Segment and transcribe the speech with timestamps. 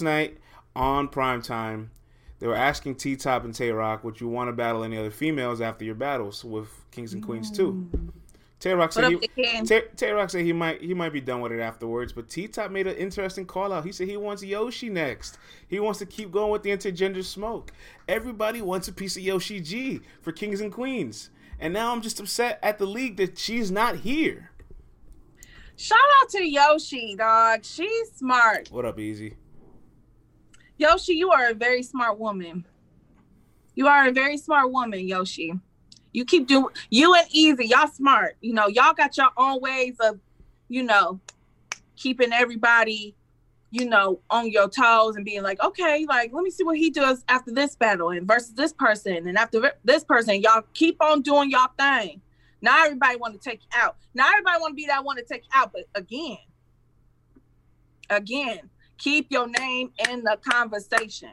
[0.00, 0.38] night
[0.74, 1.88] on primetime,
[2.38, 5.10] they were asking T Top and Tay Rock, would you want to battle any other
[5.10, 7.88] females after your battles with Kings and Queens too?
[7.92, 8.10] Mm.
[8.58, 11.52] Tay Rock said he, Tay, Tay Rock said he might he might be done with
[11.52, 13.84] it afterwards, but T Top made an interesting call out.
[13.84, 15.38] He said he wants Yoshi next.
[15.68, 17.72] He wants to keep going with the intergender smoke.
[18.08, 21.30] Everybody wants a piece of Yoshi G for Kings and Queens,
[21.60, 24.50] and now I'm just upset at the league that she's not here.
[25.76, 27.64] Shout out to Yoshi, dog.
[27.64, 28.68] She's smart.
[28.70, 29.34] What up, Easy?
[30.82, 32.64] Yoshi, you are a very smart woman.
[33.76, 35.54] You are a very smart woman, Yoshi.
[36.12, 38.36] You keep doing you and Easy, y'all smart.
[38.40, 40.18] You know, y'all got your own ways of,
[40.68, 41.20] you know,
[41.94, 43.14] keeping everybody,
[43.70, 46.90] you know, on your toes and being like, okay, like let me see what he
[46.90, 50.42] does after this battle and versus this person and after this person.
[50.42, 52.20] Y'all keep on doing y'all thing.
[52.60, 53.96] Now everybody want to take you out.
[54.14, 55.72] Now everybody want to be that one to take you out.
[55.72, 56.38] But again,
[58.10, 58.68] again,
[59.02, 61.32] keep your name in the conversation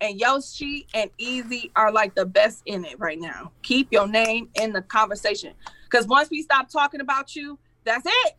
[0.00, 3.52] and Yoshi and Easy are like the best in it right now.
[3.62, 5.54] Keep your name in the conversation.
[5.84, 8.34] Because once we stop talking about you, that's it.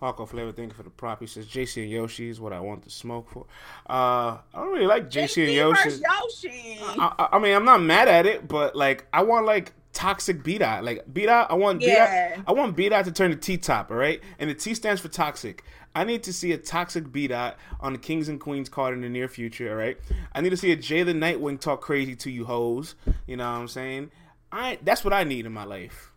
[0.00, 1.20] Hardcore Flavor, thank you for the prop.
[1.20, 3.46] He says JC and Yoshi is what I want to smoke for.
[3.88, 5.90] Uh, I don't really like JC, JC and Yoshi.
[5.90, 6.78] Yoshi.
[6.98, 10.62] I, I, mean, I'm not mad at it, but like, I want like toxic beat
[10.62, 10.84] out.
[10.84, 12.34] Like beat out, I want yeah.
[12.34, 12.44] beat out.
[12.48, 14.20] I want beat out to turn to T top, all right?
[14.38, 15.64] And the T stands for toxic.
[15.94, 19.02] I need to see a toxic beat out on the Kings and Queens card in
[19.02, 19.98] the near future, all right?
[20.34, 22.94] I need to see a Jalen Nightwing talk crazy to you hoes.
[23.26, 24.10] You know what I'm saying?
[24.50, 26.10] I that's what I need in my life.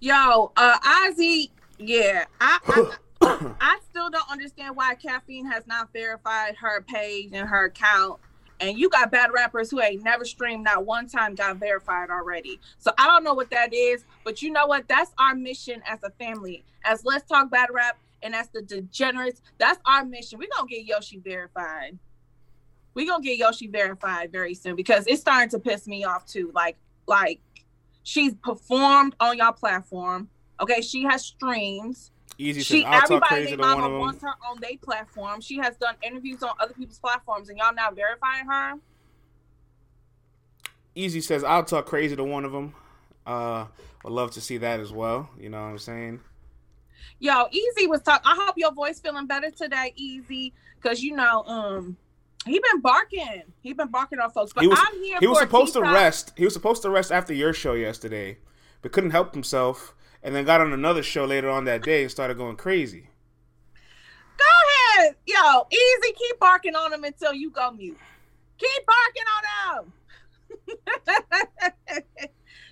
[0.00, 2.24] Yo, uh Ozzy, yeah.
[2.40, 2.96] I, I
[3.60, 8.18] I still don't understand why caffeine has not verified her page and her account
[8.62, 12.60] and you got bad rappers who ain't never streamed not one time got verified already.
[12.78, 14.86] So I don't know what that is, but you know what?
[14.88, 16.64] That's our mission as a family.
[16.84, 20.38] As Let's Talk Bad Rap and as the degenerates, that's our mission.
[20.38, 21.98] We're gonna get Yoshi verified.
[22.94, 26.52] We're gonna get Yoshi verified very soon because it's starting to piss me off too.
[26.54, 26.76] Like,
[27.08, 27.40] like
[28.04, 30.28] she's performed on y'all platform.
[30.60, 32.12] Okay, she has streams.
[32.38, 33.98] Easy she, says, I'll talk crazy to one of them.
[34.00, 35.40] wants her on their platform.
[35.40, 38.74] She has done interviews on other people's platforms, and y'all now verifying her.
[40.94, 42.74] Easy says, I'll talk crazy to one of them.
[43.26, 43.66] Uh,
[44.02, 45.30] would love to see that as well.
[45.38, 46.20] You know what I'm saying?
[47.18, 48.24] Yo, Easy was talking.
[48.24, 51.96] I hope your voice feeling better today, Easy, because you know, um,
[52.44, 53.42] he been barking.
[53.62, 54.52] He been barking on folks.
[54.52, 55.18] But he was, I'm here.
[55.20, 56.32] He was supposed to rest.
[56.36, 58.38] He was supposed to rest after your show yesterday,
[58.80, 62.10] but couldn't help himself and then got on another show later on that day and
[62.10, 63.08] started going crazy.
[64.36, 66.12] Go ahead, yo, easy.
[66.14, 67.98] Keep barking on him until you go mute.
[68.58, 69.92] Keep barking on them.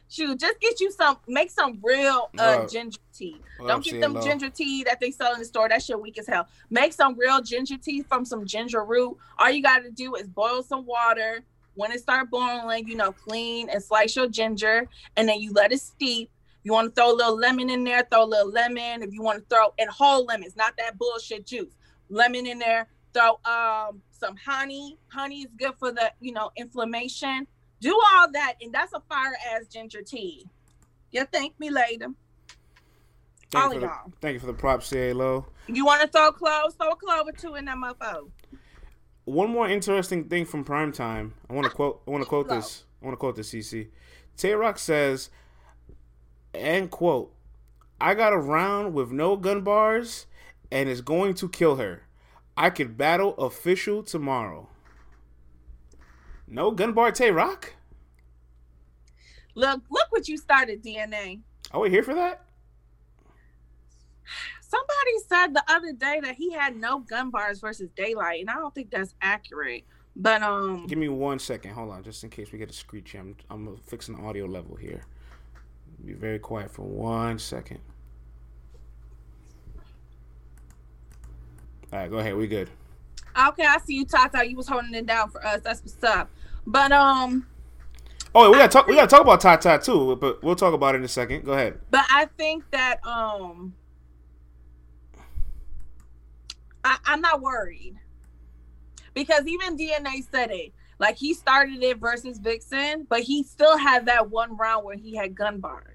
[0.08, 3.36] Shoot, just get you some, make some real uh, ginger tea.
[3.64, 4.22] Don't get them low.
[4.22, 5.68] ginger tea that they sell in the store.
[5.68, 6.48] That shit weak as hell.
[6.68, 9.16] Make some real ginger tea from some ginger root.
[9.38, 11.44] All you got to do is boil some water.
[11.74, 15.70] When it start boiling, you know, clean and slice your ginger, and then you let
[15.70, 16.28] it steep
[16.62, 19.02] you want to throw a little lemon in there, throw a little lemon.
[19.02, 21.74] If you want to throw and whole lemons, not that bullshit juice.
[22.08, 22.88] Lemon in there.
[23.12, 24.98] Throw um some honey.
[25.08, 27.46] Honey is good for the you know inflammation.
[27.80, 30.46] Do all that, and that's a fire ass ginger tea.
[31.10, 32.08] You thank me later.
[33.50, 33.90] Thank all you, the,
[34.20, 35.46] thank you for the props, low.
[35.66, 36.74] You want to throw cloves?
[36.76, 38.30] Throw a clove or two in that mofo.
[39.24, 41.32] One more interesting thing from primetime.
[41.48, 42.02] I want to quote.
[42.06, 42.84] I want to quote this.
[43.02, 43.50] I want to quote this.
[43.50, 43.88] CC.
[44.36, 45.30] Tay Rock says
[46.54, 47.32] End quote.
[48.00, 50.26] I got a round with no gun bars
[50.70, 52.02] and is going to kill her.
[52.56, 54.68] I could battle official tomorrow.
[56.46, 57.74] No gun bar Tay Rock?
[59.54, 61.40] Look, look what you started, DNA.
[61.72, 62.44] Are we here for that?
[64.60, 68.54] Somebody said the other day that he had no gun bars versus daylight, and I
[68.54, 69.84] don't think that's accurate.
[70.16, 73.14] But um Give me one second, hold on, just in case we get a screech.
[73.14, 75.04] I'm I'm fixing the audio level here.
[76.04, 77.80] Be very quiet for one second.
[81.92, 82.36] All right, go ahead.
[82.36, 82.70] We good.
[83.48, 84.48] Okay, I see you, Tata.
[84.48, 85.60] You was holding it down for us.
[85.62, 86.30] That's what's up.
[86.66, 87.46] But um.
[88.34, 88.86] Oh, we gotta talk.
[88.86, 91.44] we gotta talk about Tata too, but we'll talk about it in a second.
[91.44, 91.80] Go ahead.
[91.90, 93.74] But I think that um,
[96.84, 97.96] I, I'm not worried
[99.14, 100.72] because even DNA said it.
[101.00, 105.16] Like he started it versus Vixen, but he still had that one round where he
[105.16, 105.89] had gun bars.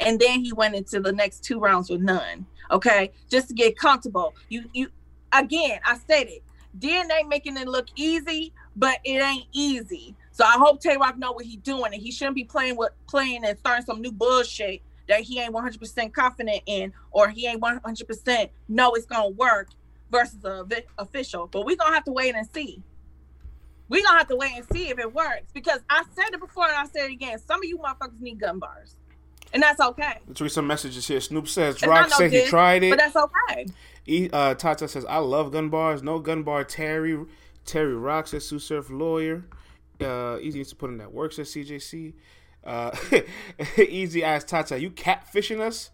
[0.00, 2.46] And then he went into the next two rounds with none.
[2.70, 3.12] Okay.
[3.30, 4.34] Just to get comfortable.
[4.48, 4.88] You you
[5.32, 6.42] again, I said it.
[6.78, 10.16] DNA making it look easy, but it ain't easy.
[10.32, 12.92] So I hope Tay Rock know what he's doing and he shouldn't be playing with
[13.08, 17.60] playing and starting some new bullshit that he ain't 100% confident in or he ain't
[17.62, 19.68] 100% know it's to work
[20.10, 21.46] versus a vi- official.
[21.46, 22.82] But we're gonna have to wait and see.
[23.88, 26.66] We're gonna have to wait and see if it works because I said it before
[26.66, 27.38] and I said it again.
[27.38, 28.96] Some of you motherfuckers need gun bars.
[29.54, 30.18] And that's okay.
[30.26, 31.20] Let's read some messages here.
[31.20, 32.90] Snoop says Rock said he tried it.
[32.90, 33.66] But that's okay.
[34.06, 36.02] E, uh, Tata says I love gun bars.
[36.02, 36.64] No gun bar.
[36.64, 37.16] Terry
[37.64, 39.44] Terry Rock says Sue Surf lawyer.
[40.00, 42.14] Uh, Easy needs to put in that work says CJC.
[42.64, 42.90] Uh,
[43.78, 45.90] Easy asked Tata, you catfishing us?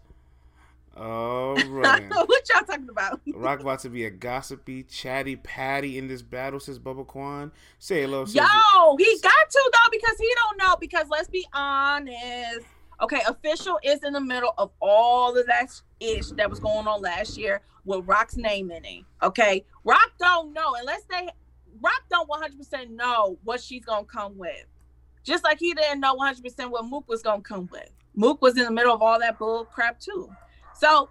[0.97, 2.09] All right.
[2.09, 3.21] what y'all talking about?
[3.33, 7.51] Rock about to be a gossipy, chatty patty in this battle, says Bubba Quan.
[7.79, 8.25] Say hello.
[8.25, 10.75] Yo, he got to though because he don't know.
[10.79, 12.65] Because let's be honest.
[13.01, 17.01] Okay, official is in the middle of all of that ish that was going on
[17.01, 19.03] last year with Rock's name in it.
[19.23, 21.27] Okay, Rock don't know unless they
[21.81, 24.65] Rock don't 100% know what she's gonna come with.
[25.23, 27.89] Just like he didn't know 100% what Mook was gonna come with.
[28.13, 30.29] Mook was in the middle of all that bull crap too.
[30.75, 31.09] So,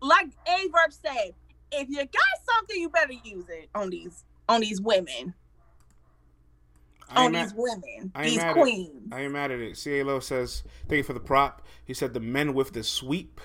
[0.00, 1.32] like A Verb said,
[1.70, 5.34] if you got something, you better use it on these on these women.
[7.14, 9.12] On these women, these queens.
[9.12, 9.76] I am mad at it.
[9.76, 11.62] CALO says, thank you for the prop.
[11.84, 13.40] He said the men with the sweep.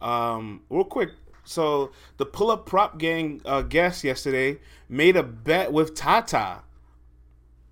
[0.00, 1.10] Um, real quick,
[1.44, 4.58] so the pull up prop gang uh, guest yesterday
[4.88, 6.62] made a bet with Tata.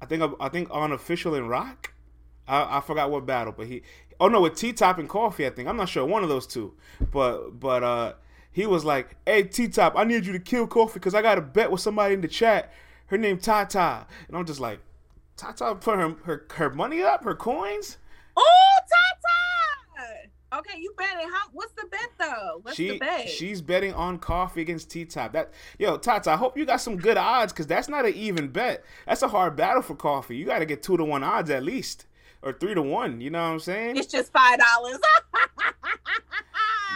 [0.01, 1.95] I think I think on official in rock.
[2.47, 3.83] I, I forgot what battle, but he
[4.23, 5.69] Oh no, with T Top and Coffee, I think.
[5.69, 6.75] I'm not sure one of those two.
[7.13, 8.13] But but uh
[8.53, 11.39] he was like, "Hey T Top, I need you to kill Coffee because I got
[11.39, 12.73] a bet with somebody in the chat.
[13.07, 14.79] Her name Tata." And I'm just like,
[15.37, 17.99] Tata put her her, her money up, her coins.
[18.37, 20.29] Oh, Tata!
[20.55, 21.49] Okay, you betting how?
[21.53, 22.59] What's the bet though?
[22.61, 23.29] What's she, the bet?
[23.29, 25.33] She's betting on Coffee against T Top.
[25.33, 28.49] That yo Tata, I hope you got some good odds because that's not an even
[28.49, 28.85] bet.
[29.07, 30.37] That's a hard battle for Coffee.
[30.37, 32.07] You got to get two to one odds at least
[32.43, 33.21] or three to one.
[33.23, 33.97] You know what I'm saying?
[33.97, 34.99] It's just five dollars.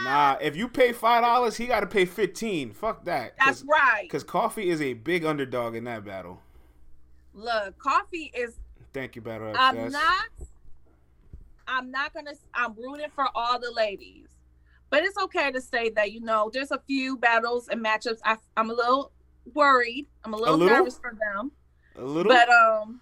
[0.03, 2.71] nah, if you pay five dollars, he got to pay fifteen.
[2.71, 3.33] Fuck that.
[3.43, 4.03] That's right.
[4.03, 6.41] Because Coffee is a big underdog in that battle.
[7.37, 8.55] Look, Coffee is.
[8.93, 9.53] Thank you, battle.
[9.55, 10.29] I'm not.
[11.67, 12.33] I'm not gonna.
[12.53, 14.27] I'm rooting for all the ladies,
[14.89, 18.17] but it's okay to say that you know there's a few battles and matchups.
[18.25, 19.11] I, I'm a little
[19.53, 20.07] worried.
[20.25, 20.77] I'm a little, a little?
[20.77, 21.51] nervous for them.
[21.95, 22.31] A little.
[22.31, 23.01] But um.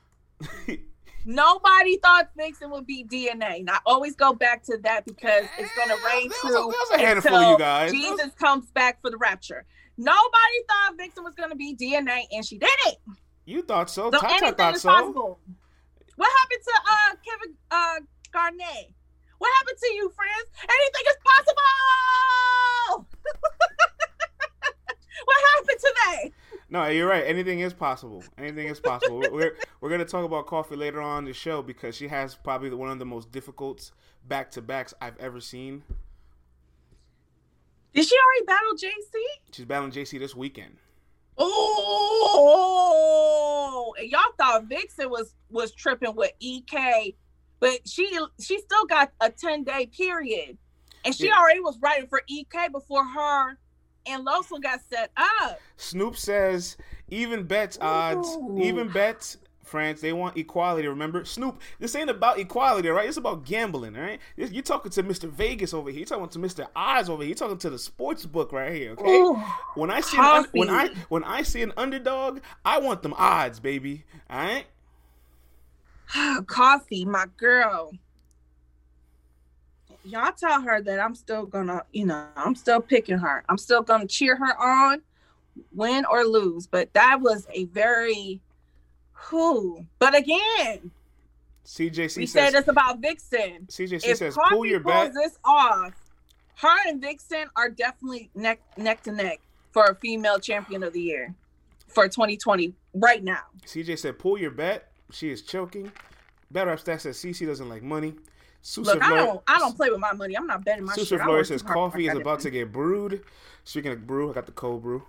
[1.27, 3.61] Nobody thought Vixen would be DNA.
[3.61, 6.97] And I always go back to that because it's going to rain through a, a
[6.99, 7.91] handful of you guys.
[7.91, 9.65] Jesus comes back for the rapture.
[9.97, 12.97] Nobody thought Vixen was going to be DNA, and she did it.
[13.45, 14.11] You thought so.
[14.11, 14.89] so Tata thought so.
[14.89, 15.39] Possible.
[16.15, 17.99] What happened to uh, Kevin uh,
[18.31, 18.91] Garnett?
[19.37, 20.47] What happened to you, friends?
[20.63, 21.61] Anything is possible.
[25.25, 26.33] what happened today?
[26.69, 27.23] No, you're right.
[27.25, 28.23] Anything is possible.
[28.37, 29.21] Anything is possible.
[29.31, 32.89] we're we're gonna talk about coffee later on the show because she has probably one
[32.89, 33.91] of the most difficult
[34.27, 35.83] back to backs I've ever seen.
[37.93, 39.21] Did she already battle JC?
[39.51, 40.77] She's battling JC this weekend.
[41.37, 43.13] Oh,
[44.01, 47.15] y'all thought Vixen was was tripping with EK,
[47.59, 50.57] but she she still got a ten day period,
[51.03, 51.37] and she yeah.
[51.37, 53.57] already was writing for EK before her
[54.07, 55.11] and Loso got set
[55.41, 55.59] up.
[55.77, 56.77] Snoop says
[57.09, 58.59] even bets odds, Ooh.
[58.61, 59.37] even bets.
[59.65, 60.87] France, they want equality.
[60.87, 61.61] Remember, Snoop.
[61.79, 63.07] This ain't about equality, right?
[63.07, 64.19] It's about gambling, right?
[64.37, 65.29] You're talking to Mr.
[65.29, 65.99] Vegas over here.
[65.99, 66.67] You're talking to Mr.
[66.75, 67.29] Odds over here.
[67.29, 68.91] You're talking to the sports book right here.
[68.91, 69.17] Okay.
[69.17, 69.35] Ooh,
[69.75, 73.59] when I see an, when I when I see an underdog, I want them odds,
[73.59, 74.05] baby.
[74.29, 74.65] All right.
[76.47, 77.91] Coffee, my girl
[80.05, 83.43] y'all tell her that I'm still gonna, you know, I'm still picking her.
[83.49, 85.01] I'm still gonna cheer her on,
[85.73, 86.67] win or lose.
[86.67, 88.39] But that was a very
[89.15, 89.85] who.
[89.99, 90.91] But again,
[91.65, 93.67] CJC we said it's about Vixen.
[93.67, 95.13] CJC if says, pull your bet.
[95.13, 95.93] this off,
[96.57, 99.41] her and Vixen are definitely neck neck to neck
[99.71, 101.33] for a female champion of the year
[101.87, 103.41] for 2020 right now.
[103.65, 104.91] CJ said, pull your bet.
[105.11, 105.91] She is choking.
[106.51, 108.13] Better up stats says CC doesn't like money.
[108.77, 110.35] Look, I don't, I don't play with my money.
[110.35, 111.21] I'm not betting my Susa shit.
[111.21, 113.21] Flores says coffee is about to get brewed.
[113.63, 115.03] Speaking of brew, I got the cold brew.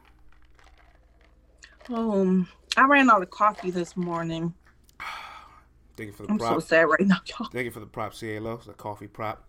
[1.89, 4.53] Um, I ran out of coffee this morning.
[5.97, 6.55] Thank you for the I'm prop.
[6.55, 7.49] so sad right now, y'all.
[7.49, 8.55] Thank you for the prop, CLO.
[8.55, 9.45] It's a coffee prop.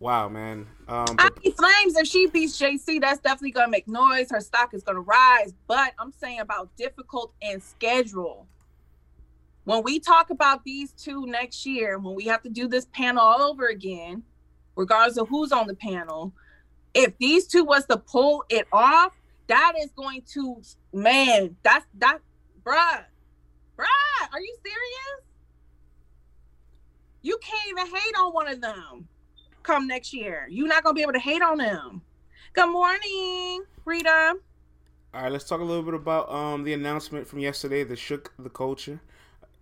[0.00, 0.66] Wow, man.
[0.88, 1.32] Um, but...
[1.44, 4.30] I Flames, if she beats JC, that's definitely gonna make noise.
[4.30, 5.54] Her stock is gonna rise.
[5.68, 8.46] But I'm saying about difficult and schedule
[9.64, 13.22] when we talk about these two next year, when we have to do this panel
[13.22, 14.22] all over again,
[14.76, 16.32] regardless of who's on the panel,
[16.94, 19.12] if these two was to pull it off,
[19.46, 22.18] that is going to man, that's that
[22.64, 23.04] bruh.
[23.76, 25.26] Bruh, are you serious?
[27.22, 29.08] You can't even hate on one of them
[29.62, 30.46] come next year.
[30.50, 32.02] You're not gonna be able to hate on them.
[32.52, 34.34] Good morning, Rita.
[35.14, 38.32] All right, let's talk a little bit about um the announcement from yesterday that shook
[38.38, 39.00] the culture.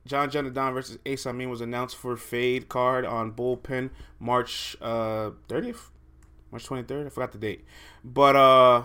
[0.06, 5.30] John John Don versus Ace Amin was announced for Fade card on Bullpen March uh
[5.48, 5.90] 30th,
[6.50, 7.06] March 23rd.
[7.06, 7.64] I forgot the date,
[8.02, 8.84] but uh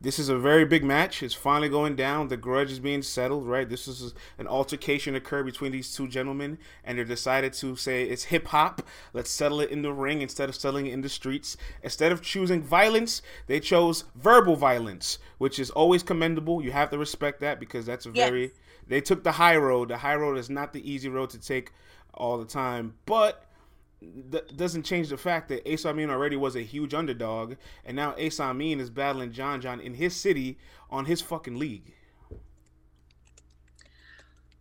[0.00, 1.22] this is a very big match.
[1.22, 2.28] It's finally going down.
[2.28, 3.68] The grudge is being settled, right?
[3.68, 8.24] This is an altercation occurred between these two gentlemen, and they decided to say it's
[8.24, 8.82] hip hop.
[9.14, 11.56] Let's settle it in the ring instead of settling it in the streets.
[11.82, 16.62] Instead of choosing violence, they chose verbal violence, which is always commendable.
[16.62, 18.28] You have to respect that because that's a yes.
[18.28, 18.52] very.
[18.86, 19.88] They took the high road.
[19.88, 21.72] The high road is not the easy road to take
[22.12, 23.45] all the time, but
[24.02, 28.14] that doesn't change the fact that Ace Amin already was a huge underdog, and now
[28.18, 30.58] Ace Amin is battling John John in his city
[30.90, 31.94] on his fucking league.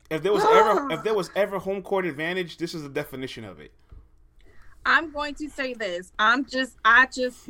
[0.10, 3.44] If there was ever if there was ever home court advantage, this is the definition
[3.44, 3.72] of it.
[4.86, 6.14] I'm going to say this.
[6.20, 7.50] I'm just I just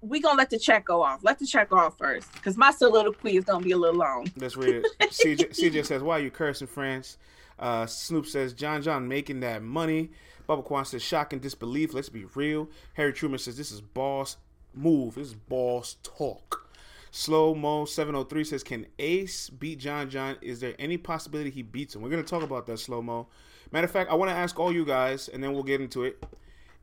[0.00, 1.20] we gonna let the check go off.
[1.22, 4.30] Let the check go off first, because my soliloquy is gonna be a little long.
[4.36, 5.10] Read it.
[5.10, 7.18] CJ, CJ says, "Why are you cursing, France?"
[7.58, 10.10] Uh, Snoop says, "John John making that money."
[10.48, 11.94] Bubba Kwan says, shocking disbelief.
[11.94, 12.68] Let's be real.
[12.94, 14.36] Harry Truman says, this is boss
[14.74, 15.16] move.
[15.16, 16.66] This is boss talk.
[17.10, 20.36] Slow Mo 703 says, Can Ace beat John John?
[20.42, 22.02] Is there any possibility he beats him?
[22.02, 23.26] We're going to talk about that, Slow Mo.
[23.72, 26.04] Matter of fact, I want to ask all you guys, and then we'll get into
[26.04, 26.22] it.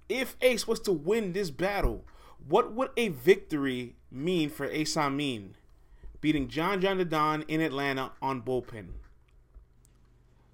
[0.10, 2.04] If Ace was to win this battle,
[2.48, 5.56] what would a victory mean for Ace Amin
[6.20, 8.88] beating John John the Don in Atlanta on bullpen?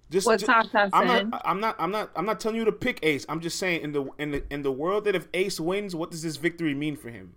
[0.10, 1.42] Just, what just, I'm not.
[1.46, 1.76] I'm not.
[1.78, 2.12] I'm not.
[2.16, 3.26] I'm not telling you to pick Ace.
[3.30, 6.10] I'm just saying in the in the in the world that if Ace wins, what
[6.10, 7.36] does this victory mean for him?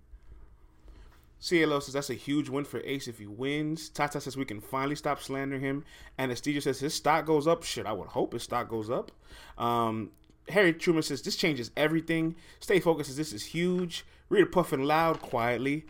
[1.47, 3.89] CLO says that's a huge win for Ace if he wins.
[3.89, 5.83] Tata says we can finally stop slandering him.
[6.17, 7.63] And Anesthesia says his stock goes up.
[7.63, 9.11] Shit, I would hope his stock goes up.
[9.57, 10.11] Um,
[10.49, 12.35] Harry Truman says this changes everything.
[12.59, 14.05] Stay focused says this is huge.
[14.29, 15.85] Rita puffing loud quietly.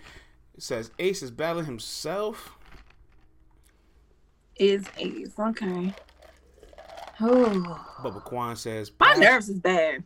[0.55, 2.57] It says Ace is battling himself.
[4.55, 5.93] Is Ace okay?
[7.19, 7.85] Oh.
[8.03, 10.03] Bubba Kwan says, My nerves is bad.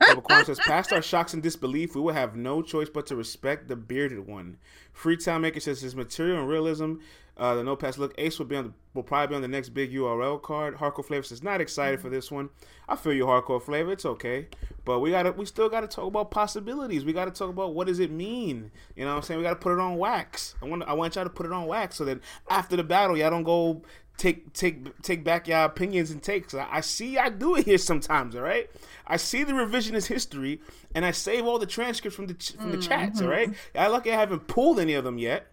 [0.00, 3.16] Bubba Kwan says, past our shocks and disbelief, we will have no choice but to
[3.16, 4.56] respect the bearded one.
[4.92, 6.94] Freetown Maker says his material and realism,
[7.36, 9.48] uh, the no pass look, Ace will be on the, will probably be on the
[9.48, 10.76] next big URL card.
[10.76, 12.50] Hardcore Flavor says not excited for this one.
[12.88, 13.92] I feel you, Hardcore Flavor.
[13.92, 14.48] It's okay,
[14.84, 17.06] but we gotta we still gotta talk about possibilities.
[17.06, 18.70] We gotta talk about what does it mean.
[18.96, 19.38] You know what I'm saying?
[19.38, 20.56] We gotta put it on wax.
[20.60, 22.20] I want I want y'all to put it on wax so that
[22.50, 23.82] after the battle y'all don't go
[24.16, 26.54] take take take back your opinions and takes.
[26.54, 28.36] I, I see I do it here sometimes.
[28.36, 28.70] All right,
[29.06, 30.60] I see the revisionist history,
[30.94, 32.88] and I save all the transcripts from the from the mm-hmm.
[32.88, 33.20] chats.
[33.20, 35.46] All right, I lucky I haven't pulled any of them yet,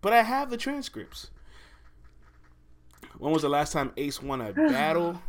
[0.00, 1.30] but I have the transcripts.
[3.18, 5.20] When was the last time Ace won a battle?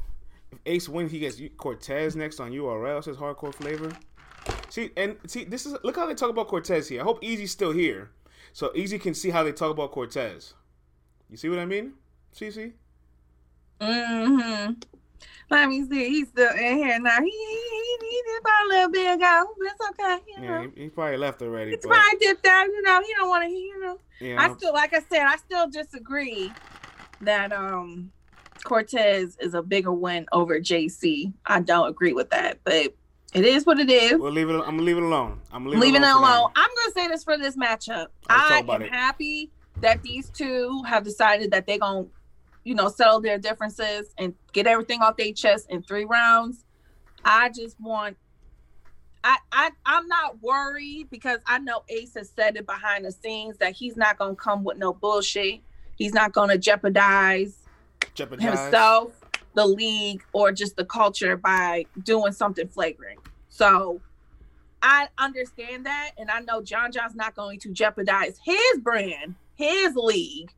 [0.51, 3.03] If Ace wins, he gets Cortez next on URL.
[3.03, 3.91] Says hardcore flavor.
[4.69, 7.01] See and see this is look how they talk about Cortez here.
[7.01, 8.11] I hope Easy's still here,
[8.53, 10.53] so Easy can see how they talk about Cortez.
[11.29, 11.93] You see what I mean?
[12.37, 12.71] Cece?
[13.81, 14.73] Mm-hmm.
[15.49, 16.09] Let me see.
[16.09, 17.19] He's still in here now.
[17.19, 19.45] He he, he did about a little bit ago.
[19.61, 20.17] It's okay.
[20.27, 20.61] You know.
[20.61, 21.71] Yeah, he, he probably left already.
[21.71, 21.91] He's but...
[21.91, 22.67] probably dipped out.
[22.67, 23.49] You know, he don't want to.
[23.49, 23.99] You know.
[24.19, 24.41] Yeah.
[24.41, 26.51] I still, like I said, I still disagree
[27.21, 28.11] that um
[28.63, 31.33] Cortez is a bigger win over JC.
[31.45, 32.93] I don't agree with that, but
[33.33, 34.19] it is what it is.
[34.19, 34.55] We'll leave it.
[34.55, 35.39] I'm gonna leave it alone.
[35.51, 36.23] I'm leave leaving it alone.
[36.23, 36.51] It alone.
[36.55, 38.07] I'm gonna say this for this matchup.
[38.29, 38.91] I am it.
[38.91, 39.51] happy
[39.81, 42.05] that these two have decided that they're gonna
[42.67, 46.65] you know, settle their differences and get everything off their chest in three rounds.
[47.23, 48.17] I just want
[49.23, 53.57] I, I I'm not worried because I know Ace has said it behind the scenes
[53.59, 55.61] that he's not gonna come with no bullshit.
[55.95, 57.57] He's not gonna jeopardize,
[58.13, 58.45] jeopardize.
[58.45, 59.13] himself,
[59.53, 63.19] the league, or just the culture by doing something flagrant.
[63.47, 64.01] So
[64.81, 69.95] I understand that, and I know John John's not going to jeopardize his brand, his
[69.95, 70.51] league,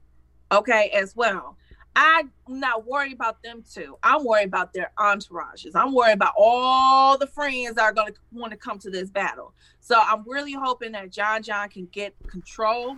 [0.52, 1.56] okay, as well.
[2.02, 3.98] I'm not worried about them too.
[4.02, 5.72] I'm worried about their entourages.
[5.76, 9.10] I'm worried about all the friends that are going to want to come to this
[9.10, 9.54] battle.
[9.82, 12.96] So I'm really hoping that John John can get control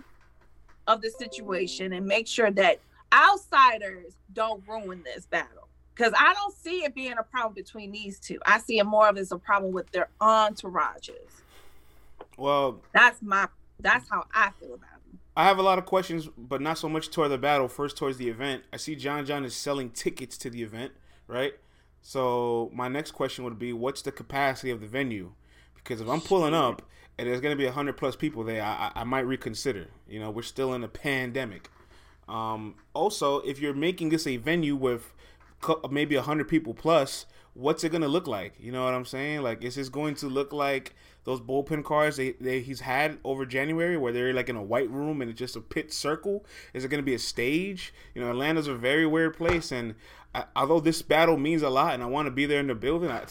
[0.86, 2.78] of the situation and make sure that
[3.12, 5.66] outsiders don't ruin this battle.
[5.96, 8.38] Because I don't see it being a problem between these two.
[8.46, 11.42] I see it more of as a problem with their entourages.
[12.38, 13.48] Well, that's my
[13.80, 14.91] that's how I feel about it.
[15.36, 17.68] I have a lot of questions, but not so much toward the battle.
[17.68, 18.64] First, towards the event.
[18.72, 20.92] I see John John is selling tickets to the event,
[21.26, 21.54] right?
[22.02, 25.32] So my next question would be, what's the capacity of the venue?
[25.74, 26.82] Because if I'm pulling up
[27.16, 29.88] and there's going to be hundred plus people there, I, I, might reconsider.
[30.08, 31.70] You know, we're still in a pandemic.
[32.28, 35.14] Um, also, if you're making this a venue with
[35.90, 38.54] maybe hundred people plus, what's it gonna look like?
[38.58, 39.42] You know what I'm saying?
[39.42, 43.46] Like, is this going to look like those bullpen cars they, they he's had over
[43.46, 46.44] January, where they're like in a white room and it's just a pit circle?
[46.74, 47.92] Is it gonna be a stage?
[48.14, 49.94] You know, Atlanta's a very weird place, and
[50.34, 52.74] I, although this battle means a lot, and I want to be there in the
[52.74, 53.24] building, I,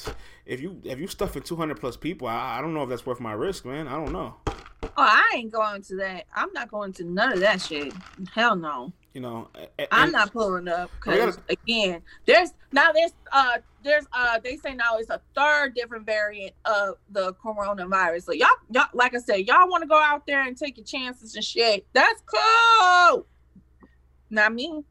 [0.45, 3.05] if you if you stuff in 200 plus people, I, I don't know if that's
[3.05, 3.87] worth my risk, man.
[3.87, 4.35] I don't know.
[4.83, 6.25] Oh, I ain't going to that.
[6.35, 7.93] I'm not going to none of that shit.
[8.33, 8.91] Hell no.
[9.13, 9.49] You know,
[9.91, 14.97] I'm not pulling up because again, there's now there's uh there's uh they say now
[14.97, 18.23] it's a third different variant of the coronavirus.
[18.23, 20.85] So y'all y'all like I said, y'all want to go out there and take your
[20.85, 21.85] chances and shit.
[21.91, 23.25] That's cool.
[24.29, 24.81] Not me.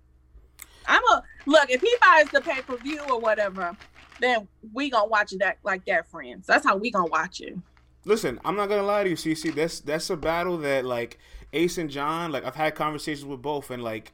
[0.87, 3.75] I'm a look if he buys the pay per view or whatever,
[4.21, 6.47] then we gonna watch it that like that, friends.
[6.47, 7.57] That's how we gonna watch it.
[8.05, 9.55] Listen, I'm not gonna lie to you, CC.
[9.55, 11.19] That's that's a battle that like
[11.53, 14.13] Ace and John, like I've had conversations with both, and like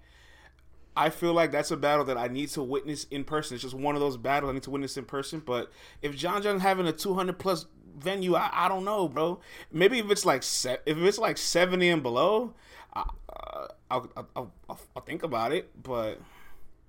[0.96, 3.54] I feel like that's a battle that I need to witness in person.
[3.54, 5.42] It's just one of those battles I need to witness in person.
[5.44, 5.70] But
[6.02, 7.66] if John John's having a 200 plus
[7.96, 9.40] venue, I, I don't know, bro.
[9.70, 12.54] Maybe if it's like se- if it's like 70 and below,
[12.94, 15.70] I, uh, I'll, I'll, I'll, I'll think about it.
[15.82, 16.20] But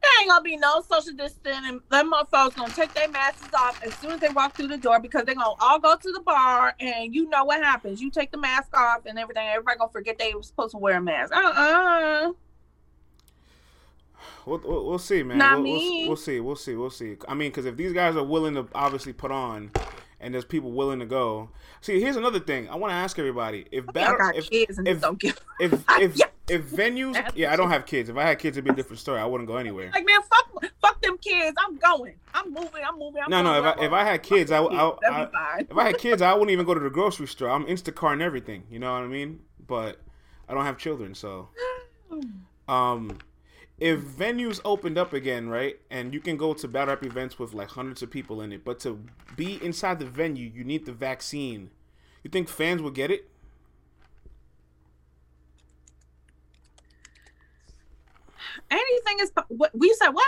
[0.07, 1.81] there ain't gonna be no social distancing.
[1.89, 4.99] Them motherfuckers gonna take their masks off as soon as they walk through the door
[4.99, 8.01] because they're gonna all go to the bar and you know what happens.
[8.01, 9.47] You take the mask off and everything.
[9.47, 11.33] Everybody gonna forget they were supposed to wear a mask.
[11.33, 12.29] Uh uh-uh.
[12.29, 12.31] uh
[14.45, 15.37] We'll, we'll, we'll see, man.
[15.37, 15.99] Not we'll, me.
[16.01, 16.39] We'll, we'll, see.
[16.39, 16.75] We'll see.
[16.75, 17.17] We'll see.
[17.27, 19.71] I mean, because if these guys are willing to obviously put on,
[20.19, 21.49] and there's people willing to go.
[21.81, 22.69] See, here's another thing.
[22.69, 25.03] I want to ask everybody: if battle, if if if,
[25.59, 26.25] if, if, yeah.
[26.49, 28.09] if venues, yeah, I don't have kids.
[28.09, 29.19] If I had kids, it'd be a different story.
[29.19, 29.91] I wouldn't go anywhere.
[29.93, 31.55] Like man, fuck, fuck them kids.
[31.63, 32.15] I'm going.
[32.33, 32.83] I'm moving.
[32.85, 33.21] I'm moving.
[33.23, 33.59] I'm no, no.
[33.59, 36.51] If I, if I had kids, I, I, I if I had kids, I wouldn't
[36.51, 37.49] even go to the grocery store.
[37.49, 38.63] I'm Instacart and everything.
[38.69, 39.41] You know what I mean?
[39.65, 39.99] But
[40.49, 41.49] I don't have children, so.
[42.69, 43.19] Um,
[43.79, 47.53] if venues opened up again, right, and you can go to battle rap events with
[47.53, 48.99] like hundreds of people in it, but to
[49.35, 51.69] be inside the venue, you need the vaccine.
[52.23, 53.29] You think fans will get it?
[58.69, 60.09] Anything is what we said.
[60.09, 60.25] What?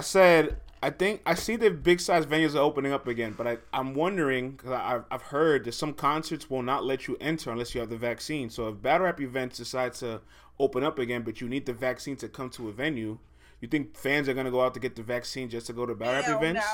[0.00, 3.46] I said, I think I see the big size venues are opening up again, but
[3.46, 7.50] I, I'm wondering because I've, I've heard that some concerts will not let you enter
[7.50, 8.48] unless you have the vaccine.
[8.48, 10.22] So if battle rap events decide to
[10.58, 13.18] open up again, but you need the vaccine to come to a venue,
[13.60, 15.94] you think fans are gonna go out to get the vaccine just to go to
[15.94, 16.66] battle Hell rap events?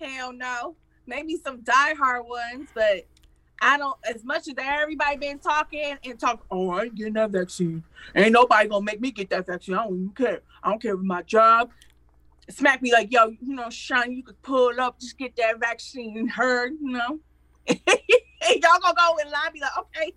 [0.00, 0.06] No.
[0.06, 0.76] Hell no.
[1.06, 3.06] Maybe some diehard ones, but
[3.60, 3.98] I don't.
[4.02, 7.84] As much as everybody been talking and talk, oh, I ain't getting that vaccine.
[8.14, 9.74] Ain't nobody gonna make me get that vaccine.
[9.74, 10.40] I don't even care.
[10.62, 11.70] I don't care with my job
[12.50, 16.28] smack me like, yo, you know, Sean, you could pull up, just get that vaccine
[16.28, 17.18] heard, you know.
[17.68, 20.12] Y'all gonna go in line, be like, okay,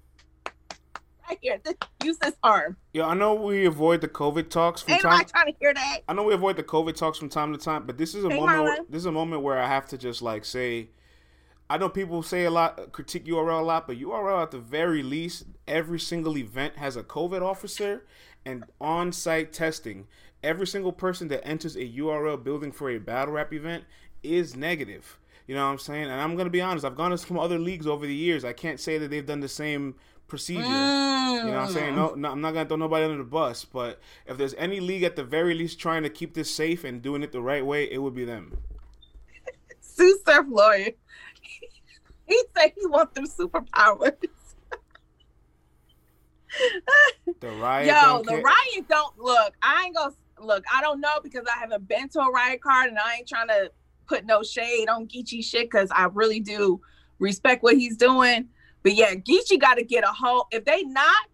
[1.30, 1.60] right here,
[2.04, 2.78] use this arm.
[2.94, 5.26] Yeah, I know we avoid the COVID talks from Ain't time.
[5.26, 6.00] trying to hear that.
[6.08, 8.30] I know we avoid the COVID talks from time to time, but this is a
[8.30, 8.64] moment.
[8.64, 10.90] Where, this is a moment where I have to just like say.
[11.72, 15.04] I know people say a lot, critique URL a lot, but URL at the very
[15.04, 18.08] least, every single event has a COVID officer
[18.44, 20.08] and on-site testing
[20.44, 23.84] every single person that enters a URL building for a battle rap event
[24.24, 25.20] is negative.
[25.48, 26.04] You know what I'm saying?
[26.04, 26.86] And I'm gonna be honest.
[26.86, 28.46] I've gone to some other leagues over the years.
[28.46, 29.96] I can't say that they've done the same
[30.28, 30.62] procedure.
[30.62, 31.46] Mm.
[31.46, 31.96] You know what I'm saying?
[31.96, 33.66] No, no, I'm not gonna throw nobody under the bus.
[33.66, 37.02] But if there's any league at the very least trying to keep this safe and
[37.02, 38.60] doing it the right way, it would be them.
[39.82, 40.92] Sue Surf lawyer.
[42.28, 44.14] he said he wants them superpowers.
[47.40, 47.88] the riot.
[48.04, 48.42] Yo, the care.
[48.42, 49.54] riot don't look.
[49.64, 52.90] I ain't gonna look, I don't know because I haven't been to a riot card
[52.90, 53.72] and I ain't trying to
[54.08, 56.82] put no shade on Geechee shit because I really do
[57.20, 58.50] respect what he's doing.
[58.84, 60.48] But yeah, Geechee got to get a hold.
[60.52, 61.28] If they not,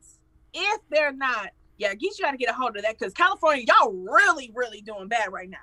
[0.53, 3.91] if they're not, yeah, Geechee got to get a hold of that because California, y'all
[3.91, 5.57] really, really doing bad right now.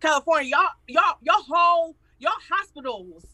[0.00, 3.24] California, y'all, y'all, y'all whole, y'all hospitals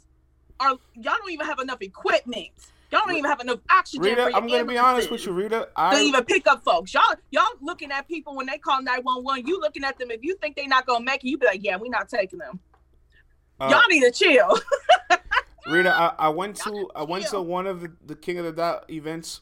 [0.61, 2.51] are y'all don't even have enough equipment
[2.95, 4.05] Y'all don't even have enough oxygen.
[4.05, 5.69] Rita, I'm gonna be honest with you, Rita.
[5.75, 6.95] I don't even pick up folks.
[6.95, 7.03] Y'all,
[7.33, 9.49] y'all looking at people when they call 911.
[9.49, 10.13] You looking at them.
[10.13, 12.39] If you think they're not gonna make it, you be like, yeah, we not taking
[12.39, 12.61] them.
[13.59, 14.61] Uh, y'all need to chill.
[15.67, 18.53] Rita, I, I went to I went to one of the, the King of the
[18.53, 19.41] Dot events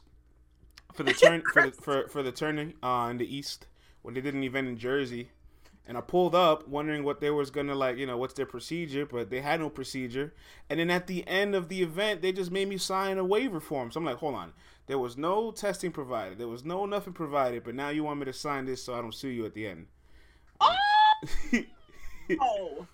[0.95, 3.67] for the turn for the, for for the turning uh, in the East
[4.01, 5.31] when they did an event in Jersey,
[5.87, 9.05] and I pulled up wondering what they was gonna like, you know, what's their procedure,
[9.05, 10.33] but they had no procedure.
[10.71, 13.61] And then at the end of the event, they just made me sign a waiver
[13.61, 13.91] form.
[13.91, 14.53] So I'm like, hold on,
[14.87, 18.27] there was no testing provided, there was no nothing provided, but now you want me
[18.27, 19.87] to sign this so I don't sue you at the end.
[20.61, 20.77] Oh,
[22.41, 22.87] oh,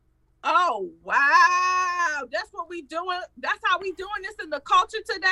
[0.44, 2.22] oh, wow!
[2.30, 3.20] That's what we doing.
[3.36, 5.28] That's how we doing this in the culture today.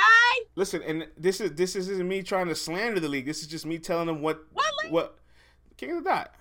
[0.57, 3.27] Listen, and this is this isn't me trying to slander the league.
[3.27, 5.18] This is just me telling them what what, what
[5.79, 6.35] King of the Dot.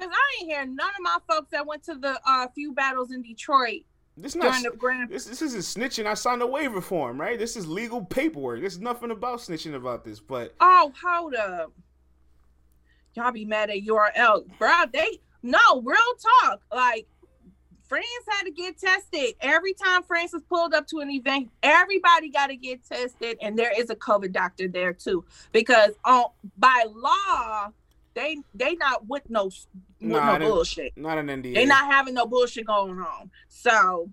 [0.00, 3.12] Cause I ain't hear none of my folks that went to the uh, few battles
[3.12, 3.82] in Detroit.
[4.16, 6.06] This not grand- this this isn't snitching.
[6.06, 7.38] I signed a waiver form, right?
[7.38, 8.60] This is legal paperwork.
[8.60, 10.18] There's nothing about snitching about this.
[10.18, 11.72] But oh, hold up,
[13.14, 14.70] y'all be mad at URL, bro.
[14.92, 15.98] They no real
[16.42, 16.62] talk.
[16.72, 17.06] Like
[17.88, 21.50] France had to get tested every time Francis pulled up to an event.
[21.62, 26.26] Everybody got to get tested, and there is a COVID doctor there too, because on
[26.56, 27.72] by law
[28.14, 29.64] they they not with no with
[30.00, 30.96] nah, no bullshit.
[30.96, 31.54] Not an NDA.
[31.54, 33.30] They not having no bullshit going on.
[33.48, 34.10] So.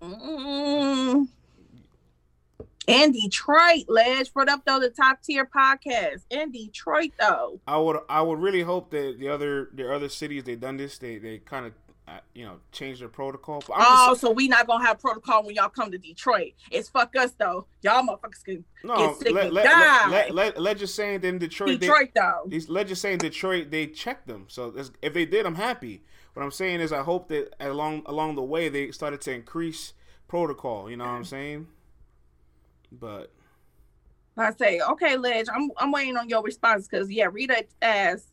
[0.00, 1.28] Mm,
[2.86, 7.60] in Detroit, Ledge put up though the top tier podcast in Detroit though.
[7.66, 10.98] I would I would really hope that the other the other cities they done this
[10.98, 11.72] they they kind of
[12.34, 13.62] you know, change their protocol.
[13.68, 16.52] oh, just, so we not gonna have protocol when y'all come to Detroit.
[16.70, 17.66] It's fuck us though.
[17.82, 20.10] Y'all motherfuckers can no, get sick let, and let, die.
[20.10, 21.80] Let, let, let, just saying in Detroit.
[21.80, 22.42] Detroit they, though.
[22.46, 24.46] These let's just saying Detroit they checked them.
[24.48, 26.02] So if they did, I'm happy.
[26.34, 29.92] What I'm saying is I hope that along along the way they started to increase
[30.28, 30.90] protocol.
[30.90, 31.66] You know what I'm saying?
[32.92, 33.32] But
[34.36, 38.28] I say, okay, Ledge, I'm I'm waiting on your response because yeah, Rita asked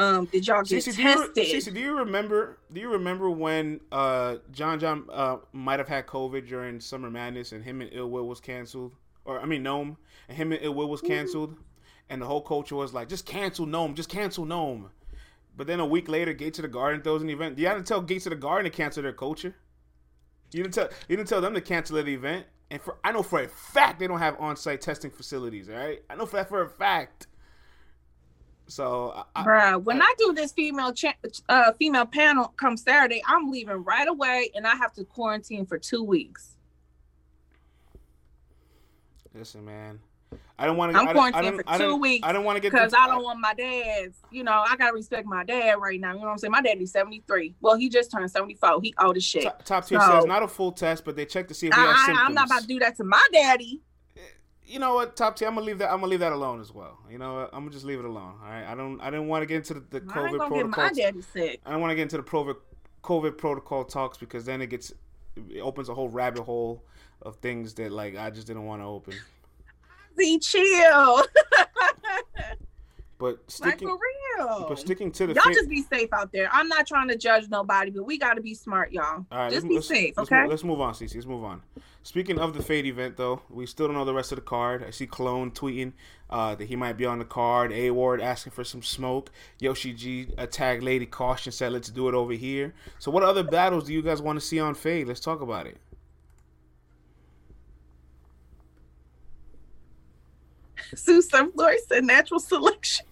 [0.00, 1.34] um, did y'all get Cece, tested?
[1.34, 2.58] Do you, Cece, do you remember?
[2.72, 7.52] Do you remember when uh, John John uh, might have had COVID during Summer Madness,
[7.52, 8.92] and him and Ill Will was canceled,
[9.24, 11.12] or I mean Gnome, and him and Ill Will was mm-hmm.
[11.12, 11.62] canceled, mm-hmm.
[12.08, 14.90] and the whole culture was like, just cancel Gnome, just cancel Gnome.
[15.56, 17.56] But then a week later, Gates of the Garden throws an event.
[17.56, 19.54] Do you had to tell Gates of the Garden to cancel their culture.
[20.52, 22.46] You didn't tell you didn't tell them to cancel the event.
[22.70, 25.68] And for I know for a fact they don't have on-site testing facilities.
[25.68, 27.26] All right, I know for that for a fact.
[28.70, 31.14] So, I, bruh, when I, I, do this female cha-
[31.48, 35.76] uh, female panel come Saturday, I'm leaving right away, and I have to quarantine for
[35.76, 36.56] two weeks.
[39.34, 39.98] Listen, man,
[40.58, 40.98] I don't want to.
[40.98, 42.26] I'm quarantined for two weeks.
[42.26, 44.18] I don't want to get because I don't want my dad's.
[44.30, 46.12] You know, I gotta respect my dad right now.
[46.12, 46.52] You know what I'm saying?
[46.52, 47.54] My daddy's 73.
[47.60, 48.80] Well, he just turned 74.
[48.82, 49.44] He old as shit.
[49.44, 51.74] Top, top tier so, says not a full test, but they check to see if
[51.74, 52.26] he has I, symptoms.
[52.28, 53.80] I'm not about to do that to my daddy
[54.70, 55.48] you know what, top tier.
[55.48, 55.90] I'm gonna leave that.
[55.90, 56.98] I'm gonna leave that alone as well.
[57.10, 57.50] You know, what?
[57.52, 58.34] I'm gonna just leave it alone.
[58.42, 58.64] All right.
[58.64, 59.00] I don't.
[59.00, 60.84] I didn't want to get into the, the COVID protocol.
[60.84, 61.60] my daddy sick.
[61.66, 62.54] I don't want to get into the
[63.02, 64.92] COVID protocol talks because then it gets
[65.48, 66.84] it opens a whole rabbit hole
[67.22, 69.14] of things that like I just didn't want to open.
[70.16, 71.24] Be chill.
[73.20, 73.98] But sticking, like for
[74.38, 74.66] real.
[74.66, 76.48] But sticking to the y'all just be safe out there.
[76.50, 79.26] I'm not trying to judge nobody, but we got to be smart, y'all.
[79.30, 80.40] All right, just be safe, let's okay?
[80.40, 81.14] Move, let's move on, Cece.
[81.14, 81.60] Let's move on.
[82.02, 84.82] Speaking of the Fade event, though, we still don't know the rest of the card.
[84.82, 85.92] I see Clone tweeting
[86.30, 87.72] uh, that he might be on the card.
[87.72, 89.30] A Ward asking for some smoke.
[89.58, 93.42] Yoshi G a tag Lady Caution said, "Let's do it over here." So, what other
[93.42, 95.08] battles do you guys want to see on Fade?
[95.08, 95.76] Let's talk about it.
[100.94, 103.04] Sue Sunflower said natural selection.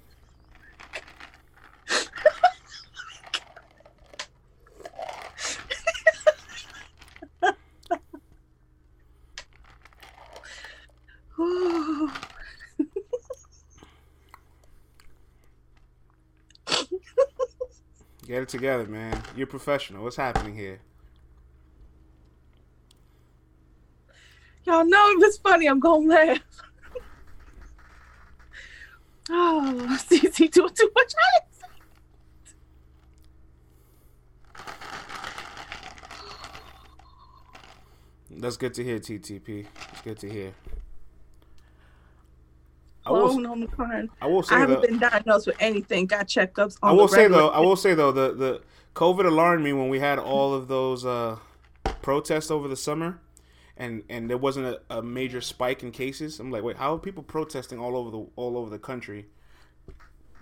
[18.39, 19.21] Get it together, man.
[19.35, 20.05] You're professional.
[20.05, 20.79] What's happening here?
[24.65, 26.39] Y'all know if it's funny, I'm gonna laugh.
[29.31, 31.15] oh, CC doing too much.
[38.31, 39.67] That's good to hear, TTP.
[39.91, 40.55] It's good to hear.
[43.09, 46.05] I will, oh, no, I will say I haven't though, been diagnosed with anything.
[46.05, 46.77] Got checkups.
[46.83, 47.49] I will say though.
[47.49, 48.61] I will say though the the
[48.95, 51.39] COVID alarmed me when we had all of those uh,
[52.03, 53.19] protests over the summer,
[53.79, 56.39] and and there wasn't a, a, major spike in cases.
[56.39, 59.27] I'm like, wait, how are people protesting all over the all over the country,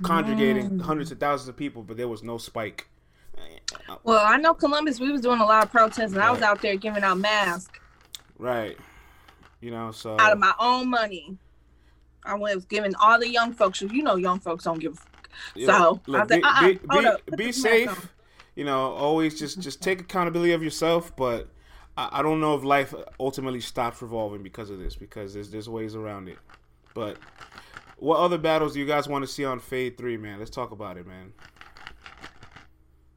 [0.03, 0.81] congregating mm.
[0.83, 2.89] hundreds of thousands of people, but there was no spike.
[4.03, 4.99] Well, I know Columbus.
[4.99, 6.29] We was doing a lot of protests, and right.
[6.29, 7.79] I was out there giving out masks.
[8.39, 8.77] Right.
[9.61, 11.39] You know, so out of my own money.
[12.27, 13.81] I was giving all the young folks.
[13.81, 14.99] You know, young folks don't give.
[15.55, 18.13] Yeah, so look, be, like, uh-uh, be, be, be safe.
[18.55, 21.15] You know, always just just take accountability of yourself.
[21.17, 21.49] But
[21.97, 24.97] I, I don't know if life ultimately stops revolving because of this.
[24.97, 26.39] Because there's there's ways around it.
[26.95, 27.19] But
[27.99, 30.39] What other battles do you guys want to see on Fade Three, man?
[30.39, 31.33] Let's talk about it, man.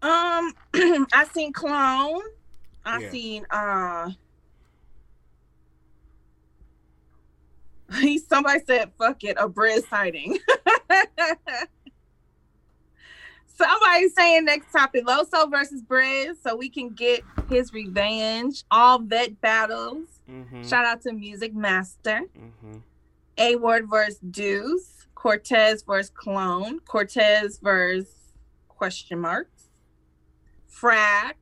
[0.01, 0.53] Um,
[1.13, 2.21] I seen Clone.
[2.85, 3.09] I yeah.
[3.09, 4.11] seen uh.
[7.97, 10.37] He somebody said fuck it a Briz sighting.
[13.47, 18.63] Somebody saying next topic Loso versus Briz, so we can get his revenge.
[18.71, 20.07] All vet battles.
[20.31, 20.63] Mm-hmm.
[20.63, 22.21] Shout out to Music Master.
[22.39, 22.77] Mm-hmm.
[23.37, 25.07] A Ward versus Deuce.
[25.13, 26.79] Cortez versus Clone.
[26.79, 28.07] Cortez versus
[28.69, 29.67] question marks.
[30.73, 31.33] Frack.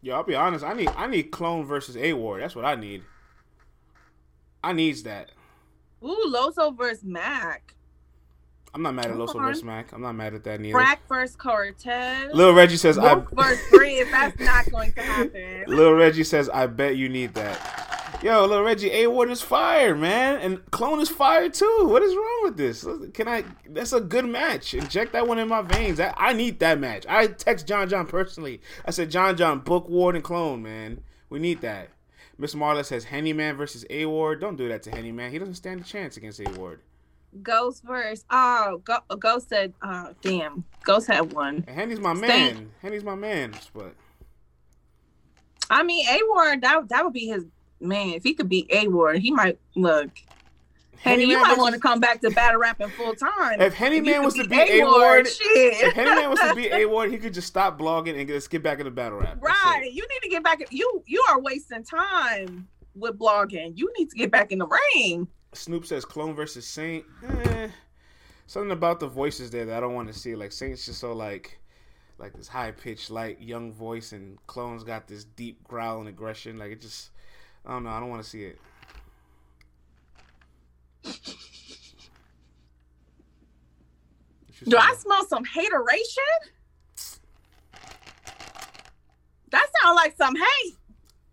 [0.00, 0.64] Yo, I'll be honest.
[0.64, 2.40] I need I need Clone versus A Ward.
[2.40, 3.02] That's what I need.
[4.62, 5.30] I needs that.
[6.02, 7.74] Ooh, Loso versus Mac.
[8.74, 9.92] I'm not mad at Loso versus Mac.
[9.92, 10.78] I'm not mad at that neither.
[10.78, 12.32] Frack versus Cortez.
[12.34, 14.10] Little Reggie says I versus Briz.
[14.10, 15.64] That's not going to happen.
[15.66, 17.88] Little Reggie says I bet you need that.
[18.20, 21.86] Yo, little Reggie, A Ward is fire, man, and Clone is fire too.
[21.88, 22.84] What is wrong with this?
[23.14, 23.44] Can I?
[23.68, 24.74] That's a good match.
[24.74, 26.00] Inject that one in my veins.
[26.00, 27.06] I, I need that match.
[27.08, 28.60] I text John John personally.
[28.84, 31.02] I said, John John, book Ward and Clone, man.
[31.30, 31.90] We need that.
[32.38, 34.40] Miss Marla says Henny Man versus A Ward.
[34.40, 35.32] Don't do that to Henny Man.
[35.32, 36.80] He doesn't stand a chance against A Ward.
[37.42, 38.24] Ghost first.
[38.30, 40.64] Oh, Go- Ghost said, oh, damn.
[40.82, 41.64] Ghost had one.
[41.66, 42.70] And Henny's my man.
[42.80, 43.54] Henny's my man.
[43.74, 43.94] But
[45.68, 47.44] I mean, A Ward, that, that would be his
[47.80, 48.10] man.
[48.10, 50.10] If he could beat A Ward, he might look.
[51.00, 53.60] Henny, Henny you might want to come back to battle rapping full time.
[53.60, 56.86] If Henny Man was to be A Ward, if Henny Man was to beat A
[56.86, 59.38] Ward, he could just stop blogging and just get back into battle rap.
[59.40, 59.90] Right.
[59.92, 60.60] You need to get back.
[60.70, 63.76] You you are wasting time with blogging.
[63.76, 65.28] You need to get back in the ring.
[65.52, 67.04] Snoop says Clone versus Saint.
[67.26, 67.68] Eh,
[68.46, 70.34] something about the voices there that I don't want to see.
[70.34, 71.58] Like Saint's just so like
[72.18, 76.58] like this high pitched, light, young voice, and Clone's got this deep growl and aggression.
[76.58, 77.10] Like it just,
[77.64, 77.90] I don't know.
[77.90, 78.58] I don't want to see it.
[84.64, 86.22] Do I smell some hateration?
[89.50, 90.76] That sounds like some hate.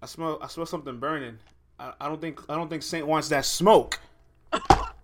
[0.02, 0.40] I smell.
[0.42, 1.38] I smell something burning.
[1.80, 2.40] I, I don't think.
[2.50, 4.00] I don't think Saint wants that smoke.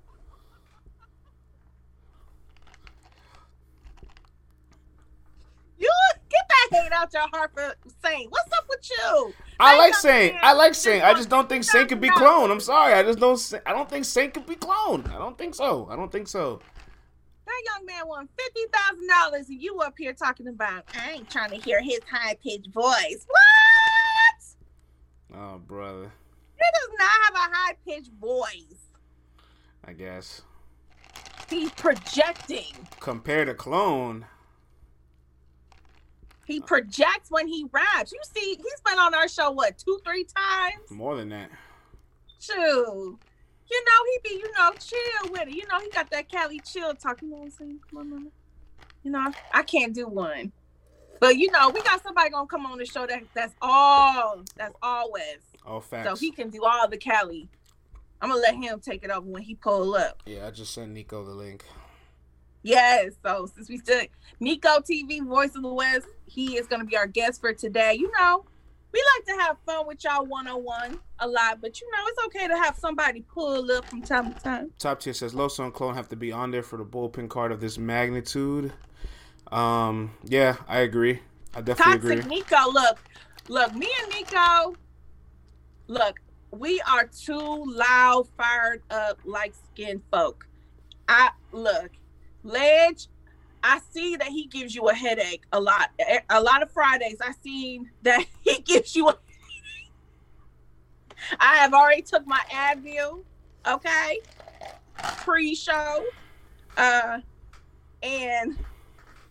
[6.72, 8.32] hate out your heart for Saint.
[8.32, 9.34] What's up with you?
[9.60, 10.36] I like Saint.
[10.42, 11.04] I like Saint.
[11.04, 12.52] I just don't think Saint could be cloned.
[12.52, 12.94] I'm sorry.
[12.94, 13.54] I just don't.
[13.66, 15.14] I don't think Saint could be cloned.
[15.14, 15.88] I don't think so.
[15.92, 16.62] I don't think so.
[17.46, 21.30] That young man won fifty thousand dollars, and you up here talking about I ain't
[21.30, 23.26] trying to hear his high pitched voice.
[23.28, 25.38] What?
[25.38, 26.12] Oh, brother.
[26.56, 28.88] He does not have a high pitched voice.
[29.86, 30.42] I guess.
[31.50, 32.88] He's projecting.
[33.00, 34.26] Compared to clone.
[36.52, 38.12] He projects when he raps.
[38.12, 40.92] You see, he's been on our show what two, three times?
[40.92, 41.50] More than that.
[42.42, 43.18] True.
[43.72, 45.56] You know, he be, you know, chill with it.
[45.56, 47.22] You know, he got that Cali chill talk.
[47.22, 47.80] You know what I'm saying?
[47.90, 48.30] Come on, mama.
[49.04, 50.52] You know, I can't do one.
[51.22, 54.76] But you know, we got somebody gonna come on the show that that's all that's
[54.82, 55.38] always.
[55.66, 56.10] All facts.
[56.10, 57.48] So he can do all the Cali.
[58.22, 60.22] I'm gonna let him take it over when he pull up.
[60.26, 61.64] Yeah, I just sent Nico the link.
[62.64, 63.14] Yes.
[63.24, 64.08] So since we stood
[64.40, 67.94] Nico TV, Voice of the West, he is going to be our guest for today.
[67.94, 68.46] You know,
[68.92, 72.04] we like to have fun with y'all one on one a lot, but you know,
[72.08, 74.72] it's okay to have somebody pull up from time to time.
[74.80, 77.52] Top tier says Loso and Clone have to be on there for the bullpen card
[77.52, 78.74] of this magnitude.
[79.52, 81.20] Um, yeah, I agree.
[81.54, 82.36] I definitely Toxic agree.
[82.38, 83.00] Nico, look,
[83.48, 84.76] look, me and Nico,
[85.88, 86.20] look,
[86.52, 90.48] we are two loud, fired up, light skinned folk.
[91.08, 91.92] I look,
[92.44, 93.08] Ledge,
[93.64, 95.90] I see that he gives you a headache a lot.
[96.30, 99.16] A lot of Fridays, I seen that he gives you a.
[101.40, 103.24] I have already took my Advil,
[103.68, 104.20] okay,
[105.18, 106.04] pre-show,
[106.78, 107.20] uh,
[108.02, 108.58] and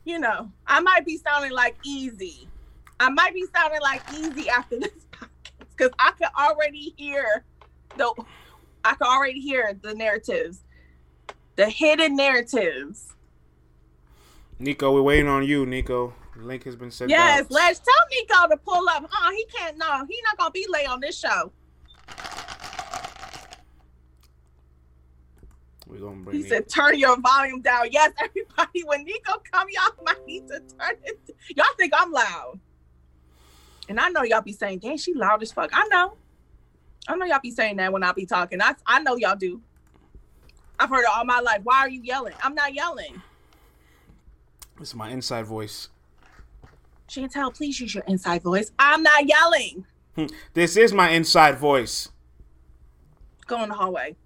[0.04, 2.48] you know I might be sounding like easy.
[3.00, 7.44] I might be sounding like easy after this podcast because I can already hear
[7.96, 8.12] the.
[8.84, 10.64] I can already hear the narratives
[11.60, 13.12] the hidden narratives.
[14.58, 16.14] Nico, we're waiting on you, Nico.
[16.34, 17.10] The link has been sent.
[17.10, 17.50] Yes, out.
[17.50, 19.04] let's tell Nico to pull up.
[19.12, 19.76] Oh, he can't.
[19.76, 21.52] No, he's not gonna be late on this show.
[25.86, 26.38] We're gonna bring.
[26.38, 28.84] He said, "Turn your volume down." Yes, everybody.
[28.84, 31.36] When Nico come, y'all might need to turn it.
[31.54, 32.58] Y'all think I'm loud,
[33.90, 36.14] and I know y'all be saying, "Dang, she loud as fuck." I know.
[37.06, 38.62] I know y'all be saying that when I be talking.
[38.62, 39.60] I I know y'all do.
[40.80, 41.60] I've heard it all my life.
[41.62, 42.32] Why are you yelling?
[42.42, 43.20] I'm not yelling.
[44.78, 45.90] This is my inside voice.
[47.06, 48.72] Chantel, please use your inside voice.
[48.78, 49.84] I'm not yelling.
[50.16, 50.28] Hmm.
[50.54, 52.08] This is my inside voice.
[53.46, 54.16] Go in the hallway.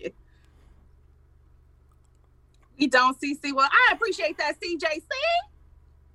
[2.80, 5.02] we don't see Well, I appreciate that, CJC.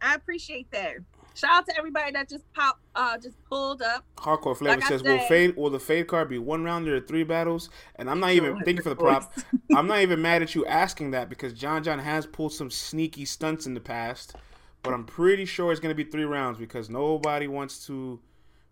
[0.02, 0.96] I appreciate that.
[1.34, 4.04] Shout out to everybody that just popped, uh, just pulled up.
[4.18, 5.56] Hardcore flavor like says, "Will fade?
[5.56, 8.78] Will the fade card be one round or three battles?" And I'm not even thank
[8.78, 9.34] you for the prop.
[9.76, 13.26] I'm not even mad at you asking that because John John has pulled some sneaky
[13.26, 14.36] stunts in the past,
[14.84, 18.20] but I'm pretty sure it's gonna be three rounds because nobody wants to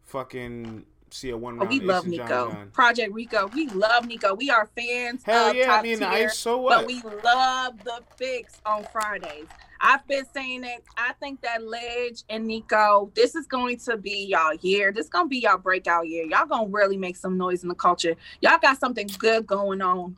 [0.04, 0.86] fucking
[1.18, 1.68] see a one round.
[1.68, 2.28] Oh, we love Nico.
[2.28, 2.70] John John.
[2.72, 3.48] Project Rico.
[3.48, 4.34] We love Nico.
[4.34, 5.24] We are fans.
[5.24, 5.74] Hell yeah!
[5.74, 6.80] I mean, tier, I so what?
[6.80, 9.48] But we love the fix on Fridays.
[9.82, 10.84] I've been saying it.
[10.98, 14.92] I think that Ledge and Nico, this is going to be y'all year.
[14.92, 16.26] This is gonna be y'all breakout year.
[16.26, 18.16] Y'all gonna really make some noise in the culture.
[18.42, 20.18] Y'all got something good going on.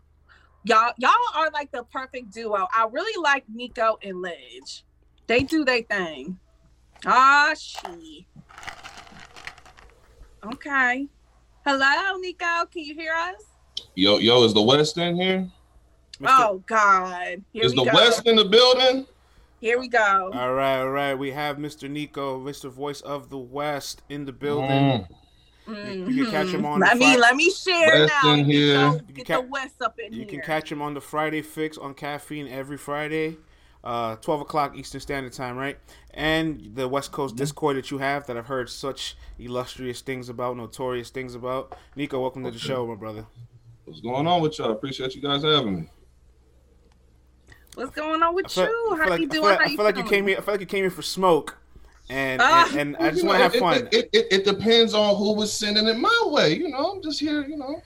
[0.64, 2.68] Y'all, y'all are like the perfect duo.
[2.74, 4.84] I really like Nico and Ledge.
[5.28, 6.40] They do their thing.
[7.06, 8.28] Ah, she.
[10.44, 11.08] Okay.
[11.66, 12.66] Hello, Nico.
[12.72, 13.44] Can you hear us?
[13.96, 15.48] Yo, yo, is the West in here?
[16.26, 17.44] Oh God.
[17.52, 17.92] Here is the go.
[17.94, 19.06] West in the building?
[19.60, 20.32] Here we go.
[20.34, 21.14] All right, all right.
[21.14, 21.90] We have Mr.
[21.90, 22.70] Nico, Mr.
[22.70, 25.08] Voice of the West, in the building.
[25.68, 26.10] Mm-hmm.
[26.10, 26.80] You, can catch him on.
[26.80, 28.34] Let me let me share West now.
[28.34, 28.92] In here.
[28.92, 30.22] Get, the, get ca- the West up in you here.
[30.22, 33.38] You can catch him on the Friday Fix on Caffeine every Friday,
[33.84, 35.78] uh, twelve o'clock Eastern Standard Time, right?
[36.14, 37.44] And the West Coast mm-hmm.
[37.44, 41.78] Discord that you have that I've heard such illustrious things about, notorious things about.
[41.96, 42.54] Nico, welcome okay.
[42.56, 43.26] to the show, my brother.
[43.86, 44.72] What's going on with y'all?
[44.72, 45.90] Appreciate you guys having me.
[47.76, 48.98] What's going on with feel, you?
[48.98, 49.46] How like, you doing?
[49.46, 50.38] I feel, like, I feel like you came here.
[50.38, 51.58] I feel like you came here for smoke,
[52.10, 53.88] and uh, and, and, I just want to have fun.
[53.92, 56.58] It, it, it, depends on who was sending it my way.
[56.58, 57.46] You know, I'm just here.
[57.46, 57.82] You know,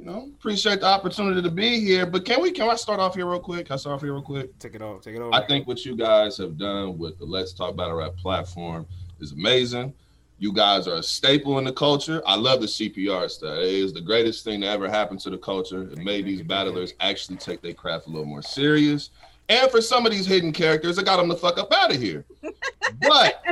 [0.00, 2.06] you know, appreciate the opportunity to be here.
[2.06, 2.52] But can we?
[2.52, 3.66] Can I start off here real quick?
[3.66, 4.58] Can I start off here real quick?
[4.58, 5.02] Take it off.
[5.02, 5.34] Take it over.
[5.34, 8.86] I think what you guys have done with the Let's Talk Battle Rap platform
[9.20, 9.92] is amazing.
[10.38, 12.22] You guys are a staple in the culture.
[12.24, 13.58] I love the CPR stuff.
[13.58, 15.82] It is the greatest thing that ever happened to the culture.
[15.82, 19.10] It made these battlers actually take their craft a little more serious.
[19.50, 22.00] And for some of these hidden characters, it got them the fuck up out of
[22.00, 22.24] here.
[23.02, 23.44] but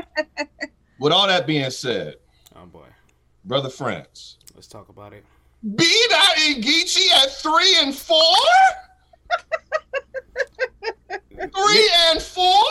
[0.98, 2.14] with all that being said,
[2.56, 2.86] oh boy,
[3.44, 5.26] brother France, let's talk about it.
[5.62, 8.36] B Dot Geechee at three and four.
[11.38, 12.64] three and four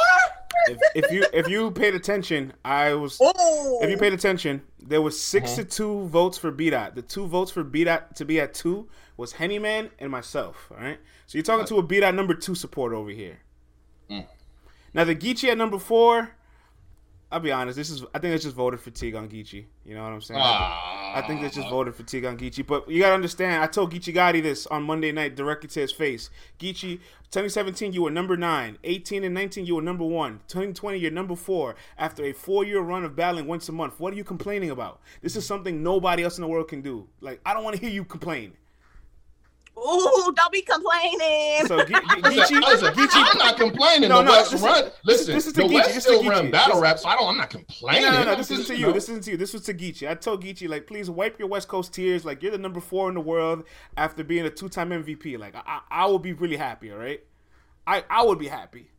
[0.69, 3.17] if, if, you if you paid attention, I was.
[3.21, 3.79] Oh.
[3.81, 5.55] If you paid attention, there was 6 uh-huh.
[5.55, 6.95] to two votes for BDOT.
[6.95, 10.71] The two votes for BDOT to be at two was Hennyman and myself.
[10.71, 13.39] All right, so you're talking to a BDOT number two supporter over here.
[14.09, 14.25] Mm.
[14.93, 16.31] Now the Geechee at number four.
[17.29, 17.75] I'll be honest.
[17.75, 19.65] This is I think it's just voted fatigue on Geechee.
[19.85, 20.39] You know what I'm saying?
[20.41, 21.13] Ah.
[21.17, 22.65] I think it's just voted fatigue on Geechee.
[22.65, 23.61] But you gotta understand.
[23.61, 26.29] I told Geechee Gotti this on Monday night directly to his face.
[26.57, 26.99] Geechee,
[27.31, 28.77] 2017 you were number nine.
[28.85, 30.39] 18 and 19 you were number one.
[30.47, 31.75] 2020 you're number four.
[31.97, 35.01] After a four year run of battling once a month, what are you complaining about?
[35.21, 37.07] This is something nobody else in the world can do.
[37.19, 38.53] Like I don't want to hear you complain.
[39.77, 41.67] Ooh, don't be complaining.
[41.67, 44.09] So, Ge- Ge- Geechee, listen, Geechee, I'm not complaining.
[44.09, 44.91] No, the no, West this run.
[45.05, 45.73] Listen, this is the Geechee.
[45.73, 47.29] West this still run battle rap, so I don't.
[47.29, 48.01] I'm not complaining.
[48.01, 48.87] No, no, no this isn't to you.
[48.87, 48.93] Know.
[48.93, 49.37] This isn't to you.
[49.37, 50.09] This was to Geechee.
[50.09, 52.25] I told Geechee, like, please wipe your West Coast tears.
[52.25, 53.65] Like, you're the number four in the world
[53.97, 55.37] after being a two time MVP.
[55.37, 56.91] Like, I, I will be really happy.
[56.91, 57.21] All right,
[57.85, 58.89] I, I would be happy.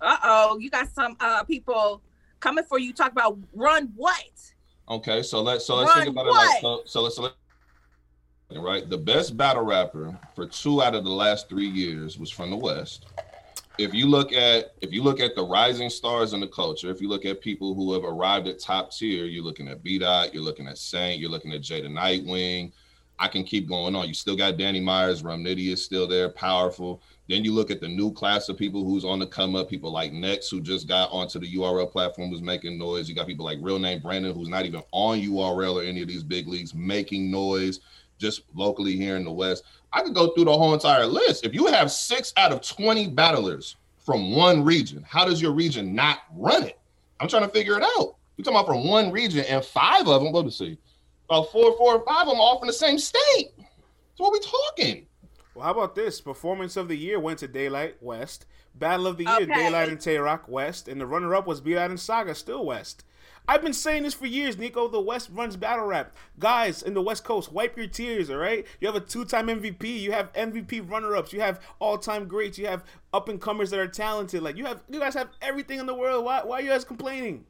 [0.00, 2.02] Uh oh, you got some uh people
[2.38, 2.92] coming for you.
[2.92, 4.22] Talk about run what?
[4.88, 6.44] Okay, so let's so let's run think about what?
[6.44, 6.82] it like so.
[6.84, 7.16] So let's.
[7.16, 7.34] So let's
[8.62, 8.88] right?
[8.88, 12.56] The best battle rapper for two out of the last three years was from the
[12.56, 13.06] West.
[13.76, 17.00] If you look at if you look at the rising stars in the culture, if
[17.00, 20.32] you look at people who have arrived at top tier, you're looking at B Dot,
[20.32, 22.72] you're looking at Saint, you're looking at Jada Nightwing.
[23.18, 24.08] I can keep going on.
[24.08, 27.00] You still got Danny Myers, Rum Nitty is still there, powerful.
[27.28, 29.92] Then you look at the new class of people who's on the come up, people
[29.92, 33.08] like Next, who just got onto the URL platform, was making noise.
[33.08, 36.08] You got people like Real Name Brandon, who's not even on URL or any of
[36.08, 37.80] these big leagues, making noise
[38.24, 39.64] just locally here in the West.
[39.92, 41.44] I could go through the whole entire list.
[41.44, 45.94] If you have six out of 20 battlers from one region, how does your region
[45.94, 46.78] not run it?
[47.20, 48.16] I'm trying to figure it out.
[48.36, 50.78] We're talking about from one region and five of them, let me see,
[51.28, 53.50] about four, four, or five of them off in the same state.
[54.14, 55.06] So what we talking?
[55.54, 56.20] Well, how about this?
[56.20, 58.46] Performance of the year went to Daylyt West.
[58.74, 59.52] Battle of the year, okay.
[59.52, 63.04] Daylyt and Tay Roc West, and the runner-up was B Dot and Saga, still West.
[63.46, 64.88] I've been saying this for years, Nico.
[64.88, 66.14] The West runs battle rap.
[66.38, 68.66] Guys in the West Coast, wipe your tears, all right?
[68.80, 70.00] You have a two time MVP.
[70.00, 71.32] You have MVP runner ups.
[71.32, 72.58] You have all time greats.
[72.58, 74.42] You have up and comers that are talented.
[74.42, 76.24] Like, you have, you guys have everything in the world.
[76.24, 77.44] Why, why are you guys complaining?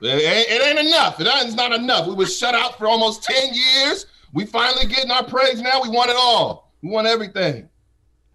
[0.00, 1.20] It ain't, it ain't enough.
[1.20, 2.06] It ain't, it's not enough.
[2.06, 4.06] We were shut out for almost 10 years.
[4.32, 5.82] We finally getting our praise now.
[5.82, 6.72] We want it all.
[6.82, 7.68] We want everything.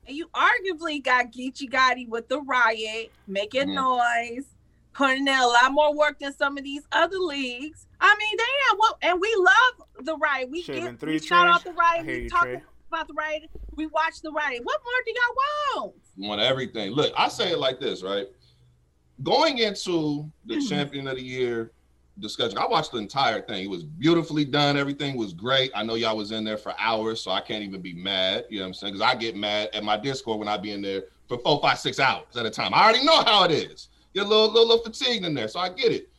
[0.08, 4.36] And you arguably got Geechee Gotti with the riot, making mm-hmm.
[4.36, 4.46] noise
[4.98, 7.86] putting in a lot more work than some of these other leagues.
[8.02, 10.50] I mean, damn, what and we love the right.
[10.50, 12.06] We get we shout out the right.
[12.06, 12.48] We talk
[12.90, 13.50] about the writing.
[13.76, 14.62] We watch the writing.
[14.64, 15.96] What more do y'all want?
[16.18, 16.92] Want everything.
[16.92, 18.28] Look, I say it like this, right?
[19.24, 20.68] Going into the mm-hmm.
[20.68, 21.72] champion of the year
[22.20, 23.66] discussion, I watched the entire thing.
[23.66, 24.78] It was beautifully done.
[24.78, 25.72] Everything was great.
[25.76, 28.46] I know y'all was in there for hours, so I can't even be mad.
[28.50, 28.94] You know what I'm saying?
[28.94, 31.78] Because I get mad at my Discord when I be in there for four, five,
[31.78, 32.74] six hours at a time.
[32.74, 33.90] I already know how it is.
[34.14, 36.10] Get a little, little, little fatigued in there, so I get it.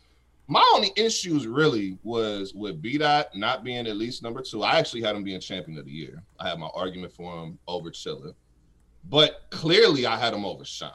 [0.46, 4.62] My only issues really was with B Dot not being at least number two.
[4.62, 6.22] I actually had him being champion of the year.
[6.40, 8.32] I had my argument for him over Chilla,
[9.10, 10.90] but clearly I had him over Sean.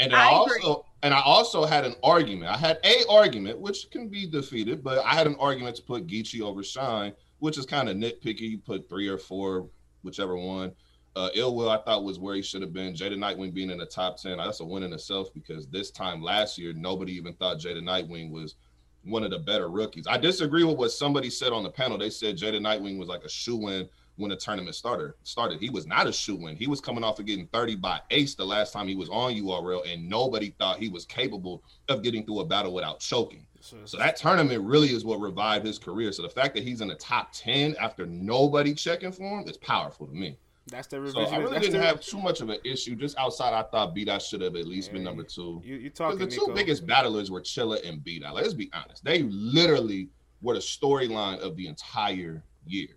[0.00, 2.50] And I, I also and I also had an argument.
[2.52, 6.06] I had a argument which can be defeated, but I had an argument to put
[6.06, 8.40] Geechee over Shine, which is kind of nitpicky.
[8.40, 9.68] You put three or four,
[10.02, 10.72] whichever one.
[11.18, 12.94] Uh, Ill Will, I thought was where he should have been.
[12.94, 16.22] Jada Nightwing being in the top 10, that's a win in itself because this time
[16.22, 18.54] last year, nobody even thought Jada Nightwing was
[19.02, 20.06] one of the better rookies.
[20.06, 21.98] I disagree with what somebody said on the panel.
[21.98, 25.12] They said Jada Nightwing was like a shoe in when the tournament started.
[25.24, 25.58] Started.
[25.58, 26.54] He was not a shoe in.
[26.54, 29.34] He was coming off of getting 30 by Ace the last time he was on
[29.34, 33.44] URL, and nobody thought he was capable of getting through a battle without choking.
[33.86, 36.12] So that tournament really is what revived his career.
[36.12, 39.56] So the fact that he's in the top 10 after nobody checking for him is
[39.56, 40.38] powerful to me.
[40.70, 41.26] That's the revision.
[41.26, 41.86] So I really didn't the...
[41.86, 42.94] have too much of an issue.
[42.96, 45.60] Just outside, I thought B Dot should have at least been number two.
[45.64, 46.18] You, you talking?
[46.18, 46.54] The two Nico.
[46.54, 48.34] biggest battlers were Chilla and B Dot.
[48.34, 49.04] Let's be honest.
[49.04, 50.08] They literally
[50.42, 52.88] were the storyline of the entire year.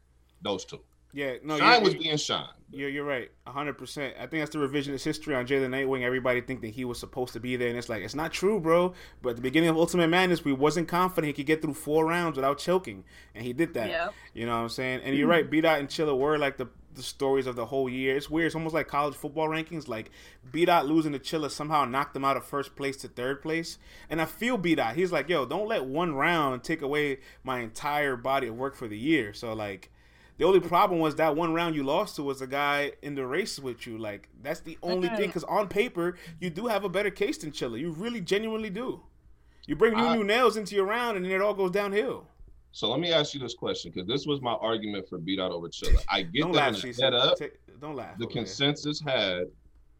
[0.42, 0.82] Those two.
[1.14, 2.48] Yeah, no, Shine was being Shine.
[2.72, 3.78] You're, you're right, 100.
[3.78, 6.04] percent I think that's the revisionist history on Jalen Nightwing.
[6.04, 8.62] Everybody think that he was supposed to be there, and it's like it's not true,
[8.62, 8.94] bro.
[9.22, 12.06] But at the beginning of Ultimate Madness, we wasn't confident he could get through four
[12.06, 13.04] rounds without choking,
[13.36, 13.90] and he did that.
[13.90, 14.10] Yeah.
[14.34, 15.02] You know what I'm saying?
[15.04, 15.32] And you're mm.
[15.32, 18.16] right, B Dot and Chilla were like the the stories of the whole year.
[18.16, 18.48] It's weird.
[18.48, 19.88] It's almost like college football rankings.
[19.88, 20.12] Like
[20.52, 23.78] B Dot losing to Chilla somehow knocked them out of first place to third place.
[24.10, 24.96] And I feel B Dot.
[24.96, 28.88] He's like, yo, don't let one round take away my entire body of work for
[28.88, 29.34] the year.
[29.34, 29.92] So like,
[30.38, 33.26] the only problem was that one round you lost to was a guy in the
[33.26, 33.98] race with you.
[33.98, 35.28] Like that's the only thing.
[35.28, 37.80] Because on paper, you do have a better case than Chilla.
[37.80, 39.02] You really genuinely do.
[39.68, 42.28] You bring new uh, new nails into your round, and then it all goes downhill.
[42.74, 45.52] So let me ask you this question because this was my argument for B Dot
[45.52, 46.02] over Chilla.
[46.08, 47.38] I get don't that laugh, the up.
[47.38, 48.18] Take, don't laugh.
[48.18, 49.44] The consensus had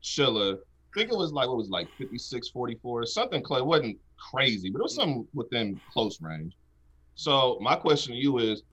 [0.02, 0.56] Chilla.
[0.56, 3.42] I think it was like what was like 56, 44, something.
[3.42, 6.54] It wasn't crazy, but it was something within close range.
[7.16, 8.64] So my question to you is,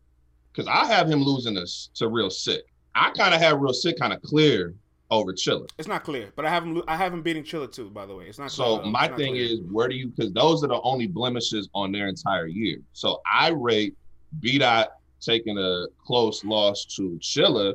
[0.53, 2.63] because I have him losing this to real sick.
[2.95, 4.75] I kind of have real sick kind of clear
[5.11, 5.69] over Chilla.
[5.79, 6.83] It's not clear, but I have him.
[6.87, 7.91] I have him beating Chilla too.
[7.91, 8.51] By the way, it's not.
[8.51, 9.45] So clear, my thing clear.
[9.45, 10.09] is, where do you?
[10.09, 12.79] Because those are the only blemishes on their entire year.
[12.93, 13.97] So I rate
[14.41, 14.91] B Dot
[15.21, 17.75] taking a close loss to Chilla.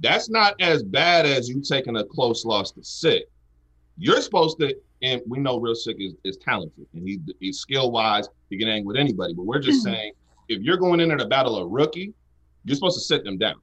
[0.00, 3.24] That's not as bad as you taking a close loss to Sick.
[3.98, 7.90] You're supposed to, and we know Real Sick is, is talented and he he's skill
[7.90, 8.28] wise.
[8.50, 9.34] He can hang with anybody.
[9.34, 10.12] But we're just saying,
[10.48, 12.14] if you're going into the battle a rookie,
[12.64, 13.56] you're supposed to sit them down.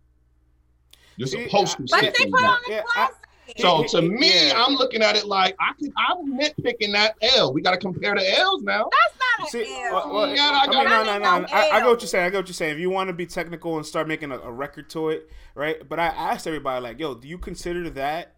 [1.20, 2.58] You're supposed to sit them down.
[2.70, 3.10] Yeah, I,
[3.58, 4.54] so to me, yeah.
[4.56, 5.92] I'm looking at it like I could.
[5.98, 7.52] I'm nitpicking that L.
[7.52, 8.90] We got to compare the L's now.
[8.90, 9.94] That's not an See, L.
[9.94, 11.48] Well, well, yeah, I, I mean, no, no, no.
[11.52, 12.26] I, I, get what you're saying.
[12.26, 12.74] I get what you're saying.
[12.74, 15.88] If you want to be technical and start making a, a record to it, right?
[15.88, 18.36] But I asked everybody, like, yo, do you consider that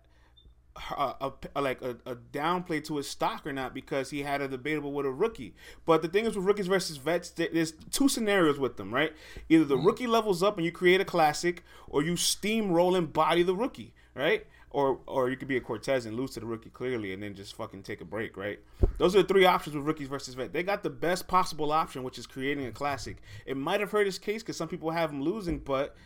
[0.76, 4.48] a, a, like a, a downplay to his stock or not because he had a
[4.48, 5.54] debatable with a rookie.
[5.86, 9.14] But the thing is with rookies versus vets, there's two scenarios with them, right?
[9.50, 9.86] Either the mm-hmm.
[9.86, 13.94] rookie levels up and you create a classic, or you steamroll and body the rookie,
[14.16, 14.46] right?
[14.70, 17.36] Or or you could be a Cortez and lose to the rookie clearly and then
[17.36, 18.60] just fucking take a break, right?
[18.98, 20.54] Those are the three options with rookies versus vet.
[20.54, 23.18] They got the best possible option, which is creating a classic.
[23.46, 25.98] It might have hurt his case because some people have him losing, but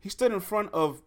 [0.00, 1.00] he stood in front of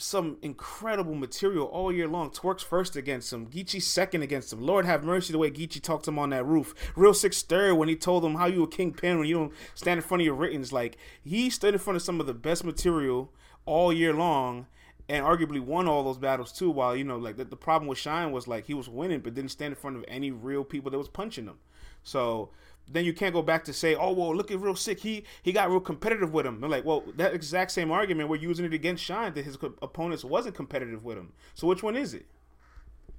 [0.00, 2.30] some incredible material all year long.
[2.30, 4.60] Twork's first against him, Geechee second against him.
[4.60, 6.74] Lord have mercy the way Geechee talked him on that roof.
[6.96, 9.98] Real Sick third when he told him how you a kingpin when you don't stand
[9.98, 10.72] in front of your writtens.
[10.72, 13.32] Like he stood in front of some of the best material
[13.66, 14.66] all year long
[15.08, 16.70] and arguably won all those battles too.
[16.70, 19.34] While you know, like the, the problem with Shine was like he was winning, but
[19.34, 21.58] didn't stand in front of any real people that was punching him.
[22.02, 22.50] So
[22.92, 25.00] then you can't go back to say, oh well, look at real sick.
[25.00, 26.60] He he got real competitive with him.
[26.60, 30.24] They're like, well, that exact same argument we're using it against Shine that his opponents
[30.24, 31.32] wasn't competitive with him.
[31.54, 32.26] So which one is it?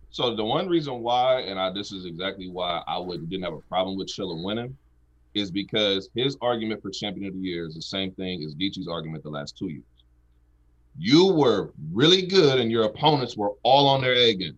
[0.10, 3.54] So the one reason why, and I this is exactly why I would didn't have
[3.54, 4.78] a problem with Chilla winning,
[5.34, 8.90] is because his argument for champion of the year is the same thing as Geechee's
[8.90, 9.84] argument the last two years.
[10.98, 14.58] You were really good, and your opponents were all on their A game.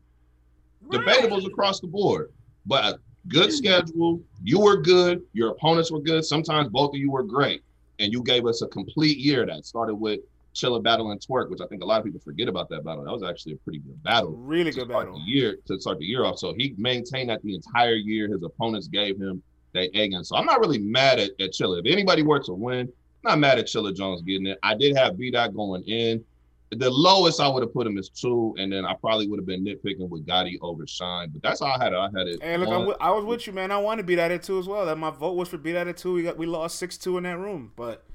[0.82, 1.06] Right.
[1.06, 2.32] Debatables across the board,
[2.66, 4.22] but good schedule.
[4.44, 5.24] You were good.
[5.34, 6.26] Your opponents were good.
[6.26, 7.64] Sometimes both of you were great.
[8.00, 10.22] And you gave us a complete year that started with
[10.54, 13.04] Chilla Battle and Twork, which I think a lot of people forget about that battle.
[13.04, 14.32] That was actually a pretty good battle.
[14.32, 15.20] Really good battle.
[15.26, 16.38] Year to start the year off.
[16.38, 18.28] So he maintained that the entire year.
[18.28, 19.42] His opponents gave him
[19.74, 20.14] that egg.
[20.14, 21.80] And so I'm not really mad at, at Chilla.
[21.80, 22.92] If anybody were to win,
[23.24, 24.60] not mad at Chilla Jones getting it.
[24.64, 26.24] I did have B Dot going in.
[26.76, 29.46] The lowest I would have put him is two, and then I probably would have
[29.46, 31.30] been nitpicking with Gotti over Shine.
[31.30, 31.94] But that's all I had.
[31.94, 32.42] I had it.
[32.42, 33.72] Hey, look, w- I was with you, man.
[33.72, 34.86] I want to beat at it too as well.
[34.86, 36.14] That my vote was for beat at it too.
[36.14, 38.06] We got we lost six two in that room, but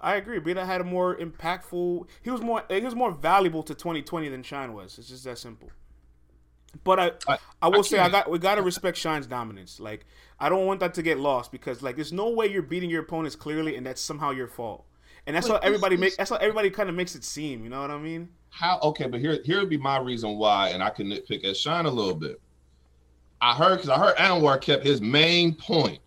[0.00, 0.38] I agree.
[0.38, 2.06] B Dot had a more impactful.
[2.22, 2.64] He was more.
[2.70, 4.98] He was more valuable to 2020 than Shine was.
[4.98, 5.70] It's just that simple.
[6.84, 9.80] But I, I, I will I say I got we gotta respect Shine's dominance.
[9.80, 10.06] Like
[10.38, 13.02] I don't want that to get lost because like there's no way you're beating your
[13.02, 14.84] opponents clearly and that's somehow your fault.
[15.28, 16.16] And that's Wait, how everybody make.
[16.16, 17.62] That's how everybody kind of makes it seem.
[17.62, 18.30] You know what I mean?
[18.48, 18.80] How?
[18.82, 21.84] Okay, but here here would be my reason why, and I can nitpick at Shine
[21.84, 22.40] a little bit.
[23.42, 25.98] I heard because I heard Anwar kept his main point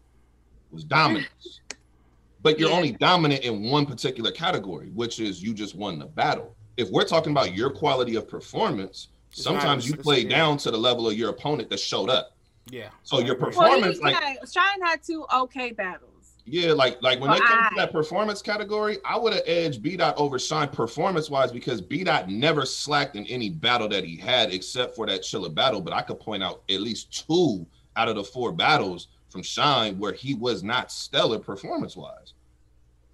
[0.71, 1.61] was dominance,
[2.41, 2.75] but you're yeah.
[2.75, 6.55] only dominant in one particular category, which is you just won the battle.
[6.77, 10.77] If we're talking about your quality of performance, it's sometimes you play down to the
[10.77, 12.35] level of your opponent that showed up.
[12.71, 12.89] Yeah.
[13.03, 16.10] So your performance, well, like Shine had two okay battles.
[16.45, 19.43] Yeah, like like when well, they come I, to that performance category, I would have
[19.45, 23.87] edged B Dot over Shine performance wise because B Dot never slacked in any battle
[23.89, 25.81] that he had except for that Chilla battle.
[25.81, 27.65] But I could point out at least two
[27.95, 32.33] out of the four battles from Shine where he was not stellar performance wise.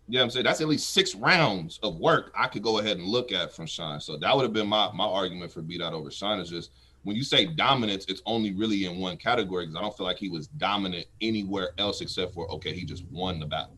[0.08, 0.46] You know what I'm saying?
[0.46, 3.66] That's at least six rounds of work I could go ahead and look at from
[3.66, 4.00] Shine.
[4.00, 6.72] So that would have been my my argument for B Dot over Shine is just
[7.08, 10.18] when you say dominance, it's only really in one category because I don't feel like
[10.18, 13.78] he was dominant anywhere else except for okay, he just won the battle,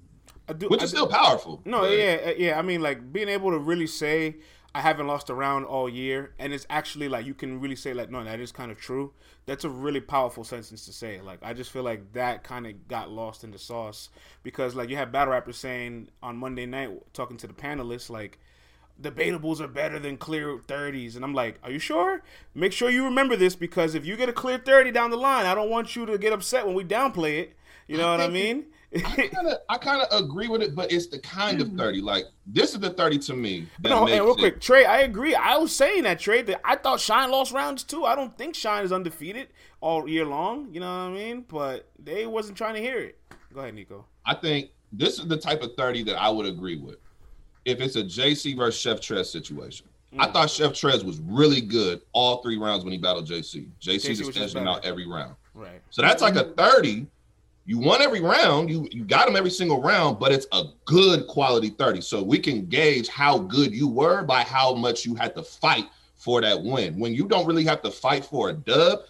[0.57, 1.61] do, which I is do, still powerful.
[1.63, 1.91] No, but.
[1.91, 2.57] yeah, uh, yeah.
[2.57, 4.37] I mean, like being able to really say
[4.73, 7.93] I haven't lost a round all year, and it's actually like you can really say
[7.93, 9.13] like, no, that is kind of true.
[9.45, 11.21] That's a really powerful sentence to say.
[11.21, 14.09] Like, I just feel like that kind of got lost in the sauce
[14.41, 18.39] because like you have battle rappers saying on Monday night talking to the panelists like
[19.01, 21.15] debatables are better than clear 30s.
[21.15, 22.21] And I'm like, are you sure?
[22.53, 25.45] Make sure you remember this because if you get a clear 30 down the line,
[25.45, 27.55] I don't want you to get upset when we downplay it.
[27.87, 28.67] You know I what I mean?
[28.95, 31.77] I kind of agree with it, but it's the kind of mm.
[31.77, 32.01] 30.
[32.01, 33.67] Like, this is the 30 to me.
[33.83, 34.37] no, and real it...
[34.37, 35.33] quick, Trey, I agree.
[35.35, 38.05] I was saying that, Trey, that I thought Shine lost rounds too.
[38.05, 39.49] I don't think Shine is undefeated
[39.81, 40.69] all year long.
[40.71, 41.45] You know what I mean?
[41.47, 43.19] But they wasn't trying to hear it.
[43.53, 44.05] Go ahead, Nico.
[44.25, 46.97] I think this is the type of 30 that I would agree with
[47.65, 49.87] if it's a JC versus Chef Trez situation.
[50.13, 50.21] Mm.
[50.21, 53.67] I thought Chef Trez was really good all three rounds when he battled JC.
[53.81, 55.35] JC, JC just edged him out every round.
[55.53, 55.81] Right.
[55.89, 57.05] So that's like a 30.
[57.65, 58.69] You won every round.
[58.69, 62.01] You you got him every single round, but it's a good quality 30.
[62.01, 65.85] So we can gauge how good you were by how much you had to fight
[66.15, 66.97] for that win.
[66.99, 69.01] When you don't really have to fight for a dub,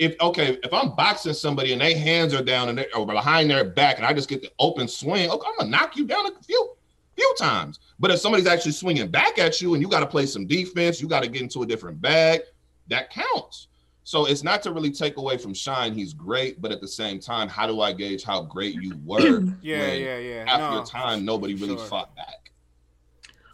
[0.00, 3.50] if okay, if I'm boxing somebody and their hands are down and they or behind
[3.50, 6.26] their back and I just get the open swing, okay, I'm gonna knock you down
[6.26, 6.72] a few
[7.18, 7.80] few times.
[7.98, 11.00] But if somebody's actually swinging back at you and you got to play some defense,
[11.00, 12.40] you got to get into a different bag,
[12.88, 13.68] that counts.
[14.04, 15.92] So it's not to really take away from Shine.
[15.92, 19.40] He's great, but at the same time, how do I gauge how great you were?
[19.60, 20.44] yeah, yeah, yeah.
[20.48, 21.86] After no, time, nobody really sure.
[21.86, 22.50] fought back.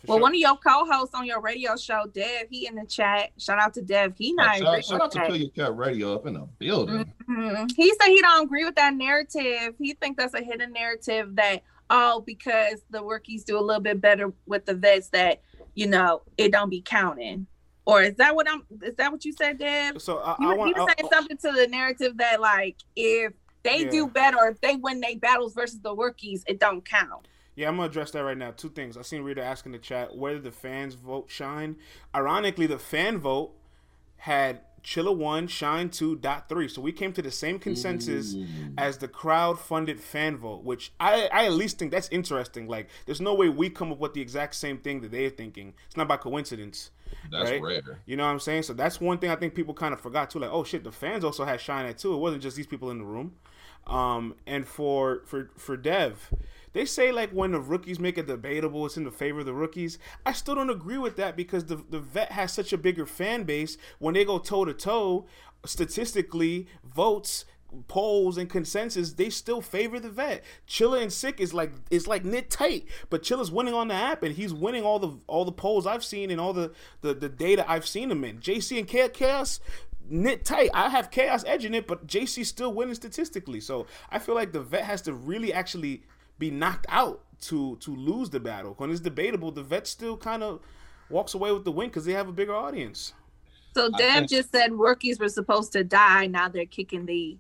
[0.07, 0.23] Well, sure.
[0.23, 3.31] one of your co-hosts on your radio show, Dev, he in the chat.
[3.39, 4.15] Shout out to Dev.
[4.17, 7.13] He not oh, shout, shout out to Kill Your Cat Radio up in the building.
[7.29, 7.65] Mm-hmm.
[7.75, 9.75] He said he don't agree with that narrative.
[9.79, 14.01] He think that's a hidden narrative that oh, because the rookies do a little bit
[14.01, 15.43] better with the vets that,
[15.75, 17.47] you know, it don't be counting.
[17.87, 20.01] Or is that what I'm is that what you said, Dev?
[20.01, 21.17] So I, you, I want, you were saying oh.
[21.17, 23.33] something to the narrative that like if
[23.63, 23.91] they yeah.
[23.91, 27.29] do better, if they win their battles versus the rookies, it don't count.
[27.57, 28.53] Yeah, I'm gonna address that right now.
[28.53, 28.97] Two things.
[28.97, 31.77] I seen Rita asking the chat where did the fans vote shine.
[32.15, 33.53] Ironically, the fan vote
[34.17, 36.69] had Chilla one, Shine two, Dot three.
[36.69, 38.47] So we came to the same consensus Ooh.
[38.77, 42.69] as the crowd funded fan vote, which I, I at least think that's interesting.
[42.69, 45.73] Like, there's no way we come up with the exact same thing that they're thinking.
[45.87, 46.91] It's not by coincidence.
[47.31, 47.63] That's right?
[47.63, 48.01] rare.
[48.07, 48.65] You know what I'm saying?
[48.65, 50.39] So that's one thing I think people kind of forgot too.
[50.39, 52.13] Like, oh shit, the fans also had Shine at too.
[52.13, 53.37] It wasn't just these people in the room.
[53.87, 56.31] Um, and for for for Dev,
[56.75, 59.55] they say like when the rookies make it debatable, it's in the favor of the
[59.55, 59.99] rookies.
[60.27, 63.45] I still don't agree with that because the the vet has such a bigger fan
[63.45, 63.79] base.
[63.99, 65.27] When they go toe to toe,
[65.65, 67.47] statistically, votes
[67.89, 70.45] polls and consensus, they still favor the vet.
[70.69, 74.23] Chilla and Sick is like is like knit tight, but Chilla's winning on the app
[74.23, 77.29] and he's winning all the all the polls I've seen and all the the, the
[77.29, 78.39] data I've seen him in.
[78.41, 79.61] JC and Chaos
[80.09, 80.71] knit tight.
[80.75, 83.61] I have Chaos edging it, but JC's still winning statistically.
[83.61, 86.03] So I feel like the vet has to really actually
[86.39, 88.75] be knocked out to to lose the battle.
[88.79, 90.61] When it's debatable, the vet still kind of
[91.11, 93.13] walks away with the win because they have a bigger audience.
[93.75, 96.27] So Dev just said rookies were supposed to die.
[96.27, 97.37] Now they're kicking the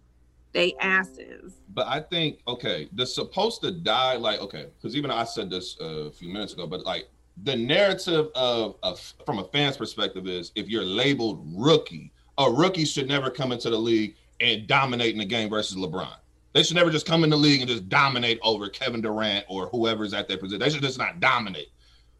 [0.52, 1.54] they asses.
[1.68, 4.16] But I think okay, they're supposed to die.
[4.16, 7.08] Like okay, because even I said this a few minutes ago, but like
[7.42, 12.84] the narrative of, of from a fan's perspective is if you're labeled rookie, a rookie
[12.84, 16.14] should never come into the league and dominate in the game versus LeBron.
[16.54, 19.66] They should never just come in the league and just dominate over Kevin Durant or
[19.66, 20.60] whoever's at their position.
[20.60, 21.72] They should just not dominate.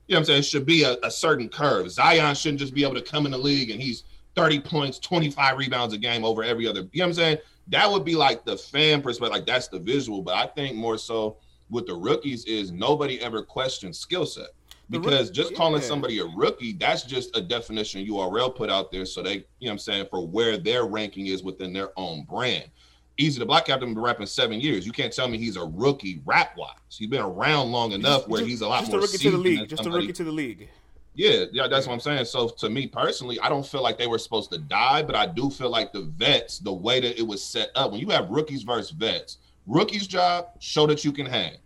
[0.09, 0.39] You know what I'm saying?
[0.41, 1.91] It should be a, a certain curve.
[1.91, 4.03] Zion shouldn't just be able to come in the league and he's
[4.35, 6.80] 30 points, 25 rebounds a game over every other.
[6.80, 7.39] You know what I'm saying?
[7.68, 10.20] That would be like the fan perspective, like that's the visual.
[10.20, 11.39] But I think more so
[11.70, 14.49] with the rookies is nobody ever questions skill set
[14.91, 15.57] because just yeah.
[15.57, 19.07] calling somebody a rookie, that's just a definition URL put out there.
[19.07, 22.24] So they, you know what I'm saying, for where their ranking is within their own
[22.24, 22.70] brand.
[23.17, 24.85] Easy the Black Captain been rapping seven years.
[24.85, 26.75] You can't tell me he's a rookie rap wise.
[26.89, 29.01] He's been around long enough just, where he's a lot just more.
[29.03, 29.69] Just a rookie to the league.
[29.69, 30.69] Just a rookie to the league.
[31.15, 32.25] Yeah, yeah, that's what I'm saying.
[32.25, 35.27] So to me personally, I don't feel like they were supposed to die, but I
[35.27, 38.31] do feel like the vets, the way that it was set up, when you have
[38.31, 41.59] rookies versus vets, rookies' job show that you can hang.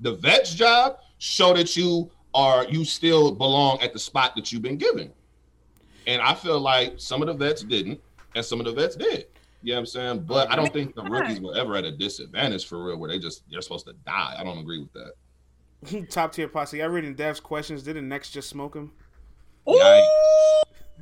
[0.00, 4.62] The vets' job show that you are you still belong at the spot that you've
[4.62, 5.12] been given.
[6.06, 8.00] And I feel like some of the vets didn't,
[8.34, 9.26] and some of the vets did.
[9.64, 10.24] You know what I'm saying?
[10.26, 13.18] But I don't think the rookies were ever at a disadvantage for real, where they
[13.18, 14.36] just they're supposed to die.
[14.38, 16.08] I don't agree with that.
[16.10, 16.82] Top tier posse.
[16.82, 17.82] I read in Dev's questions.
[17.82, 18.92] Didn't Next just smoke him?
[19.66, 20.04] Yikes!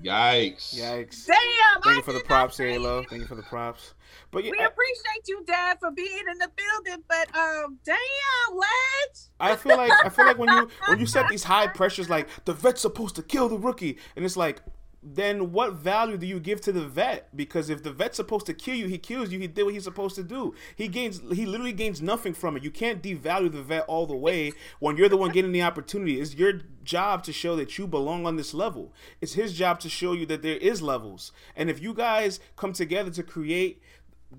[0.01, 0.79] Yikes!
[0.79, 1.27] Yikes!
[1.27, 1.83] Damn!
[1.83, 3.03] Thank you for the props, Halo.
[3.11, 3.95] Thank you for the props.
[4.31, 7.03] But yeah, we appreciate you, Dad, for being in the building.
[7.09, 9.19] But um, damn, Ledge.
[9.41, 12.29] I feel like I feel like when you when you set these high pressures, like
[12.45, 14.63] the vet's supposed to kill the rookie, and it's like,
[15.03, 17.37] then what value do you give to the vet?
[17.37, 19.41] Because if the vet's supposed to kill you, he kills you.
[19.41, 20.55] He did what he's supposed to do.
[20.77, 21.21] He gains.
[21.33, 22.63] He literally gains nothing from it.
[22.63, 26.21] You can't devalue the vet all the way when you're the one getting the opportunity.
[26.21, 28.93] It's your job to show that you belong on this level.
[29.21, 31.33] It's his job to show you that there is levels.
[31.57, 33.83] And if you guys come together to create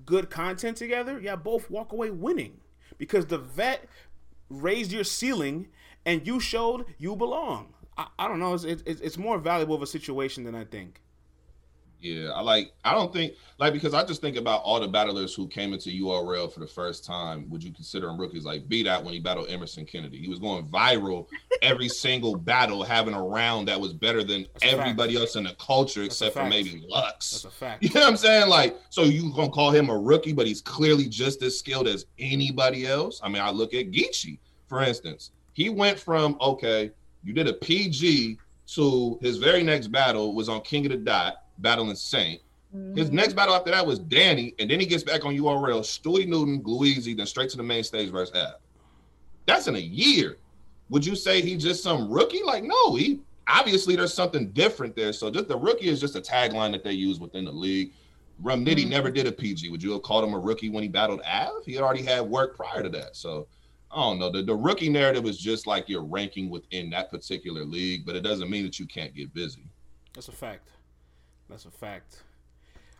[0.06, 2.60] good content together, yeah, both walk away winning
[2.96, 3.86] because the vet
[4.48, 5.68] raised your ceiling
[6.06, 7.74] and you showed you belong.
[7.96, 8.54] I, I don't know.
[8.54, 11.00] It's, it's, it's more valuable of a situation than I think.
[12.04, 12.74] Yeah, I like.
[12.84, 15.88] I don't think like because I just think about all the battlers who came into
[15.88, 17.48] URL for the first time.
[17.48, 18.44] Would you consider them rookies?
[18.44, 20.18] Like B Dot when he battled Emerson Kennedy.
[20.18, 21.28] He was going viral
[21.62, 25.54] every single battle, having a round that was better than That's everybody else in the
[25.58, 27.30] culture That's except for maybe Lux.
[27.30, 27.82] That's a fact.
[27.82, 28.50] You know what I'm saying?
[28.50, 32.04] Like, so you gonna call him a rookie, but he's clearly just as skilled as
[32.18, 33.18] anybody else.
[33.22, 34.38] I mean, I look at Geechee,
[34.68, 35.30] for instance.
[35.54, 36.90] He went from okay,
[37.24, 41.44] you did a PG to his very next battle was on King of the Dot
[41.58, 42.40] battling Saint.
[42.74, 42.96] Mm-hmm.
[42.96, 46.26] His next battle after that was Danny, and then he gets back on URL, Stewie
[46.26, 48.54] Newton, Gluezy, then straight to the main stage versus Ab.
[49.46, 50.38] That's in a year.
[50.90, 52.42] Would you say he's just some rookie?
[52.42, 55.12] Like, no, he obviously there's something different there.
[55.12, 57.92] So just the rookie is just a tagline that they use within the league.
[58.40, 58.90] Rum Nitty mm-hmm.
[58.90, 59.68] never did a PG.
[59.70, 61.64] Would you have called him a rookie when he battled Av?
[61.64, 63.16] He already had work prior to that.
[63.16, 63.46] So
[63.94, 64.30] I don't know.
[64.30, 68.22] The, the rookie narrative is just like your ranking within that particular league, but it
[68.22, 69.62] doesn't mean that you can't get busy.
[70.14, 70.70] That's a fact.
[71.48, 72.22] That's a fact.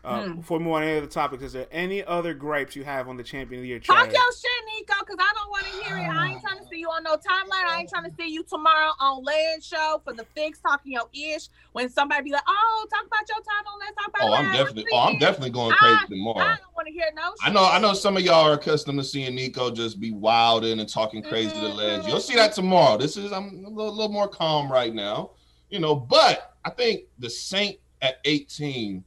[0.04, 0.34] Uh, hmm.
[0.34, 3.08] Before we move on to any other topics, is there any other gripes you have
[3.08, 3.78] on the Champion of the Year?
[3.78, 6.02] Talk your shit, Nico, because I don't want to hear it.
[6.02, 7.64] I ain't trying to see you on no timeline.
[7.66, 11.08] I ain't trying to see you tomorrow on Land Show for the fix talking your
[11.14, 11.48] ish.
[11.72, 13.72] When somebody be like, "Oh, talk about your title.
[13.80, 14.84] Let's talk about." Oh, I'm definitely.
[14.92, 16.38] Oh, I'm definitely going crazy I, tomorrow.
[16.38, 17.22] I don't want to hear no.
[17.22, 17.50] Shit.
[17.50, 17.64] I know.
[17.64, 21.22] I know some of y'all are accustomed to seeing Nico just be wilding and talking
[21.22, 21.60] crazy mm-hmm.
[21.60, 22.06] to the ledge.
[22.06, 22.98] You'll see that tomorrow.
[22.98, 25.30] This is I'm a little, little more calm right now,
[25.70, 25.94] you know.
[25.94, 29.02] But I think the Saint at 18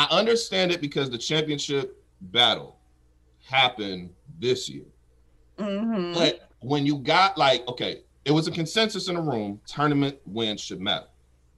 [0.00, 2.78] I understand it because the championship battle
[3.46, 4.86] happened this year.
[5.58, 6.14] Mm-hmm.
[6.14, 10.62] But when you got like, okay, it was a consensus in the room, tournament wins
[10.62, 11.04] should matter,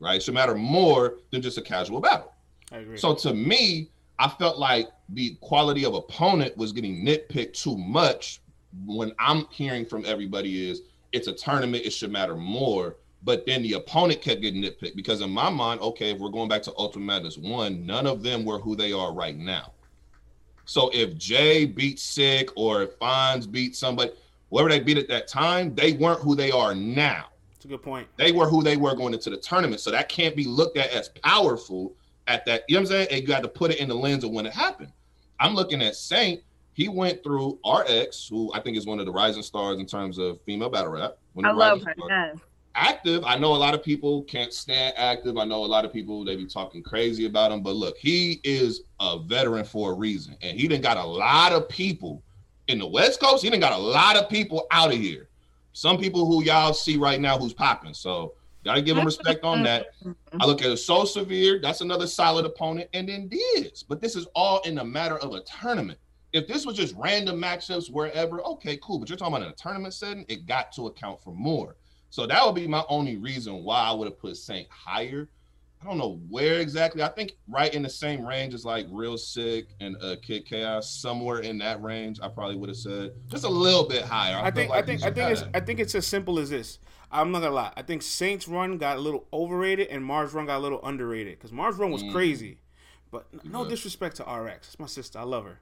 [0.00, 0.16] right?
[0.16, 2.32] It should matter more than just a casual battle.
[2.72, 2.98] I agree.
[2.98, 8.40] So to me, I felt like the quality of opponent was getting nitpicked too much
[8.86, 10.82] when I'm hearing from everybody is
[11.12, 12.96] it's a tournament, it should matter more.
[13.24, 16.48] But then the opponent kept getting nitpicked because in my mind, okay, if we're going
[16.48, 19.72] back to Ultimate Madness one, none of them were who they are right now.
[20.64, 24.12] So if Jay beats Sick or if Fonz beat somebody,
[24.50, 27.26] whoever they beat at that time, they weren't who they are now.
[27.54, 28.08] That's a good point.
[28.16, 29.80] They were who they were going into the tournament.
[29.80, 31.94] So that can't be looked at as powerful
[32.26, 32.64] at that.
[32.68, 33.08] You know what I'm saying?
[33.12, 34.92] And you got to put it in the lens of when it happened.
[35.38, 36.42] I'm looking at Saint.
[36.74, 40.18] He went through RX, who I think is one of the rising stars in terms
[40.18, 41.18] of female battle rap.
[41.44, 41.94] I love her.
[42.08, 42.38] Yes
[42.74, 43.22] active.
[43.24, 45.36] I know a lot of people can't stand active.
[45.36, 48.40] I know a lot of people they be talking crazy about him, but look, he
[48.44, 52.22] is a veteran for a reason, and he didn't got a lot of people
[52.68, 53.42] in the West Coast.
[53.42, 55.28] He didn't got a lot of people out of here.
[55.72, 57.94] Some people who y'all see right now who's popping.
[57.94, 59.86] So gotta give him respect on that.
[60.40, 61.60] I look at it so severe.
[61.60, 63.82] That's another solid opponent, and then this.
[63.82, 65.98] But this is all in the matter of a tournament.
[66.32, 68.98] If this was just random matchups wherever, okay, cool.
[68.98, 71.76] But you're talking about in a tournament setting, it got to account for more.
[72.12, 75.30] So that would be my only reason why I would have put Saint higher.
[75.80, 77.02] I don't know where exactly.
[77.02, 80.90] I think right in the same range as like Real Sick and uh, Kid Chaos,
[80.90, 82.20] somewhere in that range.
[82.22, 84.36] I probably would have said just a little bit higher.
[84.36, 86.50] I, I think like I think I think it's I think it's as simple as
[86.50, 86.80] this.
[87.10, 87.72] I'm not gonna lie.
[87.78, 91.38] I think Saints run got a little overrated and Marv's run got a little underrated
[91.38, 92.12] because Marv's run was mm.
[92.12, 92.58] crazy.
[93.10, 94.68] But no disrespect to RX.
[94.68, 95.18] It's my sister.
[95.18, 95.60] I love her.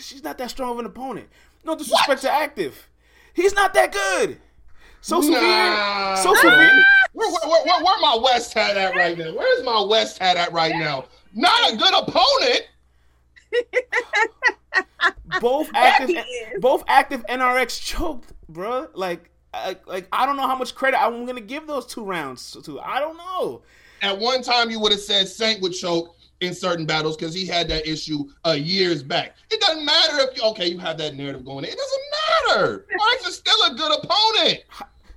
[0.00, 1.28] She's not that strong of an opponent.
[1.64, 2.18] No disrespect what?
[2.22, 2.88] to Active.
[3.32, 4.40] He's not that good.
[5.00, 6.14] So nah.
[6.16, 6.34] severe.
[6.34, 6.84] So severe.
[7.12, 9.34] Where, where, where, where, my West hat at right now?
[9.34, 11.06] Where's my West hat at right now?
[11.34, 12.68] Not a good opponent.
[15.40, 16.24] both active,
[16.60, 18.88] both active NRX choked, bro.
[18.94, 22.56] Like, I, like I don't know how much credit I'm gonna give those two rounds
[22.62, 22.80] to.
[22.80, 23.62] I don't know.
[24.02, 27.46] At one time, you would have said Saint would choke in certain battles because he
[27.46, 29.36] had that issue uh, years back.
[29.50, 31.64] It doesn't matter if you okay, you have that narrative going.
[31.64, 32.86] It doesn't matter.
[32.96, 34.64] Marks is still a good opponent.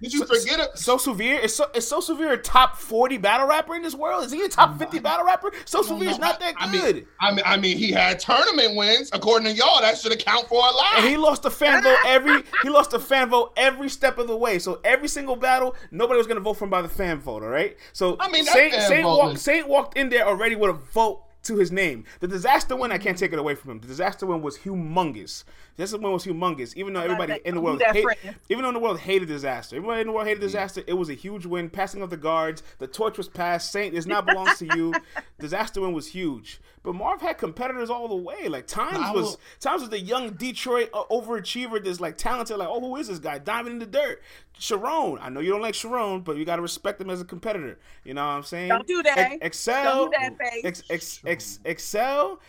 [0.01, 0.77] Did you so, forget it?
[0.77, 1.39] So severe.
[1.39, 4.25] Is so is so severe a top forty battle rapper in this world?
[4.25, 5.51] Is he a top fifty battle rapper?
[5.65, 7.05] So severe is not that I, good.
[7.19, 9.11] I mean, I mean, he had tournament wins.
[9.13, 10.97] According to y'all, that should account for a lot.
[10.97, 12.43] And he lost a fan vote every.
[12.63, 14.57] he lost a fan vote every step of the way.
[14.57, 17.43] So every single battle, nobody was gonna vote for him by the fan vote.
[17.43, 17.77] All right.
[17.93, 21.57] So I mean, Saint Saint walked, Saint walked in there already with a vote to
[21.57, 22.05] his name.
[22.19, 23.79] The Dizaster win, I can't take it away from him.
[23.79, 25.43] The Dizaster win was humongous.
[25.75, 26.75] This win was humongous.
[26.75, 28.05] Even though everybody in the world, hate,
[28.49, 30.83] even though in the world hated Dizaster, everybody in the world hated Dizaster.
[30.85, 31.69] It was a huge win.
[31.69, 33.71] Passing of the guards, the torch was passed.
[33.71, 34.93] Saint this now belongs to you.
[35.41, 36.59] Dizaster win was huge.
[36.83, 38.47] But Marv had competitors all the way.
[38.47, 42.57] Like times was times was the young Detroit uh, overachiever that's like talented.
[42.57, 43.37] Like oh, who is this guy?
[43.37, 44.21] Diving in the dirt.
[44.59, 45.19] Charron.
[45.21, 47.79] I know you don't like Charron, but you got to respect him as a competitor.
[48.03, 48.69] You know what I'm saying?
[48.69, 49.17] Don't do that.
[49.17, 50.09] Ex- excel.
[50.09, 52.39] Don't do that, ex- ex- ex- excel.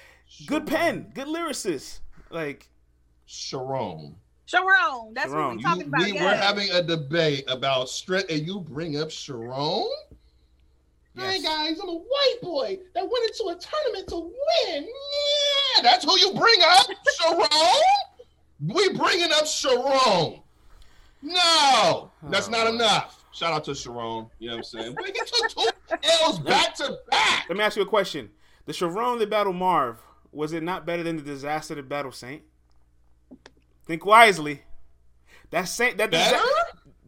[0.47, 1.13] Good pen.
[1.15, 2.01] Good lyricist.
[2.31, 2.71] Like
[3.29, 4.15] Charron.
[4.47, 5.15] Charron.
[5.15, 5.47] That's Charron.
[5.47, 6.01] what we're talking about.
[6.03, 6.25] We yeah.
[6.25, 9.87] were having a debate about strength, and you bring up Charron.
[11.15, 11.37] Yes.
[11.37, 14.85] Hey guys, I'm a white boy that went into a tournament to win.
[14.85, 16.87] Yeah, that's who you bring up,
[17.21, 17.81] Charron.
[18.67, 20.41] We bringing up Charron.
[21.21, 23.25] No, that's not oh, enough.
[23.33, 24.31] Shout out to Charron.
[24.39, 24.97] You know what I'm saying?
[25.01, 25.67] We get two
[26.23, 27.47] L's back to back.
[27.49, 28.31] Let me ask you a question.
[28.65, 29.99] The Charron that battled Marv,
[30.33, 32.43] was it not better than the Dizaster that battled Saint?
[33.87, 34.63] Think wisely.
[35.51, 36.41] That Saint that disa-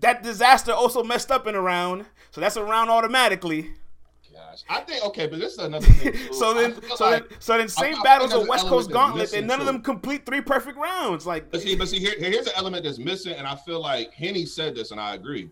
[0.00, 3.72] that Dizaster also messed up in a round, so that's a round automatically.
[4.54, 6.32] Gosh, I think okay, but this is another thing.
[6.32, 9.60] so then, so like, then, so then, Saint battles a West Coast Gauntlet, and none
[9.60, 11.26] of them complete three perfect rounds.
[11.26, 14.12] Like, but see, but see, here, here's an element that's missing, and I feel like
[14.12, 15.50] Henny said this, and I agree.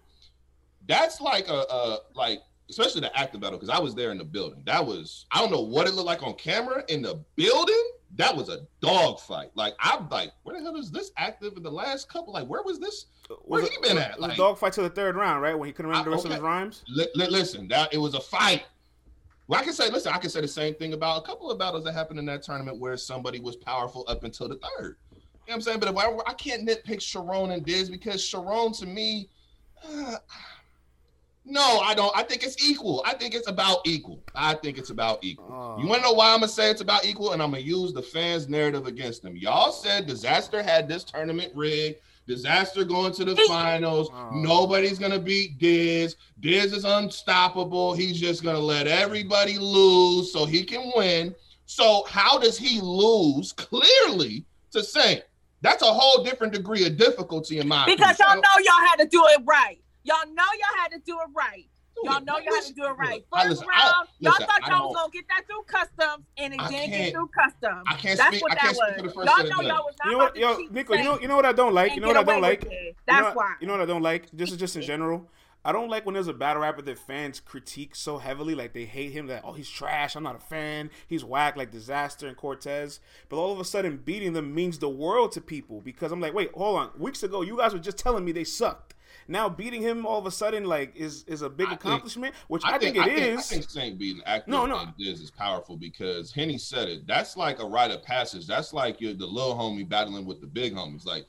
[0.86, 4.24] That's like a, a like especially the active battle because I was there in the
[4.24, 4.62] building.
[4.66, 7.84] That was I don't know what it looked like on camera in the building
[8.16, 9.50] that was a dog fight.
[9.54, 12.32] Like I'm like, where the hell is this active in the last couple?
[12.32, 13.06] Like, where was this?
[13.44, 14.20] Where was he been at?
[14.20, 15.58] Like, dog fight to the third round, right?
[15.58, 16.34] When he couldn't remember the rest okay.
[16.34, 16.84] of his rhymes.
[16.98, 18.64] L- listen, that it was a fight.
[19.48, 21.58] Well, I can say, listen, I can say the same thing about a couple of
[21.58, 24.96] battles that happened in that tournament where somebody was powerful up until the third.
[25.12, 25.80] You know what I'm saying?
[25.80, 29.28] But if I, I can't nitpick Charron and Diz because Charron to me,
[29.84, 30.16] uh,
[31.44, 32.16] no, I don't.
[32.16, 33.02] I think it's equal.
[33.04, 34.22] I think it's about equal.
[34.34, 35.48] I think it's about equal.
[35.50, 35.82] Oh.
[35.82, 37.92] You want to know why I'm gonna say it's about equal, and I'm gonna use
[37.92, 39.36] the fans' narrative against them.
[39.36, 41.96] Y'all said Dizaster had this tournament rigged.
[42.28, 44.10] Dizaster going to the finals.
[44.12, 44.30] Oh.
[44.32, 46.16] Nobody's gonna beat Diz.
[46.40, 47.94] Diz is unstoppable.
[47.94, 51.34] He's just gonna let everybody lose so he can win.
[51.66, 55.22] So how does he lose clearly to Saint?
[55.62, 58.34] That's a whole different degree of difficulty in my because opinion.
[58.34, 59.80] y'all know y'all had to do it right.
[60.04, 61.66] Y'all know y'all had to do it right.
[62.04, 63.24] Y'all know y'all had to do it right.
[63.32, 66.54] First listen, round, I, y'all listen, thought y'all was gonna get that through customs, and
[66.54, 67.84] it didn't get through customs.
[67.86, 69.14] I can't That's speak, what that was.
[69.14, 71.46] Y'all know y'all was not you know what, yo, Nico, you know, you know what
[71.46, 71.94] I don't like.
[71.94, 72.60] You know what I don't like.
[73.06, 73.54] That's you know, why.
[73.60, 74.26] You know what I don't like.
[74.32, 75.28] This is just in general.
[75.64, 78.84] I don't like when there's a battle rapper that fans critique so heavily, like they
[78.84, 80.16] hate him that oh he's trash.
[80.16, 80.90] I'm not a fan.
[81.06, 82.98] He's whack, like Dizaster and Cortez.
[83.28, 86.34] But all of a sudden, beating them means the world to people because I'm like,
[86.34, 86.90] wait, hold on.
[86.98, 88.94] Weeks ago, you guys were just telling me they sucked
[89.28, 92.44] now beating him all of a sudden like is is a big I accomplishment, think,
[92.48, 93.38] which I, I think, think, it I is.
[93.38, 94.86] I think Saint beating active no, no.
[94.98, 97.06] Diz is powerful because Henny said it.
[97.06, 98.46] That's like a rite of passage.
[98.46, 101.06] That's like you're the little homie battling with the big homies.
[101.06, 101.26] Like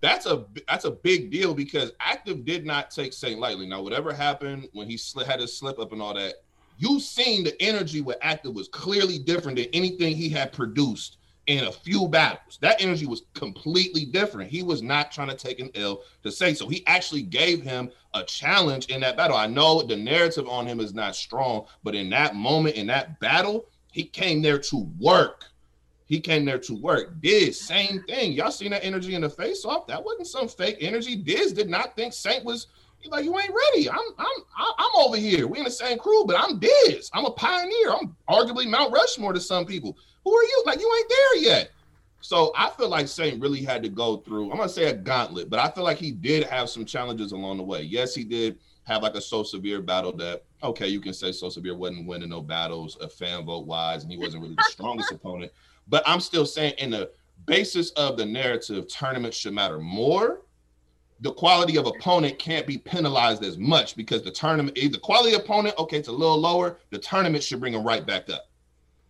[0.00, 3.66] that's a that's a big deal because active did not take Saint lightly.
[3.66, 6.34] Now whatever happened when he sl- had his slip up and all that,
[6.78, 11.64] you seen the energy with active was clearly different than anything he had produced in
[11.64, 12.58] a few battles.
[12.60, 14.50] That energy was completely different.
[14.50, 16.68] He was not trying to take an L to say so.
[16.68, 19.36] He actually gave him a challenge in that battle.
[19.36, 23.18] I know the narrative on him is not strong, but in that moment, in that
[23.18, 25.44] battle, he came there to work.
[26.06, 27.20] He came there to work.
[27.20, 28.32] Diz, same thing.
[28.32, 29.86] Y'all seen that energy in the face off?
[29.86, 31.16] That wasn't some fake energy.
[31.16, 32.68] Diz did not think Saint was
[33.10, 33.90] like, you ain't ready.
[33.90, 34.44] I'm I'm
[34.78, 35.46] I'm over here.
[35.46, 37.10] We in the same crew, but I'm Diz.
[37.12, 37.92] I'm a pioneer.
[37.92, 39.96] I'm arguably Mount Rushmore to some people.
[40.24, 40.62] Who are you?
[40.66, 41.70] Like you ain't there yet.
[42.20, 44.50] So I feel like Saint really had to go through.
[44.50, 47.56] I'm gonna say a gauntlet, but I feel like he did have some challenges along
[47.56, 47.82] the way.
[47.82, 51.48] Yes, he did have like a so severe battle that okay, you can say so
[51.48, 55.10] severe wasn't winning no battles, a fan vote wise, and he wasn't really the strongest
[55.12, 55.50] opponent.
[55.88, 57.10] But I'm still saying in the
[57.46, 60.42] basis of the narrative, tournaments should matter more
[61.22, 65.74] the quality of opponent can't be penalized as much because the tournament, the quality opponent,
[65.78, 66.78] okay, it's a little lower.
[66.90, 68.50] The tournament should bring them right back up.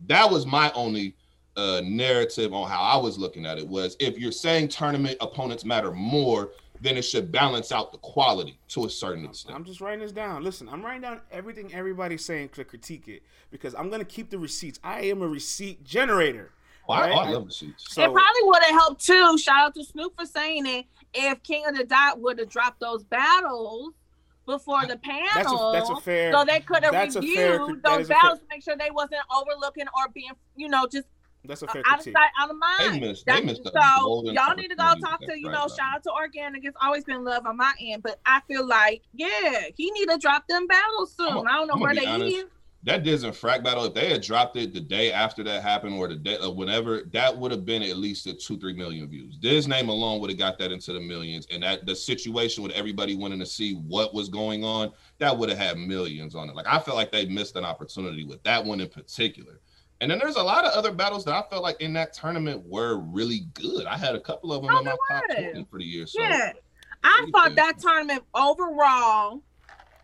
[0.06, 1.14] That was my only
[1.56, 3.66] uh, narrative on how I was looking at it.
[3.66, 6.50] Was if you're saying tournament opponents matter more,
[6.80, 9.54] then it should balance out the quality to a certain extent.
[9.54, 10.42] I'm just writing this down.
[10.42, 14.38] Listen, I'm writing down everything everybody's saying to critique it because I'm gonna keep the
[14.38, 14.80] receipts.
[14.82, 16.50] I am a receipt generator.
[16.88, 17.12] Oh, right?
[17.12, 17.94] I, I, love receipts.
[17.94, 19.38] So, it probably would have helped too.
[19.38, 22.80] Shout out to Snoop for saying it if King of the Dot would have dropped
[22.80, 23.92] those battles
[24.46, 28.08] before the panel, that's a, that's a fair, so they could have reviewed fair, those
[28.08, 31.06] battles to make sure they wasn't overlooking or being, you know, just
[31.44, 32.94] that's a fair out of sight, out of mind.
[33.02, 35.66] They missed, they missed so y'all need to go talk to you know.
[35.68, 36.64] Shout out to Organic.
[36.64, 40.18] It's always been love on my end, but I feel like yeah, he need to
[40.18, 41.28] drop them battles soon.
[41.28, 42.36] I'm, I do not know where they honest.
[42.36, 42.44] is
[42.84, 45.94] that Diz and Frack battle, if they had dropped it the day after that happened
[45.94, 49.08] or the day or whenever, that would have been at least a two, three million
[49.08, 49.36] views.
[49.36, 51.46] Diz name alone would have got that into the millions.
[51.52, 55.48] And that the situation with everybody wanting to see what was going on, that would
[55.48, 56.56] have had millions on it.
[56.56, 59.60] Like I felt like they missed an opportunity with that one in particular.
[60.00, 62.64] And then there's a lot of other battles that I felt like in that tournament
[62.66, 63.86] were really good.
[63.86, 66.08] I had a couple of them oh, in my top 20 for the year.
[66.08, 66.52] So yeah.
[67.04, 69.42] I thought that tournament overall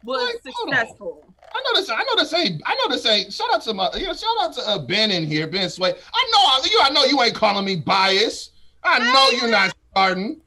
[0.05, 1.25] was like, successful.
[1.55, 1.91] I know this.
[1.91, 2.63] I know this ain't.
[2.67, 3.33] I know this ain't.
[3.33, 3.91] Shout out to my.
[3.95, 5.91] You know, shout out to uh, Ben in here, Ben Sway.
[5.91, 6.81] I know you.
[6.83, 8.53] I know you ain't calling me biased.
[8.85, 10.41] I know you're not starting.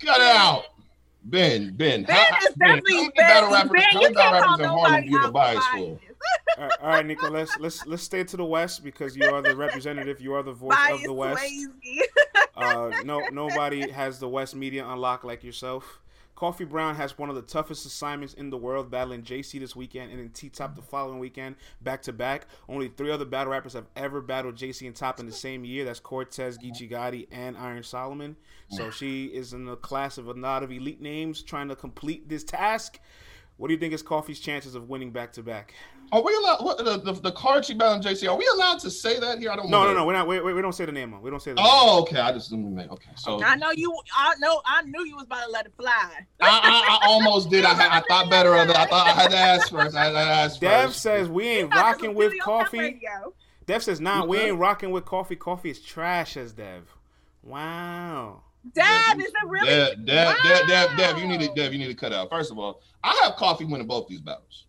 [0.00, 0.64] Cut it out,
[1.24, 1.74] Ben.
[1.76, 2.04] Ben.
[2.04, 3.28] Ben how, is Ben, definitely Ben.
[3.28, 5.78] Battle rappers, ben, you can't call nobody you the bias for.
[5.78, 5.98] all,
[6.58, 7.30] right, all right, Nico.
[7.30, 10.20] Let's let's let's stay to the West because you are the representative.
[10.20, 11.44] You are the voice bias of the West.
[12.56, 16.00] uh, no, nobody has the West media unlocked like yourself.
[16.34, 20.10] Coffee Brown has one of the toughest assignments in the world, battling JC this weekend
[20.10, 22.46] and then T Top the following weekend, back to back.
[22.68, 25.84] Only three other battle rappers have ever battled JC and Top in the same year.
[25.84, 28.36] That's Cortez, Geechee Gotti, and Iron Solomon.
[28.68, 32.28] So she is in the class of a lot of elite names trying to complete
[32.28, 32.98] this task.
[33.56, 35.74] What do you think is Coffee's chances of winning back to back?
[36.12, 38.28] Are we allowed what, the, the, the card she bound JC?
[38.30, 39.50] Are we allowed to say that here?
[39.50, 39.68] I don't.
[39.68, 40.06] No, no, no.
[40.06, 40.26] We're not.
[40.26, 41.20] We, we don't say the name.
[41.20, 41.60] We don't say the.
[41.62, 42.20] Oh, okay.
[42.20, 43.10] I just okay.
[43.16, 43.94] So I know you.
[44.16, 44.62] I know.
[44.64, 46.10] I knew you was about to let it fly.
[46.40, 47.64] I, I, I almost did.
[47.64, 48.76] I, I thought better of it.
[48.76, 49.96] I thought I had to ask first.
[49.96, 51.02] I had to ask Dev first.
[51.02, 53.00] says we ain't rocking with coffee.
[53.66, 54.20] Dev says nah.
[54.20, 54.30] Mm-hmm.
[54.30, 55.36] We ain't rocking with coffee.
[55.36, 56.36] Coffee is trash.
[56.36, 56.84] As Dev.
[57.42, 58.42] Wow.
[58.72, 59.68] Dev, is it really?
[59.68, 60.36] Dev, Dev, wow.
[60.42, 62.30] Dev, Dev, Dev, you need to, Dev, you need to cut out.
[62.30, 64.63] First of all, I have coffee winning both these battles.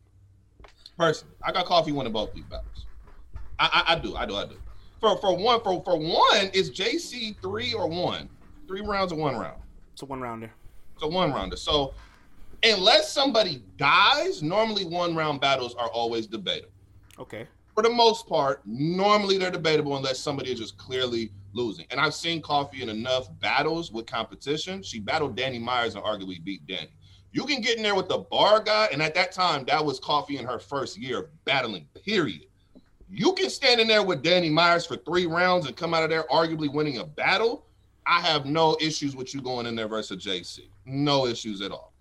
[0.97, 2.85] Personally, I got coffee winning both these battles.
[3.59, 4.55] I, I, I do, I do, I do.
[4.99, 8.29] For for one, for for one, is JC three or one?
[8.67, 9.61] Three rounds or one round?
[9.93, 10.51] It's a one rounder.
[10.93, 11.57] It's a one rounder.
[11.57, 11.93] So
[12.63, 16.71] unless somebody dies, normally one round battles are always debatable.
[17.19, 17.47] Okay.
[17.75, 21.85] For the most part, normally they're debatable unless somebody is just clearly losing.
[21.91, 24.81] And I've seen Coffee in enough battles with competition.
[24.81, 26.89] She battled Danny Myers and arguably beat Danny.
[27.35, 29.99] You can get in there with the bar guy, and at that time, that was
[29.99, 32.45] Coffee in her first year of battling, period.
[33.09, 36.09] You can stand in there with Danny Myers for three rounds and come out of
[36.09, 37.65] there arguably winning a battle.
[38.07, 40.69] I have no issues with you going in there versus JC.
[40.85, 41.91] No issues at all.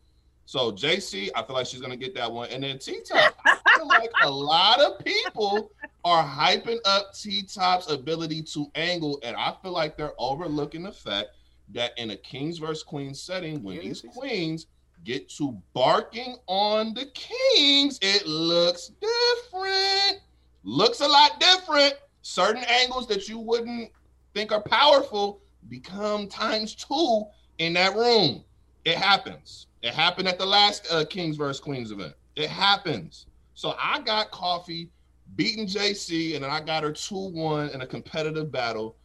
[0.47, 2.49] So JC, I feel like she's gonna get that one.
[2.51, 5.73] And then T Top, I feel like a lot of people
[6.05, 10.93] are hyping up T Top's ability to angle, and I feel like they're overlooking the
[10.93, 11.31] fact
[11.73, 14.67] that in a Kings versus Queens setting, when these queens
[15.05, 20.21] get to barking on the Kings, it looks different.
[20.65, 21.95] Looks a lot different.
[22.23, 23.91] Certain angles that you wouldn't
[24.35, 27.25] think are powerful become times two
[27.59, 28.43] in that room.
[28.85, 29.67] It happens.
[29.83, 32.15] It happened at the last uh, Kings versus Queens event.
[32.37, 33.27] It happens.
[33.55, 34.91] So I got Coffee
[35.37, 38.97] beating JC, and then I got her 2 1 in a competitive battle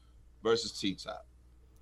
[0.43, 1.25] versus T Top.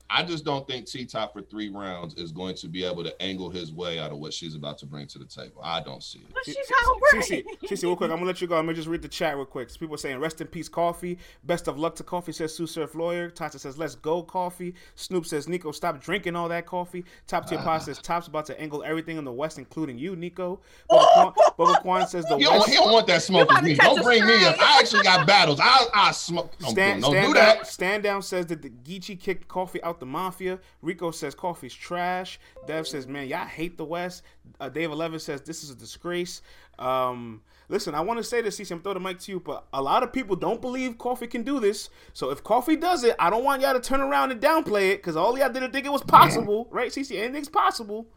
[0.09, 3.21] I just don't think T Top for three rounds is going to be able to
[3.21, 5.61] angle his way out of what she's about to bring to the table.
[5.61, 6.33] I don't see it.
[6.33, 7.43] But she's hungry.
[7.63, 8.57] Cece, real quick, I'm gonna let you go.
[8.57, 9.69] I'm gonna just read the chat real quick.
[9.69, 12.31] So people are saying, "Rest in peace, coffee." Best of luck to coffee.
[12.31, 13.29] Says Sue Surf Lawyer.
[13.29, 17.59] Tata says, "Let's go, coffee." Snoop says, "Nico, stop drinking all that coffee." Top tier
[17.59, 21.33] uh, says, "Top's about to angle everything in the West, including you, Nico." Bubba
[21.81, 23.75] Quan, says, "The he West." Don't, he don't want that smoke with me.
[23.75, 24.55] Don't bring me up.
[24.59, 25.59] I actually got battles.
[25.61, 26.57] I I smoke.
[26.59, 27.67] Don't, stand, don't stand do that.
[27.67, 30.59] Stand down says that the Geechee kicked coffee out the mafia.
[30.81, 32.39] Rico says coffee's trash.
[32.65, 34.23] Dev says, man, y'all hate the West.
[34.59, 36.41] Uh, Dave Eleven says this is a disgrace.
[36.79, 38.71] Um, listen, I want to say this, CC.
[38.71, 41.43] I'm throwing the mic to you, but a lot of people don't believe Coffee can
[41.43, 41.89] do this.
[42.13, 44.97] So if Coffee does it, I don't want y'all to turn around and downplay it
[44.97, 46.91] because all y'all didn't think it was possible, right?
[46.91, 48.07] CC, anything's possible.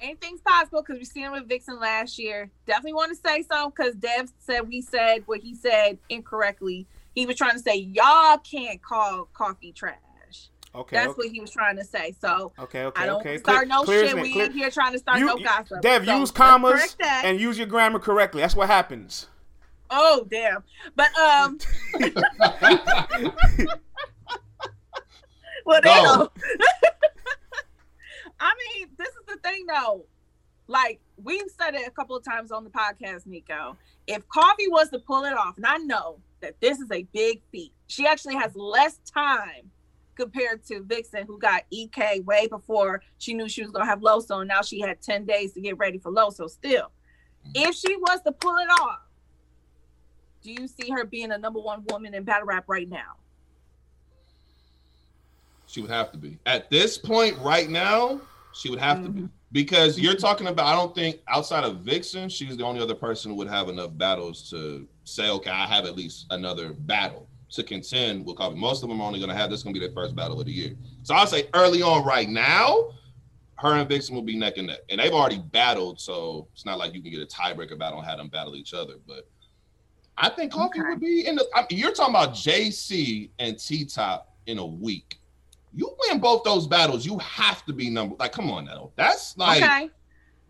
[0.00, 2.50] Anything's possible because we seen him with Vixen last year.
[2.66, 6.86] Definitely want to say something because Dev said we said what he said incorrectly.
[7.14, 9.96] He was trying to say y'all can't call coffee trash.
[10.76, 11.16] Okay, that's okay.
[11.16, 12.14] what he was trying to say.
[12.20, 13.38] So okay, okay, I don't okay.
[13.38, 14.14] start no shit.
[14.14, 14.44] We clear.
[14.44, 15.80] ain't here trying to start you, no gossip.
[15.80, 18.42] Dev, so use commas and use your grammar correctly.
[18.42, 19.26] That's what happens.
[19.88, 20.62] Oh damn!
[20.94, 21.58] But um.
[25.64, 26.30] well, they know.
[28.38, 30.04] I mean, this is the thing though.
[30.66, 33.78] Like we've said it a couple of times on the podcast, Nico.
[34.06, 37.40] If Coffee was to pull it off, and I know that this is a big
[37.50, 39.70] feat, she actually has less time
[40.16, 44.40] compared to Vixen, who got EK way before she knew she was gonna have Loso,
[44.40, 46.90] and now she had 10 days to get ready for Loso still.
[47.54, 49.00] If she was to pull it off,
[50.42, 53.14] do you see her being a number one woman in battle rap right now?
[55.66, 56.38] She would have to be.
[56.46, 58.20] At this point, right now,
[58.52, 59.06] she would have mm-hmm.
[59.06, 59.20] to be.
[59.20, 59.26] Mm-hmm.
[59.52, 63.30] Because you're talking about, I don't think outside of Vixen, she's the only other person
[63.30, 67.62] who would have enough battles to say, okay, I have at least another battle to
[67.62, 68.56] contend with Coffee.
[68.56, 70.40] Most of them are only going to have this going to be their first battle
[70.40, 70.74] of the year.
[71.02, 72.90] So I'll say early on, right now,
[73.56, 76.78] her and Vixen will be neck and neck, and they've already battled, so it's not
[76.78, 78.94] like you can get a tiebreaker battle and have them battle each other.
[79.06, 79.28] But
[80.18, 80.90] I think Coffee okay.
[80.90, 81.46] would be in the.
[81.54, 85.18] I mean, you're talking about JC and T Top in a week.
[85.72, 88.16] You win both those battles, you have to be number.
[88.18, 89.90] Like, come on now, that's like okay.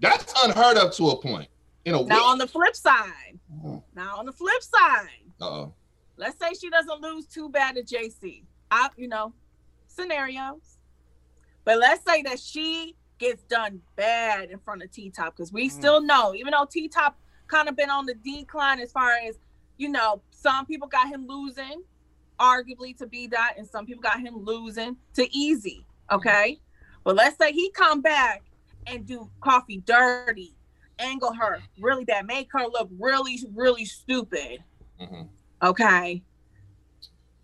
[0.01, 1.49] that's unheard of to a point.
[1.85, 2.09] In a week.
[2.09, 2.27] now week.
[2.27, 3.77] on the flip side, mm-hmm.
[3.95, 5.09] now on the flip side,
[5.41, 5.73] uh-oh
[6.17, 8.45] let's say she doesn't lose too bad to JC.
[8.71, 9.33] I, you know,
[9.87, 10.79] scenarios.
[11.65, 15.69] But let's say that she gets done bad in front of T Top because we
[15.69, 15.73] mm.
[15.73, 19.39] still know, even though T Top kind of been on the decline as far as,
[19.77, 21.83] you know, some people got him losing,
[22.39, 25.87] arguably to B Dot, and some people got him losing to Easy.
[26.11, 26.61] Okay.
[27.05, 28.43] But let's say he come back
[28.87, 30.55] and do coffee dirty,
[30.99, 34.63] angle her really bad, make her look really, really stupid.
[35.01, 35.23] Mm-hmm.
[35.63, 36.23] Okay.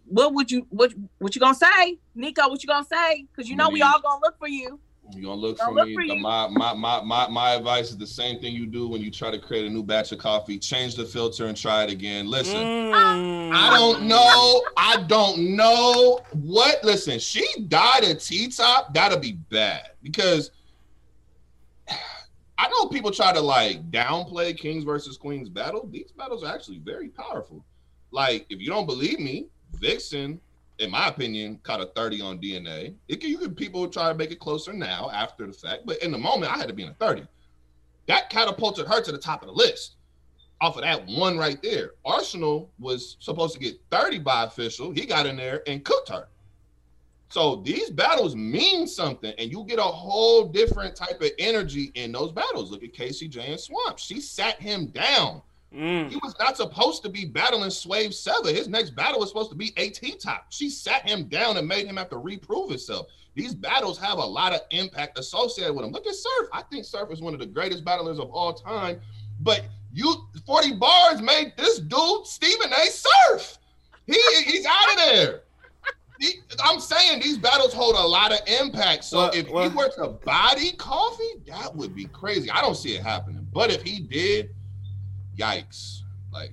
[0.07, 2.49] What would you what what you gonna say, Nico?
[2.49, 3.27] What you gonna say?
[3.31, 4.79] Because you know we all gonna look for you.
[5.15, 5.95] You gonna look, for, look me.
[5.95, 6.21] for me.
[6.21, 9.31] My, my my my my advice is the same thing you do when you try
[9.31, 10.59] to create a new batch of coffee.
[10.59, 12.29] Change the filter and try it again.
[12.29, 13.53] Listen, mm.
[13.53, 14.63] I don't know.
[14.77, 16.83] I don't know what.
[16.85, 18.95] Listen, she died at T top.
[18.95, 20.51] That'll be bad because
[22.59, 25.89] I know people try to like downplay Kings versus Queens battle.
[25.91, 27.65] These battles are actually very powerful.
[28.13, 30.41] Like, if you don't believe me, Vixen,
[30.79, 32.95] in my opinion, caught a 30 on DNA.
[33.09, 36.03] It can, you could people try to make it closer now after the fact, but
[36.03, 37.27] in the moment, I had to be in a 30.
[38.07, 39.97] That catapulted her to the top of the list
[40.61, 41.93] off of that one right there.
[42.05, 44.93] Arsenal was supposed to get 30 by official.
[44.93, 46.29] He got in there and cooked her.
[47.31, 52.13] So these battles mean something, and you get a whole different type of energy in
[52.13, 52.71] those battles.
[52.71, 53.99] Look at KCJ and Swamp.
[53.99, 55.43] She sat him down.
[55.75, 56.11] Mm.
[56.11, 58.51] He was not supposed to be battling Swave Sever.
[58.51, 60.47] His next battle was supposed to be AT Top.
[60.51, 63.07] She sat him down and made him have to reprove himself.
[63.35, 65.93] These battles have a lot of impact associated with them.
[65.93, 66.49] Look at Surf.
[66.53, 69.01] I think Surf is one of the greatest battlers of all time.
[69.41, 69.63] But
[69.93, 70.15] you
[70.47, 72.87] 40 bars made this dude Stephen A.
[72.87, 73.59] Surf.
[74.07, 75.41] He he's out of there.
[76.21, 79.05] He, I'm saying these battles hold a lot of impact.
[79.05, 82.49] So if well, he were to body coffee, that would be crazy.
[82.51, 83.47] I don't see it happening.
[83.53, 84.51] But if he did,
[85.37, 86.01] yikes.
[86.33, 86.53] Like,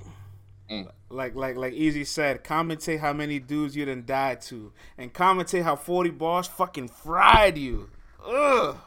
[0.70, 0.90] mm.
[1.10, 5.64] like, like, like Easy said, commentate how many dudes you done died to, and commentate
[5.64, 7.90] how forty bars fucking fried you.
[8.26, 8.78] Ugh.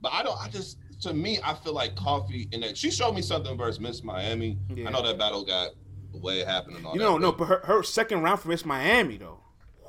[0.00, 0.38] But I don't.
[0.40, 2.76] I just to me, I feel like coffee And that.
[2.76, 4.58] She showed me something versus Miss Miami.
[4.74, 4.88] Yeah.
[4.88, 5.70] I know that battle got
[6.12, 7.04] the way it happened and all you that.
[7.04, 9.40] know, no, but her, her second round for Miss Miami though.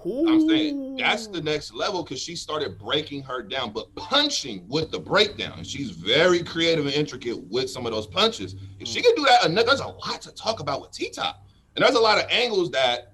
[0.06, 0.30] Ooh.
[0.30, 4.92] I'm saying that's the next level because she started breaking her down, but punching with
[4.92, 5.64] the breakdown.
[5.64, 8.56] She's very creative and intricate with some of those punches.
[8.80, 11.46] If she can do that, there's a lot to talk about with T Top.
[11.76, 13.14] And there's a lot of angles that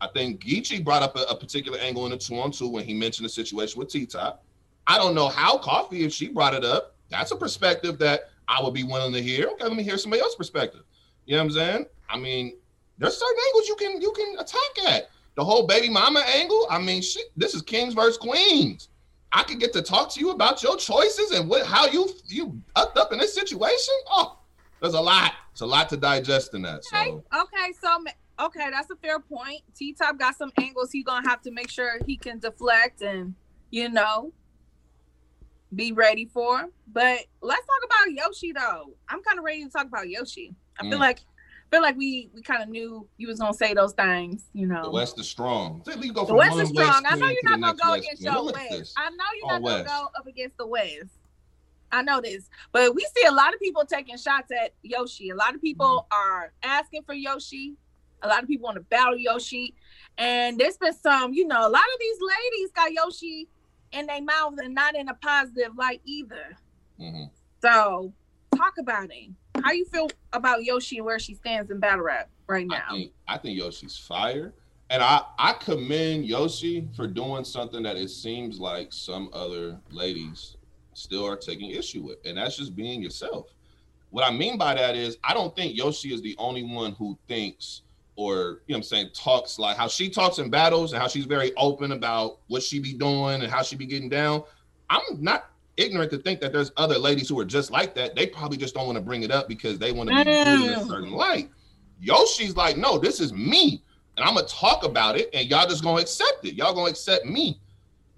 [0.00, 2.84] I think Geechi brought up a, a particular angle in the two on two when
[2.84, 4.44] he mentioned the situation with T Top.
[4.86, 8.62] I don't know how Coffee, if she brought it up, that's a perspective that I
[8.62, 9.48] would be willing to hear.
[9.48, 10.82] Okay, let me hear somebody else's perspective.
[11.26, 11.86] You know what I'm saying?
[12.08, 12.56] I mean,
[12.98, 16.66] there's certain angles you can you can attack at the whole baby mama angle.
[16.68, 18.90] I mean, shit, this is kings versus queens.
[19.32, 22.60] I could get to talk to you about your choices and what how you you
[22.76, 23.94] upped up in this situation.
[24.10, 24.38] Oh,
[24.82, 25.32] there's a lot.
[25.52, 26.84] It's a lot to digest in that.
[26.84, 26.94] So.
[26.94, 28.04] Okay, okay, so
[28.38, 29.62] okay, that's a fair point.
[29.74, 33.34] T Top got some angles he gonna have to make sure he can deflect and
[33.70, 34.34] you know
[35.74, 36.68] be ready for.
[36.92, 38.92] But let's talk about Yoshi though.
[39.08, 40.54] I'm kind of ready to talk about Yoshi.
[40.78, 40.90] I mm.
[40.90, 41.20] feel like
[41.70, 44.84] feel like we we kind of knew you was gonna say those things, you know.
[44.84, 45.82] The West is strong.
[45.84, 47.02] Go the West is strong.
[47.02, 48.70] West I know you're not gonna go West against your West.
[48.70, 48.94] West.
[48.96, 51.10] I know you're not gonna go up against the West.
[51.92, 55.30] I know this, but we see a lot of people taking shots at Yoshi.
[55.30, 56.16] A lot of people mm-hmm.
[56.16, 57.74] are asking for Yoshi.
[58.22, 59.74] A lot of people want to battle Yoshi,
[60.18, 63.48] and there's been some, you know, a lot of these ladies got Yoshi
[63.92, 66.56] in their mouth and not in a positive light either.
[67.00, 67.24] Mm-hmm.
[67.62, 68.12] So
[68.56, 69.30] talk about it.
[69.62, 72.82] How you feel about Yoshi and where she stands in battle rap right now?
[72.88, 74.52] I think, I think Yoshi's fire,
[74.90, 80.56] and I I commend Yoshi for doing something that it seems like some other ladies
[80.94, 83.46] still are taking issue with, and that's just being yourself.
[84.10, 87.16] What I mean by that is I don't think Yoshi is the only one who
[87.28, 87.82] thinks
[88.16, 91.24] or you know I'm saying talks like how she talks in battles and how she's
[91.24, 94.42] very open about what she be doing and how she be getting down.
[94.90, 95.49] I'm not
[95.80, 98.14] ignorant to think that there's other ladies who are just like that.
[98.14, 100.72] They probably just don't want to bring it up because they want to be viewed
[100.72, 101.50] in a certain light.
[102.00, 103.82] Yoshi's like, no, this is me,
[104.16, 106.54] and I'm gonna talk about it, and y'all just gonna accept it.
[106.54, 107.60] Y'all gonna accept me.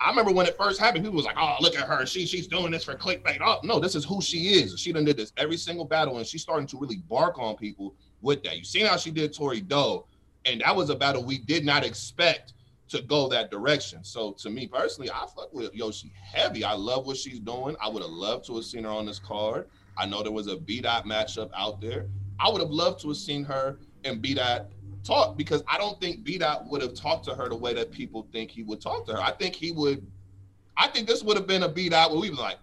[0.01, 2.05] I remember when it first happened, people was like, "Oh, look at her!
[2.07, 4.79] She she's doing this for clickbait." Oh, no, this is who she is.
[4.79, 7.95] She done did this every single battle, and she's starting to really bark on people
[8.21, 8.59] with that.
[8.59, 10.07] You seen how she did Tori Doe,
[10.45, 12.55] and that was a battle we did not expect
[12.93, 14.05] to go that direction.
[14.05, 16.63] So to me personally, I fuck with Yoshi heavy.
[16.63, 17.75] I love what she's doing.
[17.81, 19.67] I would have loved to have seen her on this card.
[19.97, 22.07] I know there was a B dot matchup out there.
[22.39, 24.67] I would have loved to have seen her and B dot
[25.05, 27.91] talk because I don't think B dot would have talked to her the way that
[27.91, 29.21] people think he would talk to her.
[29.21, 30.07] I think he would.
[30.77, 32.59] I think this would have been a B dot where we were like,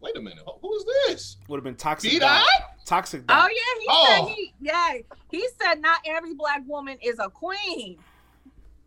[0.00, 1.36] wait a minute, who is this?
[1.46, 2.10] Would have been toxic.
[2.10, 2.44] B-Dot?
[2.86, 3.22] Toxic.
[3.22, 3.44] Oh, dot.
[3.44, 4.06] Oh yeah, he oh.
[4.08, 4.94] said he, yeah.
[5.30, 7.98] He said not every black woman is a queen.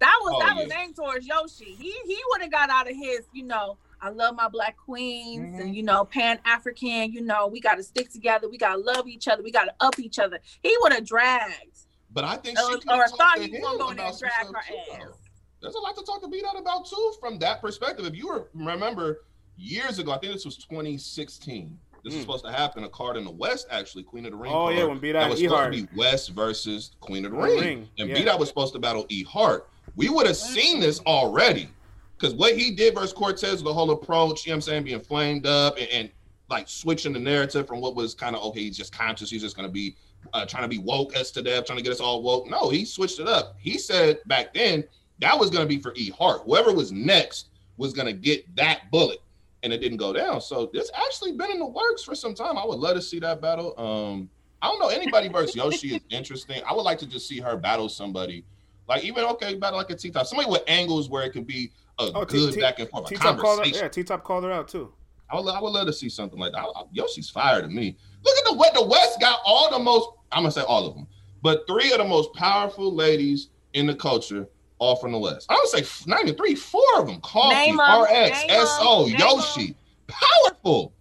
[0.03, 0.63] That was oh, that yeah.
[0.63, 1.77] was aimed towards Yoshi.
[1.79, 5.53] He he would have got out of his, you know, I love my black queens
[5.53, 5.61] mm-hmm.
[5.61, 9.29] and you know, pan African, you know, we gotta stick together, we gotta love each
[9.29, 10.39] other, we gotta up each other.
[10.61, 11.85] He would have dragged.
[12.11, 14.47] But I think she or, or thought he was gonna go in there and drag
[14.47, 14.99] her too, ass.
[14.99, 15.15] Though.
[15.61, 18.05] There's a lot to talk to B Dot about too from that perspective.
[18.05, 19.21] If you were, remember
[19.55, 21.79] years ago, I think this was 2016.
[22.03, 22.15] This mm.
[22.15, 22.19] was hmm.
[22.19, 22.83] supposed to happen.
[22.83, 24.51] A card in the West, actually, Queen of the Ring.
[24.53, 25.73] Oh yeah, when B Dot that was E-Hart.
[25.73, 27.89] supposed to be West versus Queen of the Ring, Ring.
[27.99, 28.15] and yeah.
[28.15, 31.69] B Dot was supposed to battle E Heart we would have seen this already.
[32.17, 34.99] Because what he did versus Cortez, the whole approach, you know what I'm saying, being
[34.99, 36.09] flamed up and, and
[36.49, 39.41] like switching the narrative from what was kind of, oh, okay, he's just conscious, he's
[39.41, 39.95] just going to be
[40.33, 42.49] uh, trying to be woke us to death, trying to get us all woke.
[42.49, 43.55] No, he switched it up.
[43.59, 44.83] He said back then
[45.19, 46.41] that was going to be for E Hart.
[46.45, 49.19] Whoever was next was going to get that bullet,
[49.63, 50.41] and it didn't go down.
[50.41, 52.57] So this actually been in the works for some time.
[52.57, 53.73] I would love to see that battle.
[53.79, 54.29] Um,
[54.61, 56.61] I don't know anybody versus Yoshi is interesting.
[56.67, 58.45] I would like to just see her battle somebody
[58.87, 61.71] like even okay, about like a T top, somebody with angles where it can be
[61.99, 63.07] a oh, good T- back and forth.
[63.07, 64.91] T top called her, yeah, T top called her out too.
[65.29, 66.59] I would, I would love to see something like that.
[66.59, 67.95] I, I, Yoshi's fire to me.
[68.23, 70.09] Look at the what the West got all the most.
[70.31, 71.07] I'm gonna say all of them,
[71.41, 74.47] but three of the most powerful ladies in the culture
[74.79, 75.47] all from the West.
[75.49, 77.21] I would say not three, four of them.
[77.21, 79.75] Coffee, name RX, name SO, name Yoshi,
[80.07, 80.93] powerful,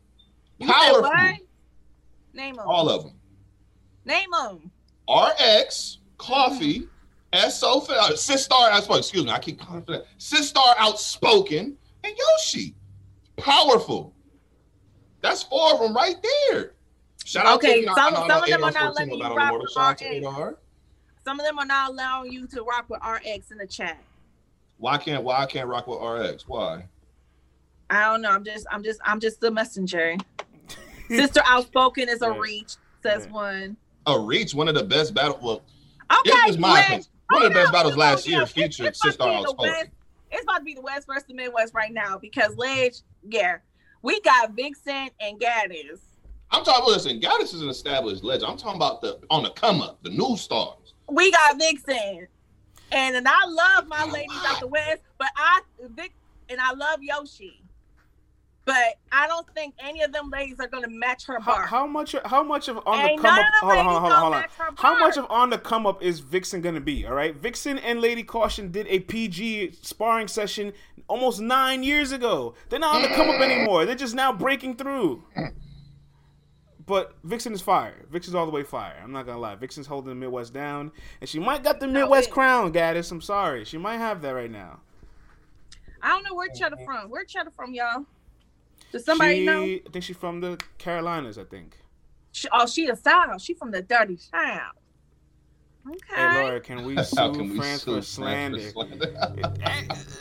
[0.61, 1.11] powerful.
[2.35, 2.65] Name them.
[2.67, 3.15] All of them.
[4.05, 4.71] Name them.
[5.09, 6.89] RX, Coffee,
[7.35, 10.07] SO, uh, Sis Star Outspoken, excuse me, I keep calling for that.
[10.19, 12.75] Sis Star Outspoken and Yoshi.
[13.37, 14.15] Powerful.
[15.23, 16.17] That's four of them right
[16.51, 16.75] there.
[17.25, 17.95] Shout out okay, to you.
[17.95, 20.57] some, some of them are not letting you rock with RX.
[21.25, 24.03] Some of them are not allowing you to rock with RX in the chat.
[24.79, 26.49] Why can't why I can't rock with RX?
[26.49, 26.85] Why?
[27.89, 28.31] I don't know.
[28.31, 30.17] I'm just I'm just I'm just the messenger.
[31.09, 33.77] Sister Outspoken is a reach, says one.
[34.07, 35.39] A reach, one of the best battle.
[35.41, 35.63] Well,
[36.19, 37.03] okay, this my
[37.33, 39.47] one of the best battles last year featured Sister House.
[40.31, 43.59] It's about to be the West versus the Midwest right now because Ledge, yeah,
[44.01, 46.01] we got Vixen and Gaddis.
[46.51, 46.87] I'm talking.
[46.87, 48.51] Listen, Gaddis is an established legend.
[48.51, 50.95] I'm talking about the on the come up, the new stars.
[51.09, 52.27] We got Vixen,
[52.93, 55.61] and and I love my ladies out the West, but I
[55.95, 56.13] Vic
[56.49, 57.62] and I love Yoshi
[58.65, 61.63] but I don't think any of them ladies are going to match her bar.
[61.63, 62.15] How, how, much?
[62.25, 63.47] How much of on Ain't the come up?
[63.61, 64.45] Hold on, hold on, hold on.
[64.77, 67.05] How much of on the come up is Vixen going to be?
[67.05, 70.73] All right, Vixen and Lady Caution did a PG sparring session
[71.09, 72.55] almost nine years ago.
[72.69, 73.85] They're not on the come up anymore.
[73.85, 75.25] They're just now breaking through.
[76.87, 78.07] But Vixen is fire.
[78.11, 79.01] Vixen's all the way fire.
[79.03, 79.55] I'm not gonna lie.
[79.55, 83.11] Vixen's holding the Midwest down, and she might got the Midwest crown, Gaddis.
[83.11, 84.81] I'm sorry, she might have that right now.
[86.03, 87.11] I don't know where Cheddar from.
[87.11, 88.05] Where Cheddar from, y'all?
[88.93, 89.63] Does somebody she, know?
[89.63, 91.39] I think she's from the Carolinas.
[91.39, 91.79] I think.
[92.33, 93.41] She, oh, she a South.
[93.43, 94.77] She from the dirty South.
[95.89, 95.99] Okay.
[96.15, 98.61] Hey, Laura, can we sue can we France sue for slander?
[98.61, 99.15] slander?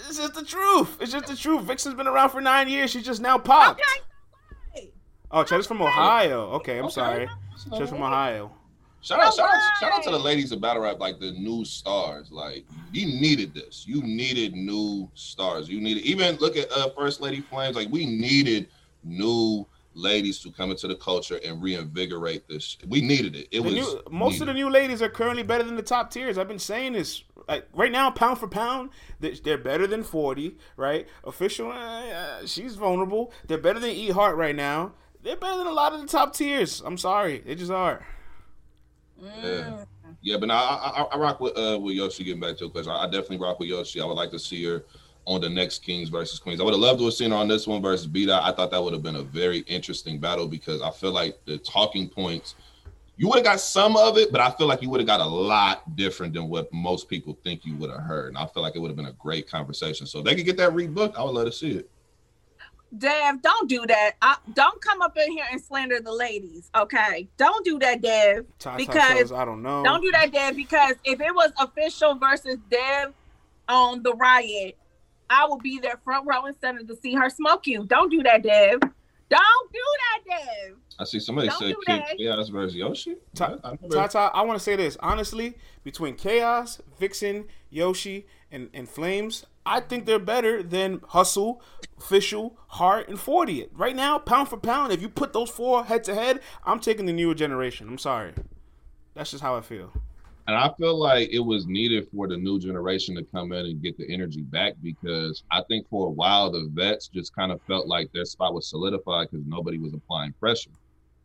[0.07, 0.98] it's just the truth.
[0.99, 1.64] It's just the truth.
[1.64, 2.89] Vixen's been around for nine years.
[2.89, 3.80] She just now popped.
[3.80, 4.91] Okay.
[5.30, 6.49] Oh, Chet's from Ohio.
[6.56, 6.93] Okay, I'm okay.
[6.93, 7.30] sorry.
[7.77, 8.52] Chet's from Ohio.
[9.02, 11.65] Shout out, shout out, shout out to the ladies of battle rap, like the new
[11.65, 12.32] stars.
[12.32, 13.86] Like you needed this.
[13.88, 15.68] You needed new stars.
[15.68, 17.76] You needed even look at uh, First Lady Flames.
[17.76, 18.68] Like we needed
[19.03, 22.78] new ladies to come into the culture and reinvigorate this.
[22.88, 23.48] We needed it.
[23.52, 24.41] It the was new, most needed.
[24.41, 26.38] of the new ladies are currently better than the top tiers.
[26.38, 30.57] I've been saying this like right now, pound for pound, they're better than forty.
[30.78, 33.34] Right, official, uh, she's vulnerable.
[33.48, 34.94] They're better than E Heart right now.
[35.23, 36.82] They're better than a lot of the top tiers.
[36.86, 38.06] I'm sorry, they just are.
[39.22, 39.85] Yeah.
[40.23, 42.88] Yeah, but I, I, I rock with uh with Yoshi getting back to it because
[42.88, 44.02] I, I, definitely rock with Yoshi.
[44.02, 44.85] I would like to see her
[45.26, 46.61] on the next Kings versus Queens.
[46.61, 48.69] I would have loved to have seen her on this one versus B I thought
[48.69, 52.56] that would have been a very interesting battle because I feel like the talking points
[53.18, 55.22] you would have got some of it, but I feel like you would have got
[55.22, 58.30] a lot different than what most people think you would have heard.
[58.30, 60.07] And I feel like it would have been a great conversation.
[60.07, 61.89] So if they could get that rebooked, I would love to see it.
[62.98, 64.14] Dev, don't do that.
[64.22, 67.28] I, don't come up in here and slander the ladies, okay?
[67.38, 68.46] Don't do that, Dev.
[68.78, 69.84] because I don't know.
[69.84, 70.56] Don't do that, Dev.
[70.56, 73.14] Because if it was official versus Dev
[73.70, 74.78] on the riot,
[75.30, 77.86] I will be there front row and center to see her smoke you.
[77.86, 78.82] Don't do that, Dev.
[78.82, 79.80] Don't do
[80.28, 80.38] that,
[80.68, 80.76] Dev.
[81.00, 83.16] I see somebody Don't say kick Chaos versus Yoshi.
[83.34, 85.58] Tata, I, I want to say this honestly.
[85.84, 91.61] Between Chaos, Vixen, Yoshi, and, and Flames, I think they're better than Hustle,
[91.98, 93.68] Official, Heart, and 40.
[93.73, 97.06] Right now, pound for pound, if you put those four head to head, I'm taking
[97.06, 97.88] the newer generation.
[97.88, 98.34] I'm sorry.
[99.14, 99.91] That's just how I feel.
[100.48, 103.82] And I feel like it was needed for the new generation to come in and
[103.82, 107.61] get the energy back because I think for a while the vets just kind of
[107.68, 110.72] felt like their spot was solidified because nobody was applying pressure.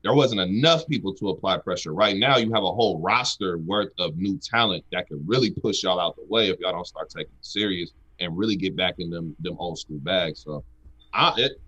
[0.03, 1.93] There wasn't enough people to apply pressure.
[1.93, 5.83] Right now, you have a whole roster worth of new talent that can really push
[5.83, 8.95] y'all out the way if y'all don't start taking it serious and really get back
[8.99, 10.43] in them them old school bags.
[10.45, 10.65] So,
[11.13, 11.61] I it,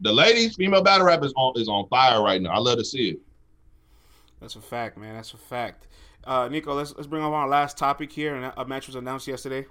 [0.00, 2.50] the ladies female battle rap is on is on fire right now.
[2.50, 3.20] I love to see it.
[4.40, 5.14] That's a fact, man.
[5.14, 5.86] That's a fact.
[6.24, 8.34] Uh, Nico, let's let's bring up our last topic here.
[8.34, 9.66] And a match was announced yesterday.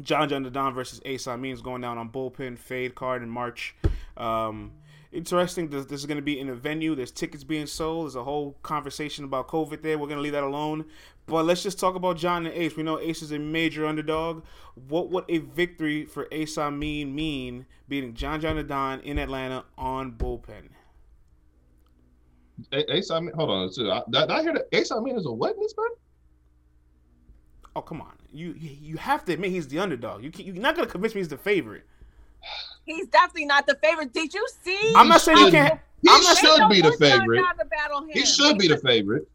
[0.00, 3.74] John John Don versus Ace Amin is going down on bullpen fade card in March.
[4.16, 4.72] Um,
[5.12, 5.68] interesting.
[5.68, 6.94] This, this is going to be in a venue.
[6.94, 8.06] There's tickets being sold.
[8.06, 9.98] There's a whole conversation about COVID there.
[9.98, 10.84] We're going to leave that alone.
[11.26, 12.76] But let's just talk about John and Ace.
[12.76, 14.44] We know Ace is a major underdog.
[14.88, 20.12] What would a victory for Ace Amin mean beating John John Don in Atlanta on
[20.12, 20.70] bullpen?
[22.72, 23.72] Ace Amin, hold on.
[23.72, 25.86] So, I, did I hear that Ace Amin is a what in this man?
[27.76, 30.24] Oh come on, you you have to admit he's the underdog.
[30.24, 31.86] You you're not gonna convince me he's the favorite.
[32.90, 34.12] He's definitely not the favorite.
[34.12, 34.92] Did you see?
[34.96, 35.80] I'm not saying you can't.
[36.02, 37.44] He I'm should be the favorite.
[38.12, 39.28] He should be the favorite.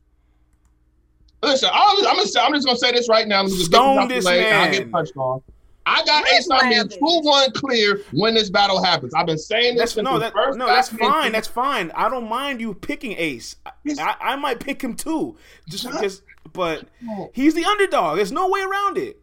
[1.43, 3.41] Listen, I'm, I'm, just, I'm just gonna say this right now.
[3.41, 4.67] I'm just Stone this man.
[4.67, 5.43] I'll get punched on.
[5.85, 9.13] I got Ace Amin two one clear when this battle happens.
[9.13, 9.93] I've been saying this.
[9.93, 11.31] That's, no, that, no, that's fine.
[11.31, 11.91] That's fine.
[11.93, 13.57] I don't mind you picking Ace.
[13.65, 15.37] I, I might pick him too,
[15.69, 16.23] just because.
[16.53, 16.85] But
[17.33, 18.17] he's the underdog.
[18.17, 19.21] There's no way around it.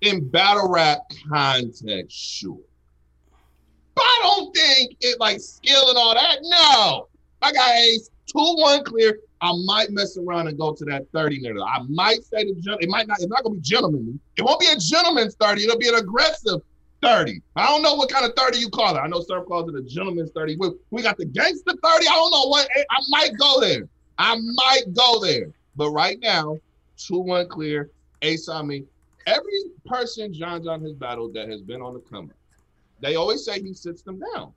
[0.00, 1.00] In battle rap
[1.30, 2.58] context, sure.
[4.00, 6.38] I don't think it like skill and all that.
[6.42, 7.08] No,
[7.42, 9.18] I got Ace two one clear.
[9.40, 11.62] I might mess around and go to that 30 minute.
[11.62, 14.18] I might say the it might not, it's not gonna be gentlemanly.
[14.36, 16.60] It won't be a gentleman's 30, it'll be an aggressive
[17.02, 17.40] 30.
[17.56, 18.98] I don't know what kind of 30 you call it.
[18.98, 20.56] I know Surf calls it a gentleman's 30.
[20.56, 21.84] We, we got the gangster 30.
[21.84, 23.88] I don't know what I might go there.
[24.18, 25.52] I might go there.
[25.76, 26.58] But right now,
[26.98, 27.90] 2-1 clear,
[28.22, 28.86] Ace Amin.
[29.26, 32.36] Every person John John has battled that has been on the come up,
[33.00, 34.52] they always say he sits them down.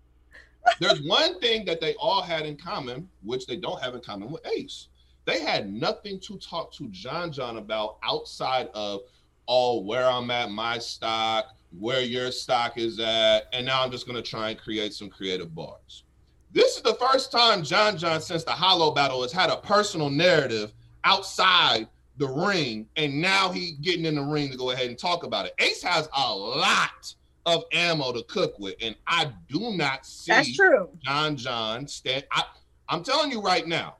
[0.79, 4.31] There's one thing that they all had in common, which they don't have in common
[4.31, 4.87] with Ace.
[5.25, 9.01] They had nothing to talk to John John about outside of,
[9.47, 14.07] oh, where I'm at, my stock, where your stock is at, and now I'm just
[14.07, 16.03] gonna try and create some creative bars.
[16.51, 20.09] This is the first time John John since the Hollow battle has had a personal
[20.09, 20.73] narrative
[21.03, 21.87] outside
[22.17, 25.45] the ring, and now he getting in the ring to go ahead and talk about
[25.45, 25.53] it.
[25.59, 27.15] Ace has a lot
[27.45, 30.89] of ammo to cook with, and I do not see that's true.
[31.03, 32.25] John John stand.
[32.31, 32.43] I,
[32.89, 33.95] I'm telling you right now,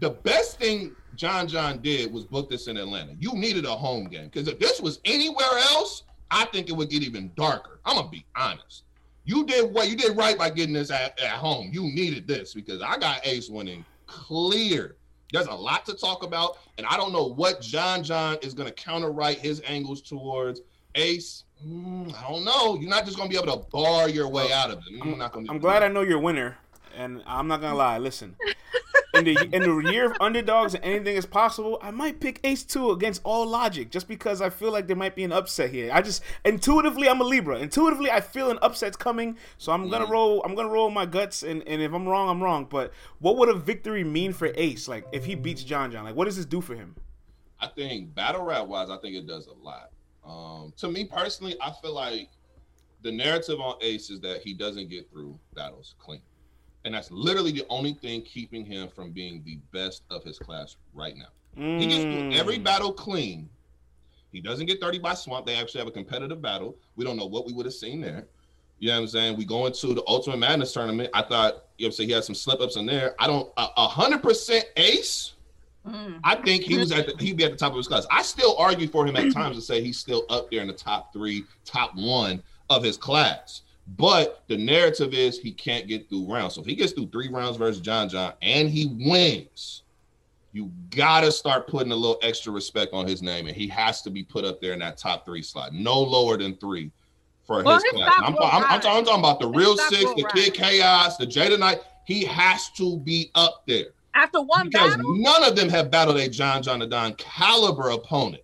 [0.00, 3.14] the best thing John John did was book this in Atlanta.
[3.18, 6.90] You needed a home game because if this was anywhere else, I think it would
[6.90, 7.80] get even darker.
[7.84, 8.84] I'm gonna be honest.
[9.24, 11.70] You did what you did right by getting this at, at home.
[11.72, 14.96] You needed this because I got Ace winning clear.
[15.32, 18.70] There's a lot to talk about, and I don't know what John John is gonna
[18.70, 20.60] counter right his angles towards
[20.94, 21.44] Ace.
[21.64, 22.76] Mm, I don't know.
[22.78, 25.00] You're not just gonna be able to bar your way out of it.
[25.00, 25.46] I'm, not gonna.
[25.48, 26.58] I'm glad I know you're a winner,
[26.96, 27.98] and I'm not gonna lie.
[27.98, 28.36] Listen,
[29.14, 32.62] in the in the year of underdogs and anything is possible, I might pick Ace
[32.62, 35.90] Two against all logic, just because I feel like there might be an upset here.
[35.92, 37.58] I just intuitively I'm a Libra.
[37.58, 40.10] Intuitively I feel an upset's coming, so I'm gonna mm.
[40.10, 40.42] roll.
[40.44, 42.66] I'm gonna roll my guts, and, and if I'm wrong, I'm wrong.
[42.68, 44.88] But what would a victory mean for Ace?
[44.88, 46.96] Like if he beats John John, like what does this do for him?
[47.58, 49.90] I think battle rap wise, I think it does a lot.
[50.26, 52.30] Um, to me personally, I feel like
[53.02, 56.22] the narrative on Ace is that he doesn't get through battles clean.
[56.84, 60.76] And that's literally the only thing keeping him from being the best of his class
[60.94, 61.28] right now.
[61.58, 61.80] Mm.
[61.80, 62.64] He gets through every mm.
[62.64, 63.48] battle clean.
[64.30, 65.46] He doesn't get 30 by swamp.
[65.46, 66.76] They actually have a competitive battle.
[66.96, 68.26] We don't know what we would have seen there.
[68.78, 69.36] You know what I'm saying?
[69.36, 71.08] We go into the Ultimate Madness tournament.
[71.14, 73.14] I thought, you know, say he had some slip ups in there.
[73.18, 75.32] I don't, a hundred percent ace.
[75.86, 76.20] Mm.
[76.24, 78.06] I think he was at the, he'd be at the top of his class.
[78.10, 80.72] I still argue for him at times to say he's still up there in the
[80.72, 83.62] top three, top one of his class.
[83.96, 86.54] But the narrative is he can't get through rounds.
[86.54, 89.84] So if he gets through three rounds versus John John and he wins,
[90.52, 94.10] you gotta start putting a little extra respect on his name, and he has to
[94.10, 96.90] be put up there in that top three slot, no lower than three
[97.46, 98.12] for well, his class.
[98.16, 101.80] I'm, I'm, I'm, I'm, talking about the real six, the Kid Chaos, the Jada Knight.
[102.06, 105.16] He has to be up there after one because battle?
[105.18, 108.42] none of them have battled a John John Don caliber opponent.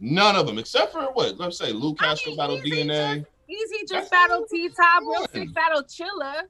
[0.00, 1.38] None of them, except for what?
[1.38, 3.26] Let's say Luke Castro I mean, battled DNA.
[3.48, 6.42] Easy just battle T Top, real sick battle Chilla.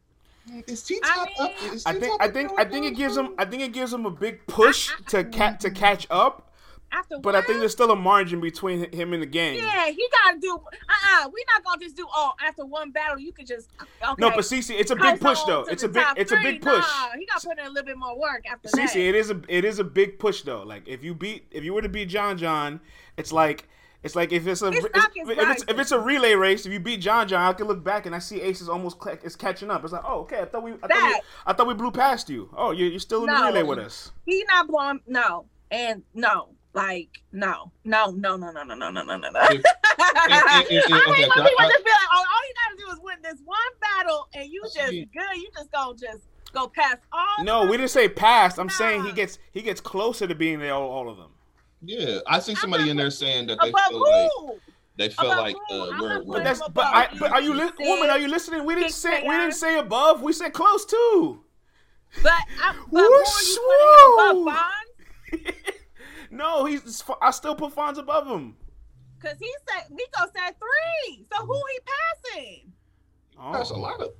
[0.66, 3.44] Is T Top I, mean, I think I think I think it gives him I
[3.44, 6.51] think it gives him a big push I, I, to cat to catch up.
[6.92, 9.56] After but I think there's still a margin between him and the game.
[9.56, 10.54] Yeah, he gotta do.
[10.54, 12.06] Uh, uh-uh, we're not gonna just do.
[12.12, 13.70] Oh, after one battle, you can just.
[13.80, 15.62] Okay, no, but CC, it's a big push though.
[15.62, 16.04] It's a big.
[16.16, 16.40] It's three.
[16.40, 16.84] a big push.
[16.84, 18.96] Nah, he gotta put in a little bit more work after CC, that.
[18.96, 20.62] it is a it is a big push though.
[20.62, 22.80] Like if you beat if you were to beat John John,
[23.16, 23.68] it's like
[24.02, 24.90] it's like if it's a it's, if,
[25.26, 28.04] it's, if it's a relay race, if you beat John John, I can look back
[28.04, 29.84] and I see Ace is almost is catching up.
[29.84, 32.28] It's like, oh, okay, I thought we I, thought we, I thought we blew past
[32.28, 32.50] you.
[32.56, 34.10] Oh, you're, you're still in no, the relay with us.
[34.26, 35.00] He not blowing.
[35.06, 39.30] No, and no, like no, no, no, no, no, no, no, no, no, no.
[39.30, 39.40] No.
[39.40, 43.40] I mean, when people just be like, oh, all you gotta do is win this
[43.44, 45.36] one battle, and you just good.
[45.36, 47.44] You just gonna just go past all.
[47.44, 48.58] No, we didn't say past.
[48.58, 51.30] I'm saying he gets he gets closer to being there all, all of them.
[51.84, 54.48] Yeah, I see somebody in there saying that they feel who?
[54.48, 54.60] like
[54.96, 58.10] they feel like uh, we're, we're, But that's but I but are you li- woman?
[58.10, 58.64] Are you listening?
[58.64, 60.22] We didn't say we didn't say above.
[60.22, 61.44] We said close too.
[62.22, 63.56] But, I, but Whoosh,
[64.36, 65.74] above
[66.32, 67.04] no, he's.
[67.20, 68.56] I still put Fonz above him.
[69.20, 71.26] Cause he said Nico said three.
[71.32, 71.78] So who he
[72.32, 72.72] passing?
[73.38, 73.52] Oh.
[73.52, 74.10] That's a lot of.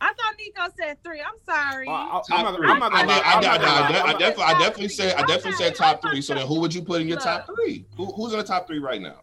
[0.00, 1.20] I thought Nico said three.
[1.20, 1.88] I'm sorry.
[1.88, 4.04] I'm not, I'm not gonna.
[4.04, 6.20] I, definitely, I definitely said, I definitely said top three.
[6.20, 7.86] So then, who would you put in your top three?
[7.96, 9.22] Who, who's in the top three right now,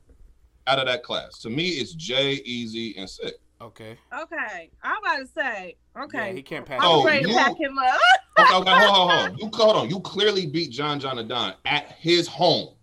[0.67, 1.39] out of that class?
[1.39, 3.35] To me, it's Jay, Easy, and Sick.
[3.65, 3.97] Okay.
[4.21, 4.69] Okay.
[4.83, 5.75] I'm about to say.
[5.99, 6.27] Okay.
[6.27, 6.79] Yeah, he can't pass.
[6.83, 7.95] I'm oh, ready to pack him up.
[8.37, 9.37] okay, okay, hold on, hold on.
[9.39, 9.89] You hold on.
[9.89, 12.75] You clearly beat John John Da Don at his home.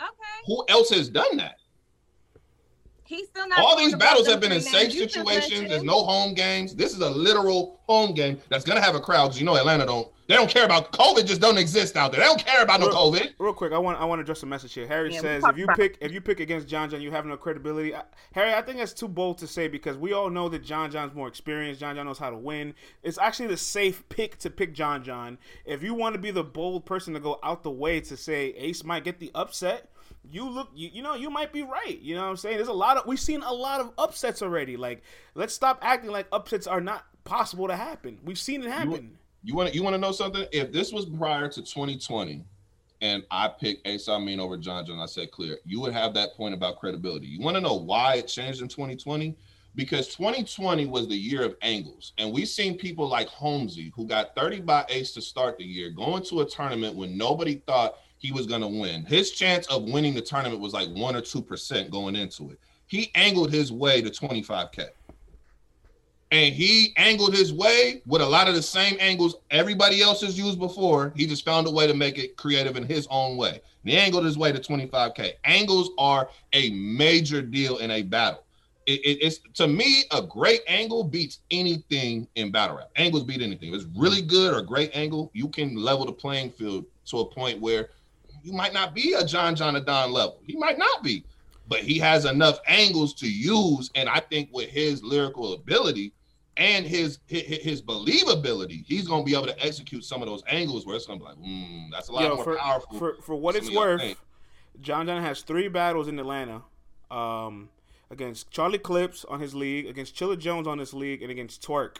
[0.00, 0.12] Okay.
[0.46, 1.56] Who else has done that?
[3.04, 3.58] He's still not.
[3.58, 5.70] All these battles have been in safe situations.
[5.70, 6.76] There's no home games.
[6.76, 9.86] This is a literal home game that's gonna have a crowd because you know Atlanta
[9.86, 10.08] don't.
[10.28, 11.24] They don't care about COVID.
[11.24, 12.20] Just don't exist out there.
[12.20, 13.34] They don't care about real, no COVID.
[13.38, 14.86] Real quick, I want I want to address a message here.
[14.86, 17.36] Harry yeah, says if you pick if you pick against John John, you have no
[17.36, 17.94] credibility.
[17.94, 20.90] I, Harry, I think that's too bold to say because we all know that John
[20.90, 21.80] John's more experienced.
[21.80, 22.74] John John knows how to win.
[23.02, 25.38] It's actually the safe pick to pick John John.
[25.64, 28.48] If you want to be the bold person to go out the way to say
[28.56, 29.90] Ace might get the upset
[30.30, 32.68] you look you, you know you might be right you know what i'm saying there's
[32.68, 35.02] a lot of we've seen a lot of upsets already like
[35.34, 39.16] let's stop acting like upsets are not possible to happen we've seen it happen
[39.46, 42.44] you want you want to know something if this was prior to 2020
[43.00, 46.34] and i picked ace amin over john john i said clear you would have that
[46.34, 49.36] point about credibility you want to know why it changed in 2020
[49.76, 52.14] because 2020 was the year of angles.
[52.18, 55.90] And we've seen people like Holmesy, who got 30 by ace to start the year,
[55.90, 59.04] going to a tournament when nobody thought he was going to win.
[59.04, 62.58] His chance of winning the tournament was like one or two percent going into it.
[62.86, 64.88] He angled his way to 25k,
[66.32, 70.36] and he angled his way with a lot of the same angles everybody else has
[70.36, 71.12] used before.
[71.14, 73.50] He just found a way to make it creative in his own way.
[73.50, 75.34] And he angled his way to 25k.
[75.44, 78.42] Angles are a major deal in a battle.
[78.86, 82.90] It, it, it's to me a great angle beats anything in battle rap.
[82.96, 83.68] Angles beat anything.
[83.68, 87.24] If it's really good or great angle, you can level the playing field to a
[87.24, 87.90] point where
[88.42, 90.38] you might not be a John Jonathan level.
[90.44, 91.24] He might not be,
[91.68, 93.90] but he has enough angles to use.
[93.96, 96.12] And I think with his lyrical ability
[96.56, 100.86] and his his, his believability, he's gonna be able to execute some of those angles
[100.86, 102.98] where it's gonna be like, mm, that's a lot Yo, more for, powerful.
[102.98, 104.16] For for what it's worth,
[104.80, 106.62] John John has three battles in Atlanta.
[107.10, 107.68] Um,
[108.10, 111.98] against Charlie Clips on his league, against Chilla Jones on his league, and against Twork.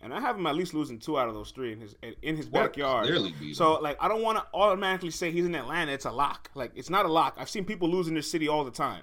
[0.00, 2.36] and I have him at least losing two out of those three in his in
[2.36, 3.08] his backyard.
[3.54, 5.92] So like I don't want to automatically say he's in Atlanta.
[5.92, 6.50] It's a lock.
[6.54, 7.34] Like it's not a lock.
[7.38, 9.02] I've seen people lose in this city all the time.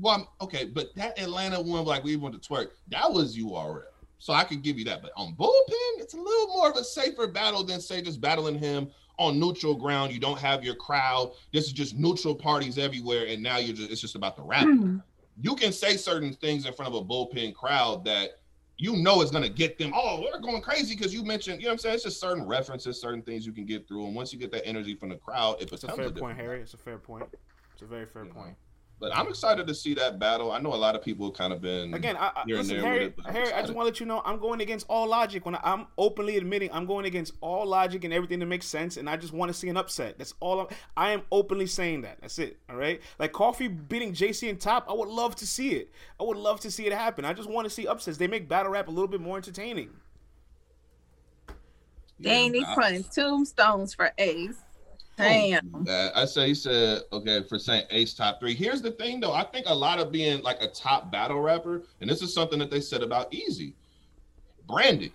[0.00, 3.82] Well, okay, but that Atlanta one, like we went to Twork, that was URL.
[4.18, 5.02] So I could give you that.
[5.02, 8.58] But on bullpen, it's a little more of a safer battle than say just battling
[8.58, 10.12] him on neutral ground.
[10.12, 11.32] You don't have your crowd.
[11.52, 14.66] This is just neutral parties everywhere, and now you're just it's just about the rap.
[14.66, 15.02] Mm.
[15.42, 18.40] You can say certain things in front of a bullpen crowd that
[18.78, 19.92] you know is gonna get them.
[19.94, 21.60] Oh, they're going crazy because you mentioned.
[21.60, 21.94] You know what I'm saying?
[21.96, 24.66] It's just certain references, certain things you can get through, and once you get that
[24.66, 26.60] energy from the crowd, it it's a fair point, Harry.
[26.60, 27.26] It's a fair point.
[27.74, 28.56] It's a very fair you point.
[28.98, 29.08] Know?
[29.08, 30.52] But I'm excited to see that battle.
[30.52, 32.16] I know a lot of people have kind of been again.
[32.16, 34.62] I, I, listen, Harry, it, Harry I just want to let you know I'm going
[34.62, 35.44] against all logic.
[35.44, 38.96] When I, am openly admitting I'm going against all logic and everything that makes sense,
[38.96, 40.16] and I just want to see an upset.
[40.16, 40.60] That's all.
[40.60, 40.66] I'm,
[40.96, 42.18] I am openly saying that.
[42.22, 42.58] That's it.
[42.70, 43.00] All right.
[43.18, 45.90] Like Coffee beating JC and Top, I would love to see it.
[46.18, 47.24] I would love to see it happen.
[47.24, 48.16] I just want to see upsets.
[48.16, 49.90] They make battle rap a little bit more entertaining.
[52.18, 54.56] They ain't yeah, putting tombstones for Ace.
[55.16, 55.86] Damn.
[55.88, 58.54] I say he said, okay, for saying Ace top three.
[58.54, 59.32] Here's the thing though.
[59.32, 62.58] I think a lot of being like a top battle rapper, and this is something
[62.58, 63.74] that they said about Easy.
[64.66, 65.12] Branding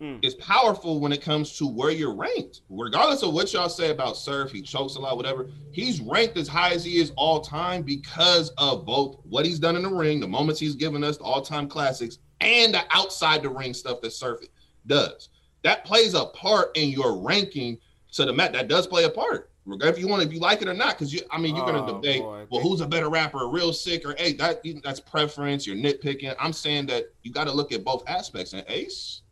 [0.00, 0.24] mm.
[0.24, 2.62] is powerful when it comes to where you're ranked.
[2.70, 5.50] Regardless of what y'all say about Surf, he chokes a lot, whatever.
[5.72, 9.76] He's ranked as high as he is all time because of both what he's done
[9.76, 13.50] in the ring, the moments he's given us, the all-time classics, and the outside the
[13.50, 14.40] ring stuff that Surf
[14.86, 15.28] does.
[15.62, 17.78] That plays a part in your ranking
[18.14, 18.52] to the mat.
[18.52, 19.50] That does play a part.
[19.66, 21.84] If you want, if you like it or not, because you, I mean, you're gonna
[21.84, 22.20] oh, debate.
[22.20, 22.46] Boy.
[22.50, 25.66] Well, who's a better rapper, real sick or hey, that that's preference.
[25.66, 26.34] You're nitpicking.
[26.38, 28.52] I'm saying that you got to look at both aspects.
[28.52, 29.22] And Ace,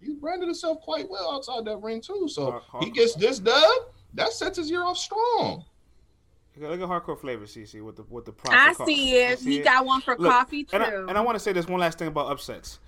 [0.00, 2.28] he branded himself quite well outside that ring too.
[2.28, 3.72] So he gets this dub.
[4.14, 5.64] That sets his year off strong.
[6.56, 9.40] Look at hardcore flavor, CC, with the with the I see it.
[9.40, 10.76] He got one for Look, coffee too.
[10.76, 12.80] And I, and I want to say this one last thing about upsets.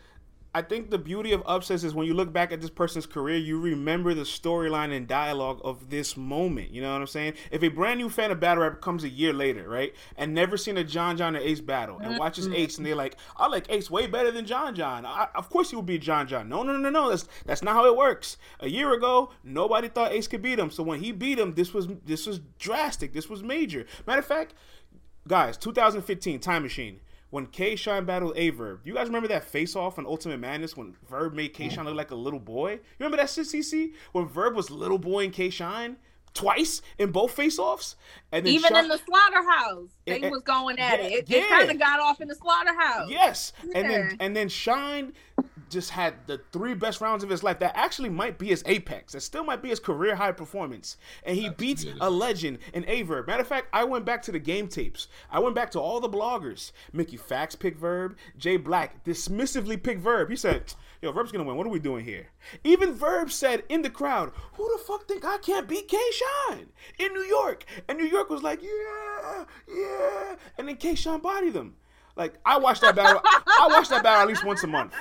[0.54, 3.38] I think the beauty of upsets is when you look back at this person's career,
[3.38, 6.70] you remember the storyline and dialogue of this moment.
[6.70, 7.34] You know what I'm saying?
[7.50, 10.58] If a brand new fan of battle rap comes a year later, right, and never
[10.58, 12.56] seen a John John or Ace battle, and watches mm-hmm.
[12.56, 15.70] Ace, and they're like, "I like Ace way better than John John." I, of course,
[15.70, 16.50] he would be John John.
[16.50, 17.08] No, no, no, no.
[17.08, 18.36] That's that's not how it works.
[18.60, 20.70] A year ago, nobody thought Ace could beat him.
[20.70, 23.14] So when he beat him, this was this was drastic.
[23.14, 23.86] This was major.
[24.06, 24.52] Matter of fact,
[25.26, 27.00] guys, 2015 Time Machine
[27.32, 28.80] when K Shine battled Aye Verb.
[28.84, 31.56] You guys remember that face off on Ultimate Madness when Verb made mm.
[31.56, 32.72] K Shine look like a little boy?
[32.72, 33.94] You remember that shit, CC?
[34.12, 35.96] When Verb was little boy and K Shine?
[36.34, 37.96] Twice in both face offs,
[38.32, 41.12] and then even in the slaughterhouse, they and, was going at yeah, it.
[41.12, 41.38] It, yeah.
[41.38, 43.10] it kind of got off in the slaughterhouse.
[43.10, 43.78] Yes, yeah.
[43.78, 45.12] and then and then Shine
[45.72, 47.58] just had the three best rounds of his life.
[47.58, 49.12] That actually might be his apex.
[49.12, 50.96] That still might be his career high performance.
[51.24, 53.26] And he That's beats a legend in Aye Verb.
[53.26, 55.08] Matter of fact, I went back to the game tapes.
[55.30, 56.72] I went back to all the bloggers.
[56.92, 58.16] Mickey Factz picked Verb.
[58.36, 60.30] Jay Black dismissively picked Verb.
[60.30, 61.56] He said, Yo, Verb's gonna win.
[61.56, 62.28] What are we doing here?
[62.62, 66.68] Even Verb said in the crowd, Who the fuck think I can't beat K Shine
[66.98, 67.64] in New York?
[67.88, 70.36] And New York was like, Yeah, yeah.
[70.58, 71.74] And then K Shine bodied them.
[72.14, 73.20] Like I watch that battle.
[73.24, 74.92] I watch that battle at least once a month.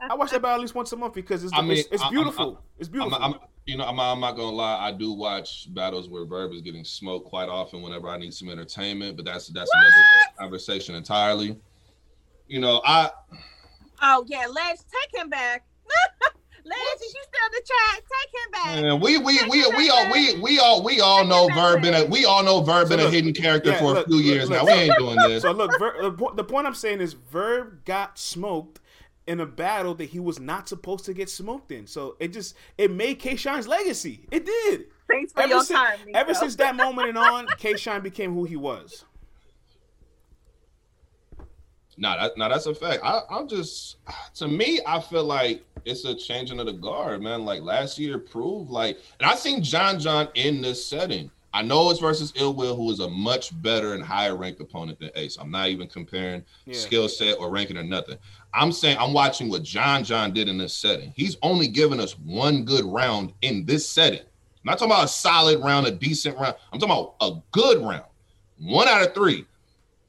[0.00, 2.08] I watch that battle at least once a month because it's I mean, it's, it's,
[2.08, 2.44] beautiful.
[2.44, 3.18] I'm, I'm, it's beautiful.
[3.20, 3.34] I'm,
[3.66, 4.78] you know, I'm, I'm, not gonna lie.
[4.78, 8.48] I do watch battles where Verb is getting smoked quite often whenever I need some
[8.48, 9.16] entertainment.
[9.16, 9.78] But that's that's what?
[9.78, 9.94] another
[10.38, 11.56] conversation entirely.
[12.46, 13.10] You know, I.
[14.00, 15.66] Oh yeah, let's take him back.
[16.64, 18.02] Lance, you still in the chat?
[18.04, 18.82] Take him back.
[18.82, 22.04] Yeah, we we we we all we we all we all know Verb been a
[22.04, 24.58] we all know Verb been a hidden character yeah, for look, a few years look,
[24.58, 24.64] now.
[24.64, 25.42] Look, we ain't doing this.
[25.42, 28.80] So look, Ver, the point I'm saying is Verb got smoked
[29.28, 31.86] in a battle that he was not supposed to get smoked in.
[31.86, 34.26] So it just it made K Shine's legacy.
[34.32, 34.86] It did.
[35.08, 35.98] Thanks for ever your since, time.
[36.06, 36.18] Nico.
[36.18, 39.04] Ever since that moment and on, K Shine became who he was.
[42.00, 43.02] No, that, no, that's a fact.
[43.04, 43.96] I, I'm just,
[44.34, 47.44] to me, I feel like it's a changing of the guard, man.
[47.44, 51.30] Like last year proved, like, and I seen John John in this setting.
[51.52, 55.00] I know it's versus Ill Will, who is a much better and higher ranked opponent
[55.00, 55.38] than Ace.
[55.40, 56.74] I'm not even comparing yeah.
[56.74, 58.18] skill set or ranking or nothing.
[58.54, 61.12] I'm saying I'm watching what John John did in this setting.
[61.16, 64.20] He's only given us one good round in this setting.
[64.20, 66.56] I'm not talking about a solid round, a decent round.
[66.72, 68.04] I'm talking about a good round.
[68.58, 69.46] One out of three.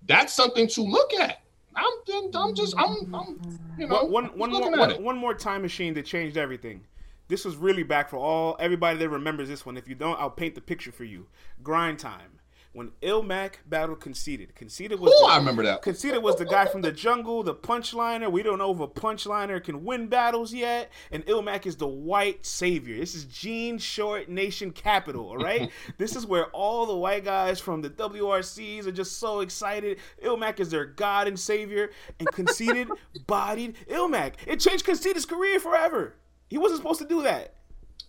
[0.08, 1.42] That's something to look at.
[1.76, 5.94] I'm, I'm just, I'm, I'm you know, one, one more, one, one more time machine
[5.94, 6.82] that changed everything.
[7.28, 9.78] This was really back for all everybody that remembers this one.
[9.78, 11.28] If you don't, I'll paint the picture for you.
[11.62, 12.39] Grind time
[12.80, 14.56] when Ilmac battled Conceited.
[14.56, 15.82] Conceited was Ooh, the, I remember that.
[15.82, 18.32] Conceited was the guy from the jungle, the punchliner.
[18.32, 20.90] We don't know if a punchliner can win battles yet.
[21.12, 22.98] And Ilmac is the white savior.
[22.98, 25.70] This is Jean Short Nation capital, all right?
[25.98, 29.98] this is where all the white guys from the WRCs are just so excited.
[30.24, 31.92] Ilmac is their god and savior.
[32.18, 32.88] And Conceited
[33.28, 34.36] bodied Ilmac.
[34.48, 36.16] It changed Conceited's career forever.
[36.48, 37.56] He wasn't supposed to do that.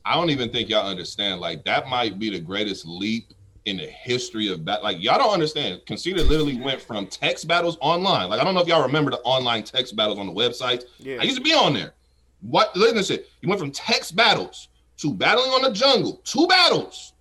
[0.04, 1.40] I don't even think y'all understand.
[1.40, 3.34] Like that might be the greatest leap
[3.64, 4.82] in the history of that.
[4.82, 5.80] Like y'all don't understand.
[5.86, 8.28] Conceited literally went from text battles online.
[8.30, 10.84] Like I don't know if y'all remember the online text battles on the website.
[10.98, 11.18] Yeah.
[11.20, 11.92] I used to be on there.
[12.40, 13.28] What listen to shit.
[13.40, 14.68] He went from text battles
[14.98, 16.20] to battling on the jungle.
[16.24, 17.12] Two battles.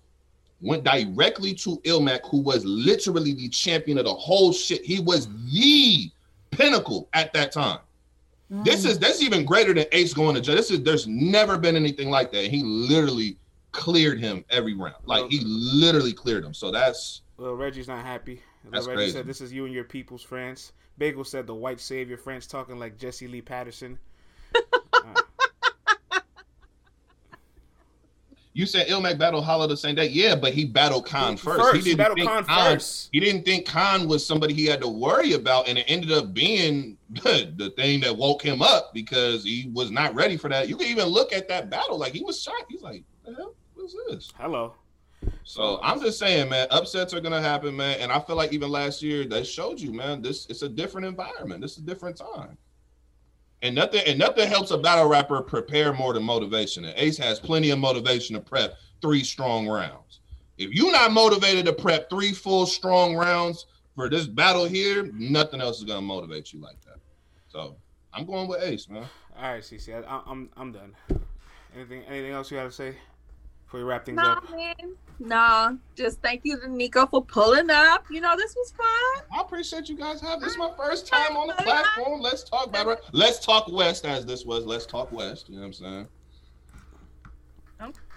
[0.62, 4.84] Went directly to Ilmac, who was literally the champion of the whole shit.
[4.84, 6.10] He was the
[6.50, 7.78] pinnacle at that time.
[8.52, 8.64] Mm.
[8.64, 10.56] This is that's even greater than Ace going to jail.
[10.56, 12.46] This is there's never been anything like that.
[12.46, 13.36] He literally
[13.72, 14.96] cleared him every round.
[15.04, 16.54] Like he literally cleared him.
[16.54, 18.42] So that's well, Reggie's not happy.
[18.70, 19.12] That's Reggie crazy.
[19.12, 20.72] said this is you and your people's France.
[20.98, 23.98] Bagel said the white savior France talking like Jesse Lee Peterson.
[24.54, 25.14] uh.
[28.52, 30.08] You said Ilmac battled Hollow the same day.
[30.08, 31.60] Yeah, but he battled Khan first.
[31.60, 31.86] first.
[31.86, 33.08] He didn't think Khan, Khan first.
[33.12, 36.34] He didn't think Khan was somebody he had to worry about, and it ended up
[36.34, 40.68] being the thing that woke him up because he was not ready for that.
[40.68, 42.66] You can even look at that battle like he was shocked.
[42.68, 44.74] He's like, "The hell, what's this?" Hello.
[45.44, 47.98] So I'm just saying, man, upsets are gonna happen, man.
[48.00, 51.06] And I feel like even last year they showed you, man, this it's a different
[51.06, 51.60] environment.
[51.60, 52.56] This is a different time.
[53.62, 56.84] And nothing and nothing helps a battle rapper prepare more than motivation.
[56.84, 60.20] And Ace has plenty of motivation to prep three strong rounds.
[60.56, 65.60] If you're not motivated to prep three full strong rounds for this battle here, nothing
[65.60, 66.98] else is gonna motivate you like that.
[67.48, 67.76] So
[68.14, 69.06] I'm going with Ace, man.
[69.36, 70.94] All right, CC, I, I'm I'm done.
[71.74, 72.96] Anything anything else you got to say
[73.72, 74.50] we wrap things nah, up?
[74.50, 74.96] Man.
[75.18, 78.06] Nah, just thank you to Nico for pulling up.
[78.10, 79.24] You know, this was fun.
[79.36, 80.52] I appreciate you guys having this.
[80.52, 82.20] is my first time on the platform.
[82.20, 82.96] Let's talk battle.
[83.12, 84.64] Let's talk West as this was.
[84.64, 85.50] Let's talk West.
[85.50, 86.08] You know what I'm saying?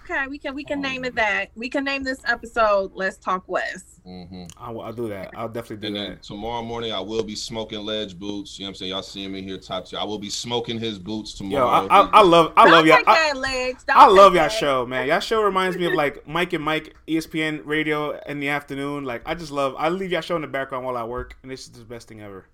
[0.04, 1.50] Okay, we can we can oh, name it that.
[1.54, 4.44] We can name this episode "Let's Talk West." Mm-hmm.
[4.58, 5.30] I'll, I'll, do that.
[5.34, 6.22] I'll definitely do and that.
[6.22, 8.58] tomorrow morning, I will be smoking ledge boots.
[8.58, 8.90] You know what I'm saying?
[8.90, 9.98] Y'all see him in here, top tier.
[9.98, 11.84] I will be smoking his boots tomorrow.
[11.84, 12.98] Yo, I, I, I love, I love y'all.
[13.06, 15.08] I, I love y'all show, man.
[15.08, 19.04] Y'all show reminds me of like Mike and Mike, ESPN Radio in the afternoon.
[19.04, 19.74] Like I just love.
[19.78, 22.08] I leave y'all show in the background while I work, and this is the best
[22.08, 22.44] thing ever.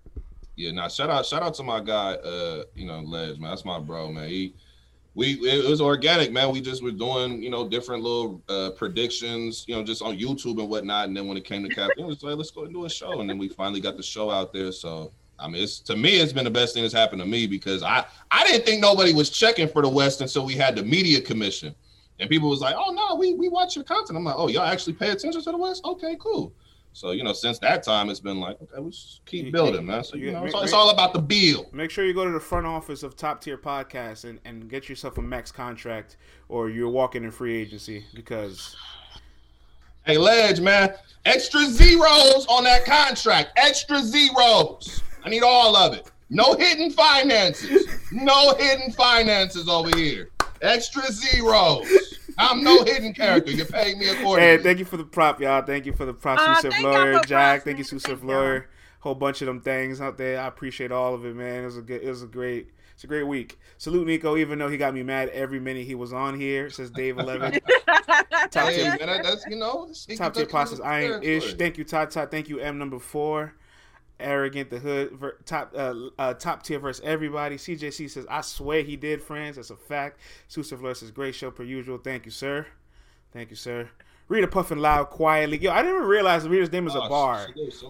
[0.55, 3.49] Yeah, now shout out, shout out to my guy, uh, you know, Ledge, man.
[3.49, 4.29] That's my bro, man.
[4.29, 4.53] He
[5.13, 6.51] we it was organic, man.
[6.51, 10.59] We just were doing, you know, different little uh, predictions, you know, just on YouTube
[10.59, 11.07] and whatnot.
[11.07, 12.89] And then when it came to Cap, it was like, let's go and do a
[12.89, 13.19] show.
[13.19, 14.71] And then we finally got the show out there.
[14.71, 15.11] So
[15.41, 17.83] I mean, it's to me, it's been the best thing that's happened to me because
[17.83, 21.19] I I didn't think nobody was checking for the West until we had the media
[21.19, 21.75] commission,
[22.19, 24.17] and people was like, oh no, we we watch your content.
[24.17, 25.83] I'm like, oh y'all actually pay attention to the West?
[25.83, 26.53] Okay, cool.
[26.93, 30.03] So you know, since that time, it's been like, okay, let's keep building, man.
[30.03, 31.73] So you know, it's all, it's all about the build.
[31.73, 34.89] Make sure you go to the front office of Top Tier Podcast and, and get
[34.89, 36.17] yourself a max contract,
[36.49, 38.75] or you're walking in free agency because.
[40.03, 40.95] Hey, Ledge, man,
[41.25, 43.51] extra zeros on that contract.
[43.55, 45.03] Extra zeros.
[45.23, 46.09] I need all of it.
[46.31, 47.87] No hidden finances.
[48.11, 50.29] No hidden finances over here.
[50.61, 51.87] Extra zeros.
[52.37, 53.51] I'm no hidden character.
[53.51, 54.41] You pay me accordingly.
[54.41, 55.61] Hey, thank you for the prop, y'all.
[55.61, 57.63] Thank you for the prop, uh, Susif Lawyer, Jack.
[57.63, 58.69] Thank you, Susif Lawyer.
[58.99, 60.39] Whole bunch of them things out there.
[60.39, 61.63] I appreciate all of it, man.
[61.63, 63.59] It was a good, it was a great, it's a great week.
[63.77, 66.69] Salute Nico, even though he got me mad every minute he was on here.
[66.69, 67.53] Says Dave Eleven.
[68.51, 70.79] top hey, tier, man, that's you know, top tier process.
[70.79, 71.55] I ain't ish.
[71.55, 72.29] Thank you, Todd Todd.
[72.29, 73.55] Thank you, M number four
[74.21, 77.57] arrogant, the hood, ver, top uh, uh, top tier versus everybody.
[77.57, 79.55] CJC says, I swear he did, friends.
[79.55, 80.19] That's a fact.
[80.49, 81.97] Susafler says, great show per usual.
[81.97, 82.67] Thank you, sir.
[83.31, 83.89] Thank you, sir.
[84.31, 85.57] Rita puffing loud quietly.
[85.57, 87.47] Yo, I didn't even realize Rita's name was a oh, bar.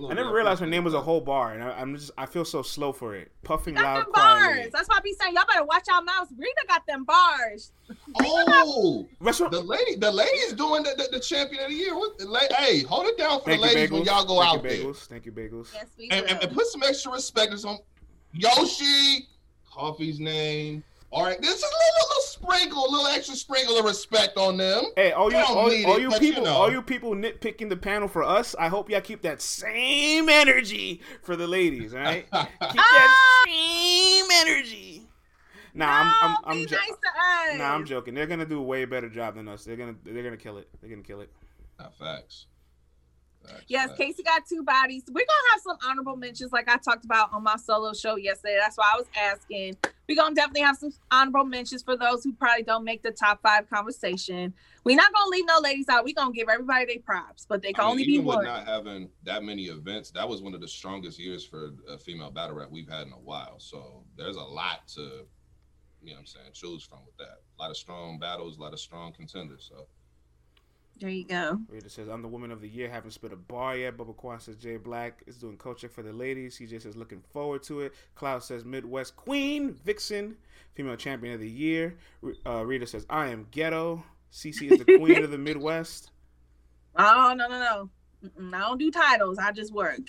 [0.09, 2.43] I never realized her name was a whole bar, and I, am just I feel
[2.45, 3.31] so slow for it.
[3.43, 4.61] Puffing loud quietly.
[4.63, 4.71] Bars.
[4.73, 6.31] That's why I be saying y'all better watch our mouths.
[6.35, 7.71] Rita got them bars.
[8.23, 11.93] Oh, the lady, the lady's doing the, the, the, champion of the year.
[11.93, 12.19] What,
[12.53, 14.93] hey, hold it down for Thank the ladies when y'all go Thank out you, there.
[14.93, 15.73] Thank you, bagels.
[15.73, 17.77] Yes, we and, and, and, put some extra respect on
[18.33, 19.27] Yoshi,
[19.69, 20.83] Coffee's name.
[21.11, 24.55] All right, this is a little, little sprinkle, a little extra sprinkle of respect on
[24.55, 24.85] them.
[24.95, 26.53] Hey, all you, all, all, it, you people, you know.
[26.53, 28.55] all you people nitpicking the panel for us.
[28.57, 31.93] I hope y'all keep that same energy for the ladies.
[31.93, 32.25] right?
[32.31, 35.09] keep that same energy.
[35.73, 38.13] Nah, no, I'm, I'm, I'm, jo- nice nah, I'm joking.
[38.13, 39.65] They're gonna do a way better job than us.
[39.65, 40.69] They're gonna, they're gonna kill it.
[40.79, 41.31] They're gonna kill it.
[41.77, 42.45] Not facts.
[43.67, 45.03] Yes, Casey got two bodies.
[45.07, 48.57] We're gonna have some honorable mentions, like I talked about on my solo show yesterday.
[48.59, 49.77] That's why I was asking.
[50.07, 53.41] We're gonna definitely have some honorable mentions for those who probably don't make the top
[53.41, 54.53] five conversation.
[54.83, 56.03] We're not gonna leave no ladies out.
[56.03, 58.43] We're gonna give everybody their props, but they can I mean, only be one.
[58.43, 62.31] not having that many events, that was one of the strongest years for a female
[62.31, 63.59] battle rap we've had in a while.
[63.59, 65.01] So there's a lot to,
[66.01, 67.41] you know, what I'm saying, choose from with that.
[67.57, 69.69] A lot of strong battles, a lot of strong contenders.
[69.71, 69.87] So
[70.99, 71.59] there you go.
[71.67, 72.89] Rita says, I'm the woman of the year.
[72.89, 73.97] Haven't spit a bar yet.
[73.97, 76.59] Bubba Quan says, Jay Black is doing coaching for the ladies.
[76.59, 77.93] CJ says, looking forward to it.
[78.15, 79.73] Cloud says, Midwest Queen.
[79.83, 80.37] Vixen,
[80.75, 81.97] female champion of the year.
[82.45, 84.03] Uh, Rita says, I am ghetto.
[84.31, 86.11] CC is the queen of the Midwest.
[86.95, 87.89] Oh, no, no, no.
[88.23, 89.37] Mm-mm, I don't do titles.
[89.39, 89.99] I just work.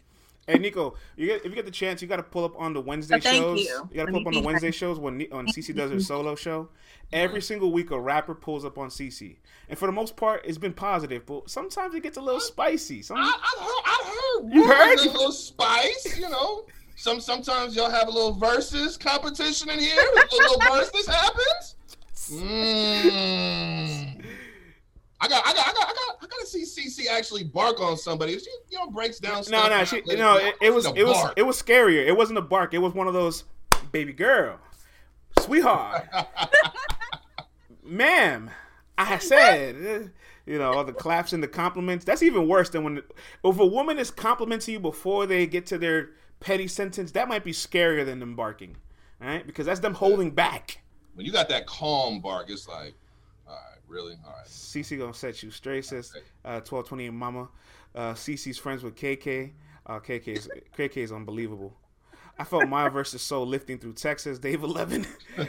[0.46, 2.72] Hey Nico, you get, if you get the chance, you got to pull up on
[2.72, 3.60] the Wednesday oh, shows.
[3.60, 6.00] You, you got to pull up on the Wednesday shows when when CC does her
[6.12, 6.68] solo show.
[7.12, 9.36] Every single week, a rapper pulls up on CC,
[9.68, 11.26] and for the most part, it's been positive.
[11.26, 13.02] But sometimes it gets a little spicy.
[13.02, 13.18] Some...
[13.18, 16.18] I, have heard, I've heard, you heard a little spice.
[16.18, 16.64] You know,
[16.96, 19.94] some sometimes y'all have a little verses competition in here.
[19.96, 21.76] a little verses happens.
[22.32, 24.21] Mm.
[25.22, 27.80] I got, I got, I got, I got, I got to see CC actually bark
[27.80, 28.36] on somebody.
[28.40, 29.44] She, you know, breaks down.
[29.50, 30.36] No, no, she, no.
[30.36, 32.04] It, it was, it was, it was scarier.
[32.04, 32.74] It wasn't a bark.
[32.74, 33.44] It was one of those,
[33.92, 34.58] baby girl,
[35.38, 36.08] sweetheart,
[37.84, 38.50] ma'am.
[38.98, 40.10] I said,
[40.44, 42.04] you know, all the claps and the compliments.
[42.04, 43.02] That's even worse than when
[43.44, 47.12] if a woman is complimenting you before they get to their petty sentence.
[47.12, 48.76] That might be scarier than them barking,
[49.20, 49.46] right?
[49.46, 50.80] Because that's them holding back.
[51.14, 52.94] When you got that calm bark, it's like
[53.92, 54.14] Really?
[54.24, 54.46] All right.
[54.46, 56.14] CC gonna set you straight, says
[56.46, 57.48] uh, twelve twenty eight mama.
[57.94, 59.52] Uh, CC's friends with KK.
[59.84, 61.76] Uh, KK's KK's unbelievable.
[62.38, 64.38] I felt my versus soul lifting through Texas.
[64.38, 65.06] Dave Eleven.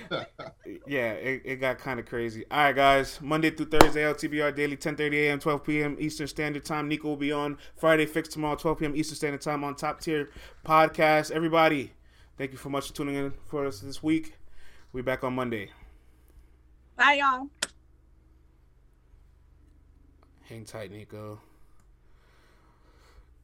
[0.86, 2.44] yeah, it, it got kind of crazy.
[2.52, 3.22] All right, guys.
[3.22, 5.96] Monday through Thursday, LTBR daily, 10:30 a.m., 12 p.m.
[5.98, 6.90] Eastern Standard Time.
[6.90, 8.06] Nico will be on Friday.
[8.06, 8.96] Fix tomorrow, 12 p.m.
[8.98, 10.32] Eastern Standard Time on Top Tier
[10.66, 11.32] Podcast.
[11.32, 11.94] Everybody,
[12.38, 14.36] thank you for much for tuning in for us this week.
[14.92, 15.70] We back on Monday.
[16.98, 17.48] Bye, y'all.
[20.50, 21.40] Hang tight, Nico.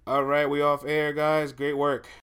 [0.05, 1.53] All right, we off air, guys.
[1.53, 2.09] Great work.